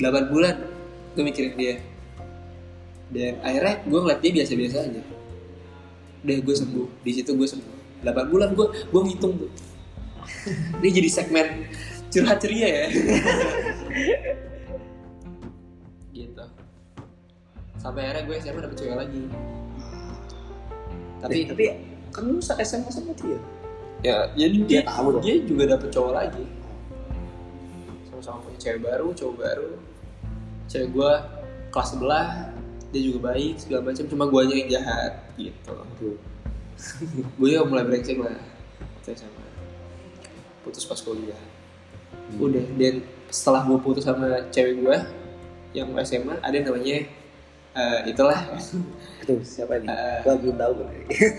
8 0.00 0.32
bulan 0.32 0.56
gue 1.12 1.24
mikirin 1.28 1.52
dia. 1.60 1.76
Dan 3.12 3.36
akhirnya 3.44 3.84
gue 3.84 3.98
ngeliat 4.00 4.20
dia 4.24 4.32
biasa-biasa 4.32 4.76
aja 4.88 5.15
udah 6.26 6.38
gue 6.42 6.56
sembuh. 6.58 6.88
Di 7.06 7.12
situ 7.14 7.30
gue 7.38 7.46
sembuh. 7.46 8.02
8 8.02 8.32
bulan 8.34 8.50
gue 8.58 8.66
gue 8.90 9.00
ngitung 9.06 9.38
tuh. 9.38 9.50
Ini 10.82 10.88
jadi 10.90 11.08
segmen 11.08 11.70
curhat 12.10 12.42
ceria 12.42 12.66
ya. 12.66 12.86
Gitu. 16.16 16.44
Sampai 17.78 18.10
akhirnya 18.10 18.24
gue 18.26 18.36
SMA 18.42 18.60
dapet 18.66 18.76
cewek 18.82 18.96
lagi. 18.98 19.22
Tapi 21.22 21.36
tapi 21.46 21.64
kan 22.10 22.24
lu 22.26 22.42
SMA 22.42 22.90
sama 22.90 23.14
dia. 23.14 23.38
ya 24.04 24.28
jadi 24.36 24.56
dia, 24.68 24.80
Dia 24.84 24.88
tahu 24.88 25.20
dia 25.20 25.34
juga 25.46 25.64
dapet 25.76 25.88
cowok 25.94 26.12
lagi. 26.12 26.44
Sama-sama 28.10 28.42
punya 28.44 28.58
cewek 28.58 28.80
baru 28.82 29.12
cowok 29.14 29.34
baru. 29.38 29.72
Cewek 30.66 30.88
gue 30.90 31.12
kelas 31.70 31.88
sebelah 31.94 32.50
dia 32.90 33.00
juga 33.12 33.18
baik 33.30 33.54
segala 33.60 33.92
macam. 33.92 34.04
Cuma 34.08 34.24
gue 34.26 34.40
aja 34.40 34.54
yang 34.56 34.70
jahat 34.72 35.25
gitu. 35.38 35.76
Gue 37.40 37.48
ya 37.56 37.64
mulai 37.64 37.84
brengsek 37.84 38.20
lah. 38.20 38.36
Waktu 39.00 39.16
SMA 39.16 39.46
putus 40.66 40.82
pas 40.82 40.98
kuliah. 40.98 41.38
Udah 42.42 42.66
dan 42.74 43.06
setelah 43.30 43.62
gue 43.70 43.78
putus 43.78 44.02
sama 44.02 44.50
cewek 44.50 44.82
gue 44.82 44.98
yang 45.78 45.94
SMA 46.02 46.42
ada 46.42 46.50
yang 46.50 46.66
namanya 46.66 47.06
eh, 47.78 48.00
itulah. 48.10 48.40
Aduh, 49.22 49.40
siapa 49.46 49.78
ini? 49.78 49.86
Eh. 49.86 50.20
Gua 50.26 50.34
belum 50.34 50.56
tahu 50.58 50.72
gue. 50.82 50.90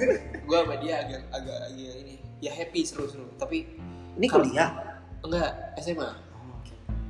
gue 0.47 0.57
sama 0.63 0.75
dia 0.79 1.03
agak 1.03 1.21
agak 1.35 1.59
agak 1.67 1.93
ini. 2.07 2.15
Ya 2.39 2.55
happy 2.55 2.87
seru 2.87 3.11
seru. 3.11 3.27
Tapi 3.35 3.67
Ini 4.17 4.25
kuliah. 4.31 4.69
enggak 5.21 5.77
SMA. 5.83 6.09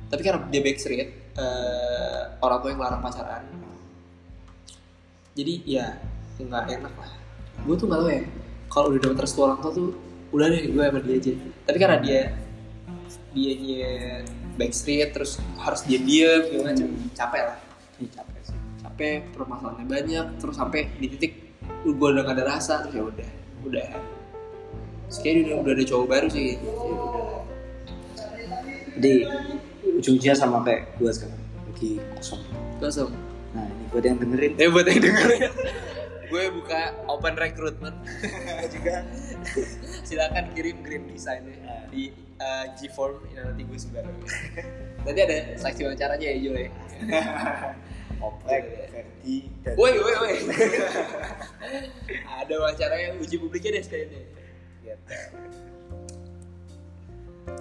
Tapi 0.08 0.20
karena 0.24 0.44
dia 0.50 0.60
backstreet 0.64 1.08
eh, 1.38 2.22
orang 2.42 2.58
tua 2.64 2.70
yang 2.74 2.82
larang 2.82 3.00
pacaran. 3.04 3.46
Jadi 5.38 5.54
ya 5.70 5.94
nggak 6.46 6.64
enak 6.78 6.94
lah. 6.94 7.10
Gue 7.66 7.74
tuh 7.74 7.86
nggak 7.90 8.00
tahu 8.00 8.10
ya 8.14 8.22
kalau 8.68 8.86
udah 8.92 9.00
dapet 9.00 9.18
restu 9.24 9.40
orang 9.42 9.58
tua 9.64 9.72
tuh 9.72 9.90
udah 10.30 10.46
deh 10.52 10.62
gue 10.68 10.82
sama 10.84 11.00
dia 11.02 11.16
aja. 11.18 11.32
Tapi 11.66 11.76
karena 11.80 11.96
dia 11.98 12.20
dia 13.32 13.90
backstreet 14.58 15.10
terus 15.14 15.40
harus 15.58 15.80
dia 15.86 15.98
diem 15.98 16.42
segala 16.46 16.74
macam 16.74 16.88
capek 17.16 17.42
lah. 17.42 17.58
Ini 17.98 18.08
capek 18.14 18.40
sih. 18.46 18.58
capek 18.78 19.16
permasalahannya 19.34 19.86
banyak 19.86 20.26
terus 20.38 20.54
sampai 20.54 20.90
di 20.98 21.06
titik 21.10 21.32
gue 21.82 21.94
udah 21.94 22.22
gak 22.26 22.36
ada 22.38 22.44
rasa 22.46 22.86
terus 22.86 22.94
ya 22.94 23.04
udah 23.06 23.30
udah. 23.66 23.88
Kayaknya 25.08 25.40
udah, 25.40 25.56
udah 25.64 25.72
ada 25.72 25.84
cowok 25.88 26.06
baru 26.06 26.28
sih. 26.28 26.60
Ya 26.60 26.70
udah 26.92 27.40
Jadi 28.98 29.14
ujungnya 29.94 30.34
sama 30.34 30.58
kayak 30.66 30.98
gua 30.98 31.10
sekarang 31.14 31.38
lagi 31.70 32.02
kosong. 32.18 32.42
langsung 32.82 33.10
Nah 33.54 33.64
ini 33.64 33.84
buat 33.94 34.04
yang 34.04 34.18
dengerin. 34.18 34.52
Eh 34.58 34.68
buat 34.68 34.86
yang 34.90 35.00
dengerin 35.00 35.42
Gue 36.28 36.44
buka 36.52 36.92
open 37.08 37.34
recruitment. 37.40 37.96
Juga. 38.74 39.04
Silakan 40.08 40.52
kirim 40.52 40.84
green 40.84 41.08
design. 41.08 41.48
Ya 41.48 41.88
Di 41.88 42.12
uh, 42.36 42.64
G-Form 42.76 43.24
ya, 43.32 43.48
nanti 43.48 43.64
gue 43.64 43.78
sebar. 43.80 44.04
Nanti 45.08 45.20
ada 45.24 45.36
saksi 45.56 45.88
wawancaranya 45.88 46.26
ya 46.28 46.36
Jo 46.36 46.52
ya? 46.52 46.70
Oprek, 48.18 48.90
Ferdi, 48.90 49.46
dan 49.62 49.78
Woi 49.78 49.94
woi 49.94 50.14
woi. 50.20 50.36
Ada 52.26 52.54
wawancaranya 52.58 53.08
uji 53.22 53.38
publiknya 53.38 53.78
deh 53.78 53.82
sekalian 53.86 54.08
deh. 54.10 54.24
Gitu. 54.84 55.16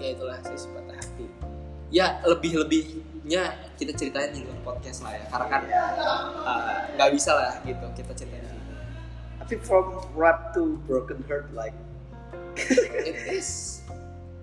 Ya 0.01 0.07
itulah 0.11 0.41
sih 0.43 0.67
patah 0.73 0.97
hati. 0.97 1.25
Ya 1.93 2.19
lebih-lebihnya 2.25 3.43
kita 3.79 3.93
ceritain 3.95 4.33
di 4.33 4.43
luar 4.43 4.59
podcast 4.65 5.07
lah 5.07 5.15
ya 5.15 5.23
Karena 5.31 5.47
kan 5.47 5.61
uh, 6.43 6.77
nggak 6.99 7.09
bisa 7.15 7.31
lah 7.31 7.53
gitu 7.63 7.85
kita 7.95 8.11
ceritain 8.11 8.56
Tapi 9.47 9.63
from 9.63 10.03
rap 10.11 10.51
to 10.51 10.75
broken 10.83 11.23
heart 11.23 11.47
like. 11.55 11.71
It 12.59 13.15
is 13.31 13.79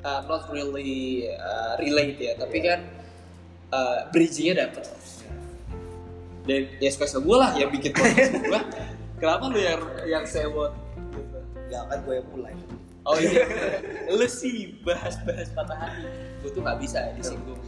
uh, 0.00 0.24
not 0.24 0.48
really 0.48 1.28
uh, 1.28 1.76
relate 1.76 2.16
ya 2.16 2.40
tapi 2.40 2.64
kan 2.64 2.88
uh, 3.68 4.08
bridgingnya 4.16 4.64
dapet. 4.64 4.88
Dan 6.48 6.72
ya 6.80 6.88
suka 6.88 7.20
gue 7.20 7.36
lah 7.36 7.52
yang 7.52 7.68
bikin 7.68 7.92
podcast 7.92 8.32
gue 8.32 8.60
kenapa 9.20 9.44
lu 9.52 9.60
yang 9.60 9.84
yang 10.08 10.24
sewot? 10.24 10.72
Gitu 11.12 11.36
Gak 11.68 11.84
kan 11.84 11.98
gue 12.00 12.14
yang 12.24 12.28
mulai. 12.32 12.56
Oh 13.04 13.20
iya. 13.20 13.44
Lu 14.16 14.24
sih 14.24 14.80
bahas-bahas 14.80 15.52
patah 15.52 15.76
hati. 15.76 16.08
Gue 16.40 16.48
tuh 16.48 16.64
nggak 16.64 16.80
bisa 16.80 17.12
disinggung. 17.20 17.60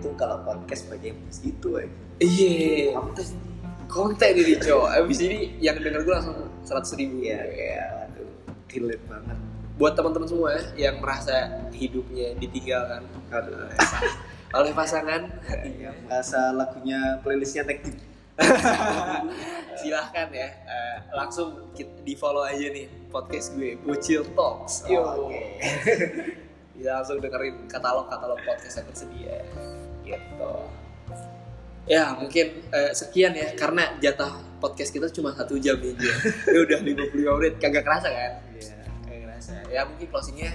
Itu 0.00 0.16
kalau 0.16 0.40
podcast 0.48 0.88
pakai 0.88 1.12
itu 1.44 1.68
aja 1.76 1.92
Iya. 2.24 2.96
konten 2.96 3.49
Konten 3.90 4.32
ini 4.38 4.54
cowok. 4.54 4.88
Abis 5.02 5.18
ini 5.26 5.58
yang 5.58 5.74
denger 5.82 6.06
gue 6.06 6.14
langsung 6.14 6.38
seratus 6.62 6.94
ribu. 6.94 7.26
Iya, 7.26 7.42
iya, 7.50 7.82
aduh, 8.06 8.30
relate 8.70 9.04
banget. 9.10 9.38
Buat 9.74 9.98
teman-teman 9.98 10.28
semua 10.30 10.52
yang 10.78 11.02
merasa 11.02 11.66
hidupnya 11.74 12.36
ditinggalkan 12.38 13.02
Aduh, 13.34 13.66
oleh 14.60 14.72
pasangan, 14.76 15.26
yang 15.82 15.96
merasa 16.06 16.54
lagunya 16.54 17.18
playlistnya 17.26 17.66
nektif. 17.66 17.98
silahkan 19.80 20.32
ya 20.32 20.48
eh, 20.48 20.96
langsung 21.12 21.72
di 21.76 22.16
follow 22.16 22.40
aja 22.40 22.72
nih 22.72 22.88
podcast 23.12 23.52
gue 23.56 23.76
Bocil 23.80 24.24
Talks. 24.32 24.86
Yo. 24.88 25.28
Oke. 25.28 25.60
Bisa 26.80 26.96
langsung 26.96 27.20
dengerin 27.20 27.68
katalog-katalog 27.68 28.40
podcast 28.40 28.80
yang 28.80 28.86
tersedia. 28.88 29.36
Gitu. 30.00 30.52
Ya 31.90 32.14
mungkin 32.14 32.70
eh, 32.70 32.92
sekian 32.94 33.34
ya 33.34 33.50
karena 33.58 33.98
jatah 33.98 34.30
podcast 34.62 34.94
kita 34.94 35.10
cuma 35.10 35.34
satu 35.34 35.58
jam 35.58 35.74
aja. 35.74 36.12
ya 36.54 36.58
udah 36.62 36.78
55 36.86 37.18
menit 37.42 37.54
kagak 37.58 37.82
kerasa 37.82 38.06
kan? 38.06 38.32
Iya. 38.54 38.78
Kagak 39.02 39.20
kerasa. 39.26 39.52
Ya 39.66 39.82
mungkin 39.90 40.06
closingnya 40.06 40.54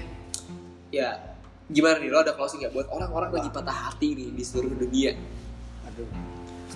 ya 0.96 1.36
gimana 1.68 2.00
nih 2.00 2.08
lo 2.08 2.24
ada 2.24 2.32
closing 2.40 2.64
nggak 2.64 2.72
buat 2.72 2.88
orang-orang 2.88 3.36
lagi 3.36 3.50
patah 3.52 3.92
hati 3.92 4.16
nih 4.16 4.32
di 4.32 4.44
seluruh 4.48 4.80
dunia? 4.80 5.12
Aduh, 5.92 6.08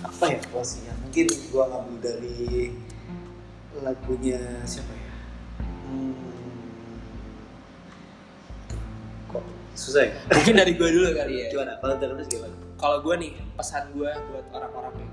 apa 0.04 0.24
ya 0.28 0.40
closingnya? 0.52 0.92
Mungkin 1.08 1.26
gua 1.48 1.64
ngambil 1.72 1.96
dari 2.04 2.76
lagunya 3.80 4.40
siapa 4.68 4.92
ya? 4.92 5.12
Hmm, 5.88 6.20
kok 9.24 9.44
susah 9.72 10.04
ya? 10.04 10.14
Mungkin 10.28 10.52
dari 10.52 10.72
gue 10.76 10.88
dulu 10.92 11.08
kali 11.16 11.34
ya. 11.38 11.48
Gimana? 11.48 11.80
Kalau 11.80 11.96
lu 11.96 12.24
gimana? 12.28 12.69
Kalau 12.80 13.04
gue 13.04 13.14
nih 13.20 13.32
pesan 13.60 13.92
gue 13.92 14.08
buat 14.08 14.46
orang-orang 14.56 15.04
yang 15.04 15.12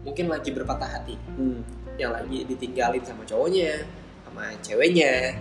mungkin 0.00 0.32
lagi 0.32 0.48
berpatah 0.48 0.88
hati, 0.88 1.20
Hmm. 1.36 1.60
yang 2.00 2.16
lagi 2.16 2.48
ditinggalin 2.48 3.04
sama 3.04 3.20
cowoknya, 3.28 3.84
sama 4.24 4.48
ceweknya, 4.64 5.36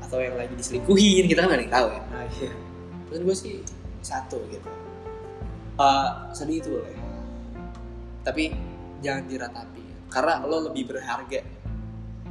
atau 0.00 0.24
yang 0.24 0.40
lagi 0.40 0.56
diselingkuhin, 0.56 1.28
kita 1.28 1.44
kan 1.44 1.52
ada 1.52 1.60
yang 1.60 1.74
tahu 1.74 1.88
ya. 1.92 2.02
Nah, 2.08 2.24
iya. 2.32 2.52
Gue 3.12 3.36
sih 3.36 3.60
satu 4.00 4.40
gitu. 4.48 4.70
Eh, 5.76 6.08
sedih 6.32 6.64
itu 6.64 6.68
boleh, 6.72 6.96
tapi 8.24 8.52
jangan 9.04 9.28
diratapi, 9.28 9.84
karena 10.08 10.44
lo 10.48 10.72
lebih 10.72 10.96
berharga 10.96 11.40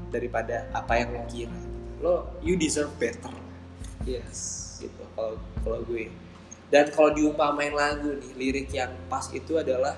daripada 0.09 0.69
apa 0.73 0.93
yang 0.97 1.13
lo 1.13 1.21
kira. 1.29 1.59
Lo 2.01 2.33
you 2.41 2.57
deserve 2.57 2.93
better. 2.97 3.33
Yes, 4.09 4.77
gitu. 4.81 5.05
Kalau 5.13 5.37
kalau 5.61 5.85
gue. 5.85 6.09
Dan 6.69 6.93
kalau 6.93 7.09
diumpamain 7.17 7.73
lagu 7.73 8.13
nih, 8.13 8.31
lirik 8.37 8.69
yang 8.69 8.93
pas 9.09 9.25
itu 9.33 9.57
adalah 9.57 9.97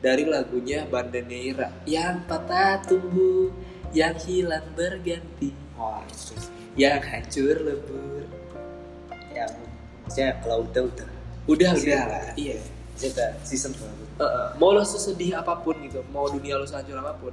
dari 0.00 0.24
lagunya 0.24 0.88
Bandaneira 0.88 1.68
yang 1.84 2.24
patah 2.24 2.80
tumbuh, 2.88 3.52
yang 3.92 4.16
hilang 4.24 4.64
berganti, 4.72 5.52
Wah, 5.76 6.00
itu 6.08 6.32
yang 6.80 7.04
hancur 7.04 7.60
lebur. 7.60 8.24
yang 9.36 9.52
maksudnya 10.02 10.34
kalau 10.40 10.64
udah 10.64 10.82
udah 10.88 11.08
Udah 11.48 11.70
udah 11.76 12.02
lah. 12.08 12.24
Iya. 12.36 12.60
kita 13.00 13.32
season 13.44 13.72
baru. 13.76 14.04
Heeh. 14.20 14.48
mau 14.60 14.76
lo 14.76 14.84
sesedih 14.84 15.32
apa 15.36 15.56
pun 15.64 15.72
gitu, 15.80 16.04
mau 16.12 16.28
dunia 16.28 16.60
lo 16.60 16.68
sehancur 16.68 17.00
apa 17.00 17.16
pun, 17.16 17.32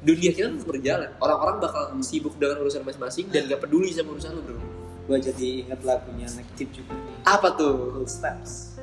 dunia 0.00 0.32
kita 0.32 0.48
tetap 0.52 0.68
berjalan. 0.68 1.10
Orang-orang 1.20 1.56
bakal 1.60 1.92
sibuk 2.00 2.36
dengan 2.40 2.60
urusan 2.64 2.84
masing-masing 2.84 3.28
dan 3.28 3.44
gak 3.48 3.60
peduli 3.64 3.92
sama 3.92 4.16
urusan 4.16 4.32
lo 4.36 4.40
bro. 4.44 4.73
Gua 5.04 5.20
jadi 5.20 5.68
ingat 5.68 5.84
lagunya 5.84 6.24
Nektif 6.32 6.72
juga 6.72 6.96
nih. 6.96 7.16
Apa 7.28 7.52
tuh? 7.52 7.92
Cool 7.92 8.08
Steps. 8.08 8.80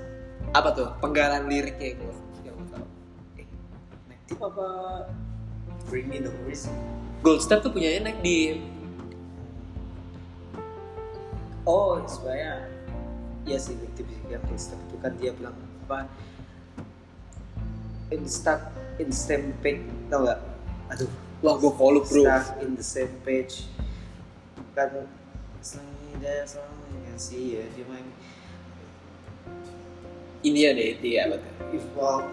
Apa 0.54 0.70
tuh? 0.74 0.90
Penggalan 1.02 1.50
liriknya 1.50 1.98
yang 1.98 2.58
lo 2.58 2.66
tahu. 2.70 2.86
Nektif 4.06 4.38
apa? 4.38 4.68
Bring 5.90 6.08
Me 6.08 6.22
The 6.22 6.30
Horizon. 6.30 6.76
Gold 7.22 7.42
Step 7.42 7.66
tuh 7.66 7.74
punyanya 7.74 8.10
naik 8.10 8.22
di 8.22 8.62
Oh, 11.62 12.02
sebenarnya 12.10 12.66
ya 13.46 13.58
sih 13.58 13.78
Nektif 13.78 14.06
yang 14.30 14.42
Cool 14.50 14.58
Steps 14.58 14.82
itu 14.90 14.98
kan 14.98 15.14
dia 15.18 15.34
bilang 15.34 15.54
apa? 15.86 16.06
In 18.12 18.28
stuck 18.28 18.60
in 19.00 19.10
the 19.10 19.16
same 19.16 19.56
page, 19.62 19.82
tau 20.12 20.26
gak? 20.28 20.40
Aduh, 20.92 21.08
Wah 21.40 21.56
gue 21.58 21.72
follow 21.74 22.04
bro. 22.04 22.22
stuck 22.22 22.60
in 22.60 22.76
the 22.76 22.84
same 22.84 23.14
page. 23.24 23.66
Kan 24.76 25.06
selagi 25.62 25.91
yang 26.20 27.20
sih 27.20 27.60
ya 27.60 27.64
Ini 30.42 30.74
deh 30.74 30.88
itu 30.98 31.08
ya 31.22 31.30
betul. 31.30 31.54
if 31.70 31.86
well, 31.94 32.26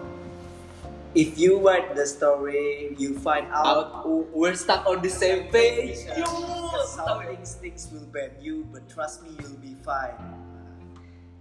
if 1.13 1.37
you 1.37 1.61
write 1.61 1.93
the 1.93 2.09
story 2.09 2.97
you 2.97 3.13
find 3.21 3.45
out 3.53 4.01
Out, 4.01 4.33
we're 4.33 4.57
stuck 4.57 4.89
on 4.89 5.05
the 5.05 5.13
same 5.13 5.45
page. 5.53 6.09
Yo, 6.17 6.25
Cause 6.25 6.97
some 6.97 7.21
things 7.21 7.53
things 7.61 7.83
will 7.93 8.09
bend 8.09 8.33
you 8.41 8.65
but 8.73 8.89
trust 8.89 9.21
me 9.21 9.37
you'll 9.37 9.61
be 9.61 9.77
fine 9.85 10.17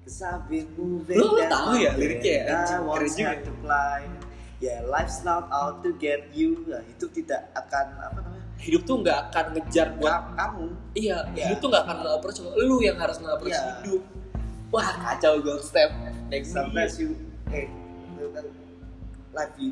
Cause 0.05 0.21
I've 0.21 0.45
been 0.45 0.69
moving 0.77 1.17
lu 1.17 1.41
that 1.41 1.49
tahu 1.49 1.81
ya 1.81 1.97
liriknya 1.97 2.33
ya? 2.45 2.77
Keren 2.85 3.09
juga. 3.09 3.33
to 3.45 3.53
climb 3.65 4.13
Yeah, 4.59 4.83
life's 4.91 5.23
not 5.23 5.47
out 5.55 5.87
to 5.87 5.95
get 6.03 6.35
you. 6.35 6.67
Nah, 6.67 6.83
itu 6.91 7.07
tidak 7.15 7.47
akan 7.55 7.95
apa 7.95 8.19
namanya? 8.27 8.48
Hidup 8.59 8.83
tuh 8.83 9.01
nggak 9.01 9.31
akan 9.31 9.45
ngejar 9.55 9.95
buat 9.95 10.11
Ka- 10.11 10.35
kamu. 10.37 10.67
iya 10.93 11.17
Iya. 11.31 11.45
hidup 11.47 11.59
tuh 11.59 11.69
nggak 11.71 11.83
akan 11.85 11.97
nge-approach 12.03 12.39
lu 12.59 12.77
yang 12.79 12.99
harus 12.99 13.17
nge-approach 13.17 13.55
Iya. 13.55 13.65
hidup 13.81 14.03
wah 14.69 14.91
kacau 15.01 15.39
gold 15.39 15.63
step 15.63 15.89
next 16.29 16.51
Sometimes 16.51 16.99
you 16.99 17.15
eh 17.49 17.71
itu 18.13 18.27
kan 18.31 18.45
life 19.33 19.55
you 19.57 19.71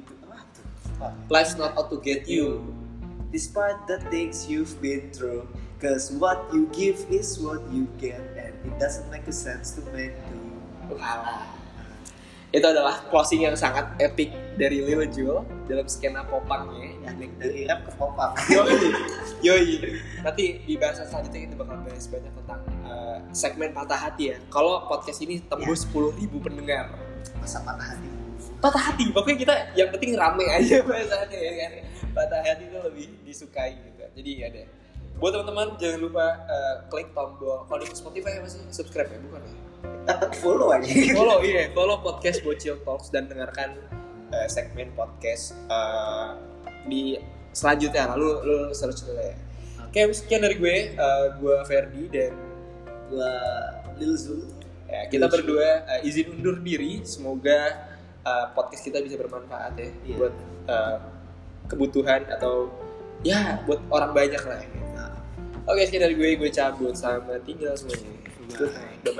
life's 1.28 1.54
not 1.54 1.74
out 1.74 1.88
to 1.88 1.98
get 1.98 2.24
you 2.24 2.62
Despite 3.26 3.84
the 3.84 3.98
things 4.08 4.46
you've 4.46 4.72
been 4.78 5.10
through, 5.12 5.44
cause 5.76 6.08
what 6.10 6.46
you 6.54 6.70
give 6.72 6.96
is 7.10 7.36
what 7.36 7.60
you 7.68 7.84
get, 7.98 8.22
and 8.32 8.54
it 8.64 8.74
doesn't 8.78 9.04
make 9.10 9.26
a 9.26 9.34
sense 9.34 9.76
to 9.76 9.82
make 9.90 10.14
do. 10.24 10.40
Walah. 10.88 11.44
itu 12.48 12.64
adalah 12.64 13.04
closing 13.10 13.44
yang 13.44 13.52
sangat 13.52 13.84
epic 13.98 14.32
dari 14.56 14.80
Lil 14.80 15.04
Jul 15.10 15.36
dalam 15.66 15.84
skena 15.84 16.24
popangnya 16.24 16.95
Ya, 17.06 17.14
dari 17.38 17.60
rap 17.70 17.86
ke 17.86 17.90
pop 17.94 18.18
up. 18.18 18.34
Yoi, 18.50 18.74
yoi. 19.46 19.94
Nanti 20.26 20.58
di 20.66 20.74
bahasan 20.74 21.06
selanjutnya 21.06 21.46
kita 21.46 21.54
bakal 21.54 21.76
bahas 21.86 22.06
banyak 22.10 22.32
tentang 22.34 22.60
uh, 22.82 23.18
segmen 23.30 23.70
patah 23.70 23.94
hati 23.94 24.34
ya. 24.34 24.36
Kalau 24.50 24.90
podcast 24.90 25.22
ini 25.22 25.38
tembus 25.46 25.86
10.000 25.86 26.18
pendengar. 26.42 26.90
Masa 27.38 27.62
patah 27.62 27.94
hati. 27.94 28.10
Patah 28.58 28.82
hati, 28.90 29.04
pokoknya 29.14 29.38
kita 29.38 29.54
yang 29.78 29.88
penting 29.94 30.18
rame 30.18 30.50
aja 30.50 30.82
bahasannya 30.82 31.38
ya 31.38 31.52
kan. 31.54 31.70
Patah 32.10 32.40
hati 32.42 32.64
itu 32.66 32.78
lebih 32.82 33.06
disukai 33.22 33.78
gitu. 33.78 34.02
Jadi 34.18 34.30
ya 34.42 34.46
deh. 34.50 34.66
Buat 35.22 35.38
teman-teman 35.38 35.78
jangan 35.78 35.98
lupa 36.02 36.26
uh, 36.50 36.74
klik 36.90 37.14
tombol 37.14 37.64
kalau 37.70 37.80
di 37.80 37.86
Spotify 37.94 38.42
apa 38.42 38.48
sih? 38.50 38.66
Subscribe 38.74 39.08
ya, 39.08 39.18
bukan 39.22 39.46
ya? 39.46 39.54
Follow 40.42 40.74
aja. 40.74 40.90
follow 41.14 41.38
iya 41.42 41.70
follow 41.76 42.02
podcast 42.02 42.42
Bocil 42.42 42.78
Talks 42.82 43.10
dan 43.14 43.30
dengarkan 43.30 43.78
uh, 44.30 44.48
segmen 44.50 44.90
podcast 44.94 45.54
uh, 45.70 46.38
di 46.86 47.18
selanjutnya. 47.52 48.14
Lalu 48.14 48.28
lu 48.46 48.58
search 48.72 49.04
dulu 49.06 49.20
ya. 49.20 49.34
Oke. 49.86 50.00
Sekian 50.14 50.42
dari 50.42 50.56
gue 50.58 50.76
uh, 50.96 51.36
gue 51.38 51.56
Ferdi 51.66 52.04
dan 52.10 52.32
Gua 53.06 53.32
Lil 53.96 54.18
Zul. 54.18 54.42
ya, 54.86 55.06
kita 55.10 55.26
berdua 55.30 55.86
uh, 55.86 56.00
izin 56.06 56.38
undur 56.38 56.58
diri. 56.62 57.02
Semoga 57.06 57.86
uh, 58.26 58.50
podcast 58.54 58.82
kita 58.82 58.98
bisa 59.02 59.14
bermanfaat 59.18 59.78
ya 59.78 59.88
Iya. 60.06 60.16
buat 60.18 60.34
uh, 60.66 60.98
kebutuhan 61.70 62.26
atau 62.30 62.70
ya 63.22 63.62
buat 63.66 63.82
orang 63.90 64.14
banyak 64.14 64.42
lah 64.42 64.58
gitu. 64.62 64.86
Nah, 64.94 65.14
oke 65.66 65.82
sekian 65.86 66.02
dari 66.06 66.14
gue. 66.14 66.28
Gue 66.38 66.50
cabut 66.50 66.94
selamat 66.94 67.42
tinggal 67.46 67.74
semuanya. 67.78 68.14
Bye. 68.56 69.02
bye 69.02 69.14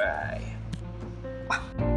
bye 1.51 1.96